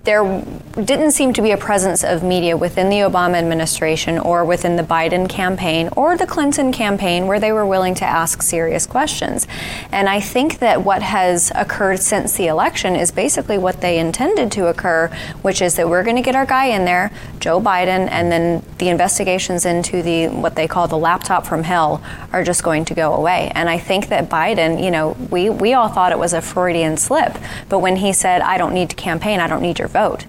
there 0.03 0.43
didn't 0.73 1.11
seem 1.11 1.31
to 1.33 1.41
be 1.41 1.51
a 1.51 1.57
presence 1.57 2.03
of 2.03 2.23
media 2.23 2.57
within 2.57 2.89
the 2.89 2.97
Obama 2.97 3.35
administration 3.35 4.17
or 4.17 4.43
within 4.43 4.75
the 4.75 4.83
Biden 4.83 5.29
campaign 5.29 5.89
or 5.95 6.17
the 6.17 6.25
Clinton 6.25 6.71
campaign 6.71 7.27
where 7.27 7.39
they 7.39 7.51
were 7.51 7.65
willing 7.65 7.93
to 7.95 8.05
ask 8.05 8.41
serious 8.41 8.87
questions. 8.87 9.47
And 9.91 10.09
I 10.09 10.19
think 10.19 10.57
that 10.59 10.83
what 10.83 11.03
has 11.03 11.51
occurred 11.53 11.99
since 11.99 12.35
the 12.35 12.47
election 12.47 12.95
is 12.95 13.11
basically 13.11 13.59
what 13.59 13.81
they 13.81 13.99
intended 13.99 14.51
to 14.53 14.67
occur, 14.67 15.07
which 15.43 15.61
is 15.61 15.75
that 15.75 15.87
we're 15.87 16.03
going 16.03 16.15
to 16.15 16.21
get 16.23 16.35
our 16.35 16.47
guy 16.47 16.65
in 16.65 16.85
there, 16.85 17.11
Joe 17.39 17.61
Biden, 17.61 18.09
and 18.09 18.31
then 18.31 18.63
the 18.81 18.89
investigations 18.89 19.63
into 19.63 20.01
the 20.01 20.27
what 20.27 20.55
they 20.55 20.67
call 20.67 20.87
the 20.87 20.97
laptop 20.97 21.45
from 21.45 21.61
hell 21.61 22.03
are 22.33 22.43
just 22.43 22.63
going 22.63 22.83
to 22.83 22.95
go 22.95 23.13
away. 23.13 23.51
And 23.53 23.69
I 23.69 23.77
think 23.77 24.09
that 24.09 24.27
Biden, 24.27 24.83
you 24.83 24.89
know, 24.89 25.15
we, 25.29 25.51
we 25.51 25.75
all 25.75 25.87
thought 25.87 26.11
it 26.11 26.17
was 26.17 26.33
a 26.33 26.41
Freudian 26.41 26.97
slip, 26.97 27.37
but 27.69 27.77
when 27.77 27.97
he 27.97 28.11
said, 28.11 28.41
I 28.41 28.57
don't 28.57 28.73
need 28.73 28.89
to 28.89 28.95
campaign, 28.95 29.39
I 29.39 29.47
don't 29.47 29.61
need 29.61 29.77
your 29.77 29.87
vote. 29.87 30.25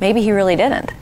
Maybe 0.00 0.22
he 0.22 0.30
really 0.30 0.54
didn't. 0.54 0.92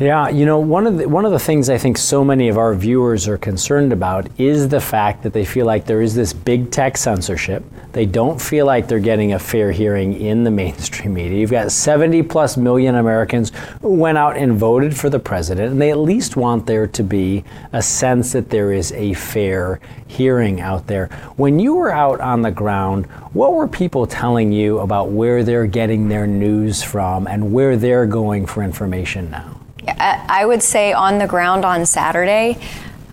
Yeah, 0.00 0.30
you 0.30 0.46
know, 0.46 0.58
one 0.58 0.86
of 0.86 0.96
the, 0.96 1.06
one 1.06 1.26
of 1.26 1.32
the 1.32 1.38
things 1.38 1.68
I 1.68 1.76
think 1.76 1.98
so 1.98 2.24
many 2.24 2.48
of 2.48 2.56
our 2.56 2.74
viewers 2.74 3.28
are 3.28 3.36
concerned 3.36 3.92
about 3.92 4.28
is 4.40 4.66
the 4.66 4.80
fact 4.80 5.22
that 5.24 5.34
they 5.34 5.44
feel 5.44 5.66
like 5.66 5.84
there 5.84 6.00
is 6.00 6.14
this 6.14 6.32
big 6.32 6.70
tech 6.70 6.96
censorship. 6.96 7.62
They 7.92 8.06
don't 8.06 8.40
feel 8.40 8.64
like 8.64 8.88
they're 8.88 8.98
getting 8.98 9.34
a 9.34 9.38
fair 9.38 9.72
hearing 9.72 10.18
in 10.18 10.42
the 10.42 10.50
mainstream 10.50 11.12
media. 11.12 11.38
You've 11.38 11.50
got 11.50 11.70
70 11.70 12.22
plus 12.22 12.56
million 12.56 12.94
Americans 12.94 13.52
who 13.82 13.92
went 13.92 14.16
out 14.16 14.38
and 14.38 14.54
voted 14.54 14.96
for 14.96 15.10
the 15.10 15.18
president, 15.18 15.72
and 15.72 15.82
they 15.82 15.90
at 15.90 15.98
least 15.98 16.34
want 16.34 16.64
there 16.64 16.86
to 16.86 17.02
be 17.02 17.44
a 17.74 17.82
sense 17.82 18.32
that 18.32 18.48
there 18.48 18.72
is 18.72 18.92
a 18.92 19.12
fair 19.12 19.80
hearing 20.06 20.62
out 20.62 20.86
there. 20.86 21.08
When 21.36 21.58
you 21.58 21.74
were 21.74 21.92
out 21.92 22.22
on 22.22 22.40
the 22.40 22.50
ground, 22.50 23.04
what 23.34 23.52
were 23.52 23.68
people 23.68 24.06
telling 24.06 24.50
you 24.50 24.78
about 24.78 25.10
where 25.10 25.44
they're 25.44 25.66
getting 25.66 26.08
their 26.08 26.26
news 26.26 26.82
from 26.82 27.26
and 27.26 27.52
where 27.52 27.76
they're 27.76 28.06
going 28.06 28.46
for 28.46 28.62
information 28.62 29.30
now? 29.30 29.59
I 29.88 30.44
would 30.44 30.62
say 30.62 30.92
on 30.92 31.18
the 31.18 31.26
ground 31.26 31.64
on 31.64 31.86
Saturday, 31.86 32.58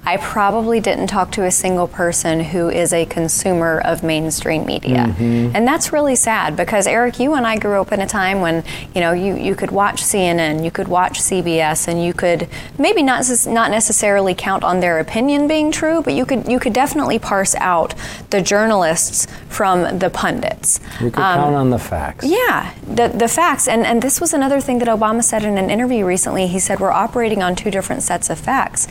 I 0.08 0.16
probably 0.16 0.80
didn't 0.80 1.08
talk 1.08 1.34
to 1.34 1.43
a 1.43 1.51
single 1.51 1.86
person 1.86 2.39
who 2.39 2.70
is 2.70 2.93
a 2.93 3.05
consumer 3.08 3.82
of 3.84 4.03
mainstream 4.03 4.66
media. 4.66 5.08
Mm-hmm. 5.10 5.53
And 5.53 5.68
that's 5.68 5.91
really 5.91 6.16
sad 6.16 6.55
because 6.55 6.88
Eric, 6.88 7.20
you 7.20 7.34
and 7.34 7.45
I 7.45 7.58
grew 7.58 7.82
up 7.82 7.91
in 7.91 7.99
a 7.99 8.08
time 8.08 8.39
when, 8.39 8.64
you 8.95 9.01
know, 9.01 9.12
you, 9.12 9.36
you 9.36 9.53
could 9.53 9.70
watch 9.70 10.01
CNN, 10.01 10.64
you 10.64 10.72
could 10.72 10.88
watch 10.88 11.20
CBS 11.20 11.89
and 11.89 12.01
you 12.01 12.14
could 12.14 12.47
maybe 12.80 13.03
not 13.03 13.26
not 13.47 13.70
necessarily 13.70 14.34
count 14.34 14.64
on 14.64 14.80
their 14.80 14.99
opinion 14.99 15.45
being 15.45 15.74
true, 15.74 16.01
but 16.01 16.14
you 16.14 16.26
could 16.26 16.47
you 16.47 16.58
could 16.58 16.72
definitely 16.72 17.20
parse 17.20 17.53
out 17.55 17.93
the 18.30 18.41
journalists 18.41 19.28
from 19.49 19.99
the 19.99 20.10
pundits. 20.10 20.80
You 21.01 21.12
could 21.12 21.22
um, 21.22 21.39
count 21.39 21.55
on 21.55 21.70
the 21.70 21.80
facts. 21.80 22.26
Yeah, 22.26 22.74
the 22.84 23.10
the 23.10 23.28
facts. 23.28 23.68
And 23.68 23.86
and 23.86 24.01
this 24.01 24.22
was 24.22 24.34
another 24.34 24.62
thing 24.62 24.80
that 24.80 24.88
Obama 24.88 25.22
said 25.22 25.43
in 25.43 25.58
an 25.58 25.70
interview 25.70 26.05
recently. 26.05 26.47
He 26.47 26.60
said 26.60 26.80
we're 26.80 26.91
operating 26.91 27.43
on 27.43 27.58
two 27.58 27.72
different 27.72 28.03
sets 28.03 28.30
of 28.30 28.39
facts. 28.39 28.88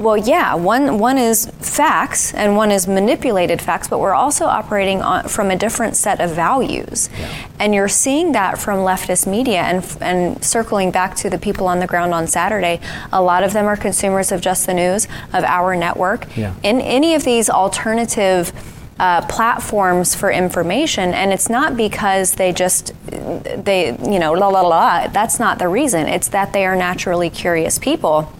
Well, 0.00 0.16
yeah, 0.16 0.54
one, 0.54 0.98
one 0.98 1.18
is 1.18 1.46
facts 1.58 2.32
and 2.32 2.56
one 2.56 2.70
is 2.70 2.88
manipulated 2.88 3.60
facts, 3.60 3.86
but 3.86 4.00
we're 4.00 4.14
also 4.14 4.46
operating 4.46 5.02
on, 5.02 5.28
from 5.28 5.50
a 5.50 5.56
different 5.56 5.94
set 5.94 6.22
of 6.22 6.30
values. 6.30 7.10
Yeah. 7.18 7.48
And 7.58 7.74
you're 7.74 7.86
seeing 7.88 8.32
that 8.32 8.58
from 8.58 8.78
leftist 8.78 9.26
media 9.26 9.60
and, 9.60 9.84
and 10.00 10.42
circling 10.42 10.90
back 10.90 11.16
to 11.16 11.28
the 11.28 11.36
people 11.36 11.68
on 11.68 11.80
the 11.80 11.86
ground 11.86 12.14
on 12.14 12.26
Saturday. 12.26 12.80
A 13.12 13.20
lot 13.20 13.42
of 13.42 13.52
them 13.52 13.66
are 13.66 13.76
consumers 13.76 14.32
of 14.32 14.40
Just 14.40 14.64
the 14.64 14.72
News, 14.72 15.06
of 15.34 15.44
our 15.44 15.76
network. 15.76 16.34
Yeah. 16.34 16.54
In 16.62 16.80
any 16.80 17.14
of 17.14 17.24
these 17.24 17.50
alternative 17.50 18.54
uh, 18.98 19.26
platforms 19.26 20.14
for 20.14 20.30
information, 20.30 21.12
and 21.12 21.30
it's 21.30 21.50
not 21.50 21.76
because 21.76 22.32
they 22.32 22.52
just 22.52 22.92
they 23.06 23.96
you 24.02 24.18
know 24.18 24.32
la 24.32 24.48
la 24.48 24.60
la. 24.60 25.08
That's 25.08 25.38
not 25.38 25.58
the 25.58 25.68
reason. 25.68 26.06
It's 26.06 26.28
that 26.28 26.52
they 26.52 26.66
are 26.66 26.76
naturally 26.76 27.30
curious 27.30 27.78
people 27.78 28.30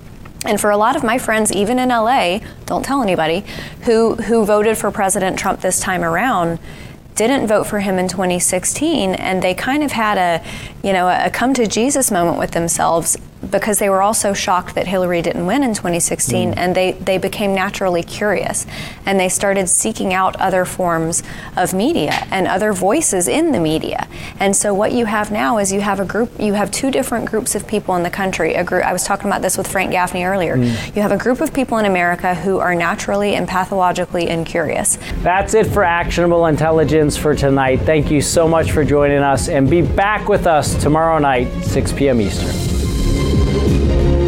and 0.45 0.61
for 0.61 0.71
a 0.71 0.77
lot 0.77 0.97
of 0.97 1.03
my 1.03 1.19
friends, 1.19 1.53
even 1.53 1.79
in 1.79 1.91
LA, 1.91 2.41
don't 2.67 2.85
tell 2.85 3.03
anybody, 3.03 3.45
who, 3.83 4.15
who 4.15 4.45
voted 4.45 4.79
for 4.79 4.91
President 4.91 5.39
Trump 5.39 5.61
this 5.61 5.81
time 5.81 6.03
around, 6.03 6.59
didn't 7.27 7.47
vote 7.47 7.65
for 7.65 7.81
him 7.81 7.99
in 7.99 8.09
2016 8.09 9.15
and 9.15 9.43
they 9.43 9.55
kind 9.55 9.83
of 9.83 9.93
had 9.93 10.19
a 10.19 10.45
you 10.87 10.93
know 10.93 11.09
a 11.09 11.31
come 11.31 11.53
to 11.55 11.67
jesus 11.67 12.11
moment 12.11 12.39
with 12.39 12.53
themselves 12.53 13.17
because 13.51 13.79
they 13.79 13.89
were 13.89 14.03
also 14.03 14.33
shocked 14.33 14.75
that 14.75 14.87
Hillary 14.87 15.23
didn't 15.23 15.47
win 15.47 15.63
in 15.63 15.73
2016 15.73 16.51
mm. 16.51 16.55
and 16.57 16.75
they, 16.75 16.93
they 16.93 17.17
became 17.19 17.55
naturally 17.55 18.03
curious 18.03 18.67
and 19.07 19.19
they 19.19 19.29
started 19.29 19.69
seeking 19.69 20.13
out 20.13 20.37
other 20.37 20.65
forms 20.65 21.23
of 21.57 21.73
media 21.73 22.27
and 22.31 22.47
other 22.47 22.73
voices 22.73 23.29
in 23.29 23.53
the 23.53 23.61
media. 23.61 24.07
And 24.39 24.55
so 24.55 24.75
what 24.75 24.93
you 24.93 25.07
have 25.07 25.31
now 25.31 25.59
is 25.59 25.73
you 25.73 25.81
have 25.81 26.01
a 26.01 26.05
group 26.05 26.31
you 26.39 26.55
have 26.55 26.71
two 26.71 26.91
different 26.91 27.27
groups 27.27 27.55
of 27.55 27.67
people 27.67 27.97
in 27.97 28.03
the 28.03 28.11
country. 28.11 28.55
A 28.55 28.65
group 28.65 28.85
I 28.85 28.93
was 28.93 29.05
talking 29.05 29.27
about 29.27 29.43
this 29.43 29.57
with 29.57 29.67
Frank 29.67 29.91
Gaffney 29.91 30.25
earlier. 30.25 30.57
Mm. 30.57 30.97
You 30.97 31.03
have 31.03 31.13
a 31.13 31.19
group 31.19 31.41
of 31.41 31.53
people 31.53 31.79
in 31.79 31.87
America 31.87 32.35
who 32.35 32.59
are 32.59 32.75
naturally 32.75 33.35
and 33.35 33.49
pathologically 33.49 34.29
incurious. 34.29 34.99
That's 35.23 35.55
it 35.55 35.67
for 35.67 35.83
actionable 35.83 36.47
intelligence 36.47 37.10
for 37.17 37.35
tonight. 37.35 37.81
Thank 37.81 38.11
you 38.11 38.21
so 38.21 38.47
much 38.47 38.73
for 38.73 38.85
joining 38.85 39.19
us 39.19 39.49
and 39.49 39.69
be 39.69 39.83
back 39.83 40.29
with 40.29 40.47
us 40.47 40.81
tomorrow 40.81 41.19
night, 41.19 41.49
6 41.65 41.93
p.m. 41.93 42.21
Eastern. 42.21 44.20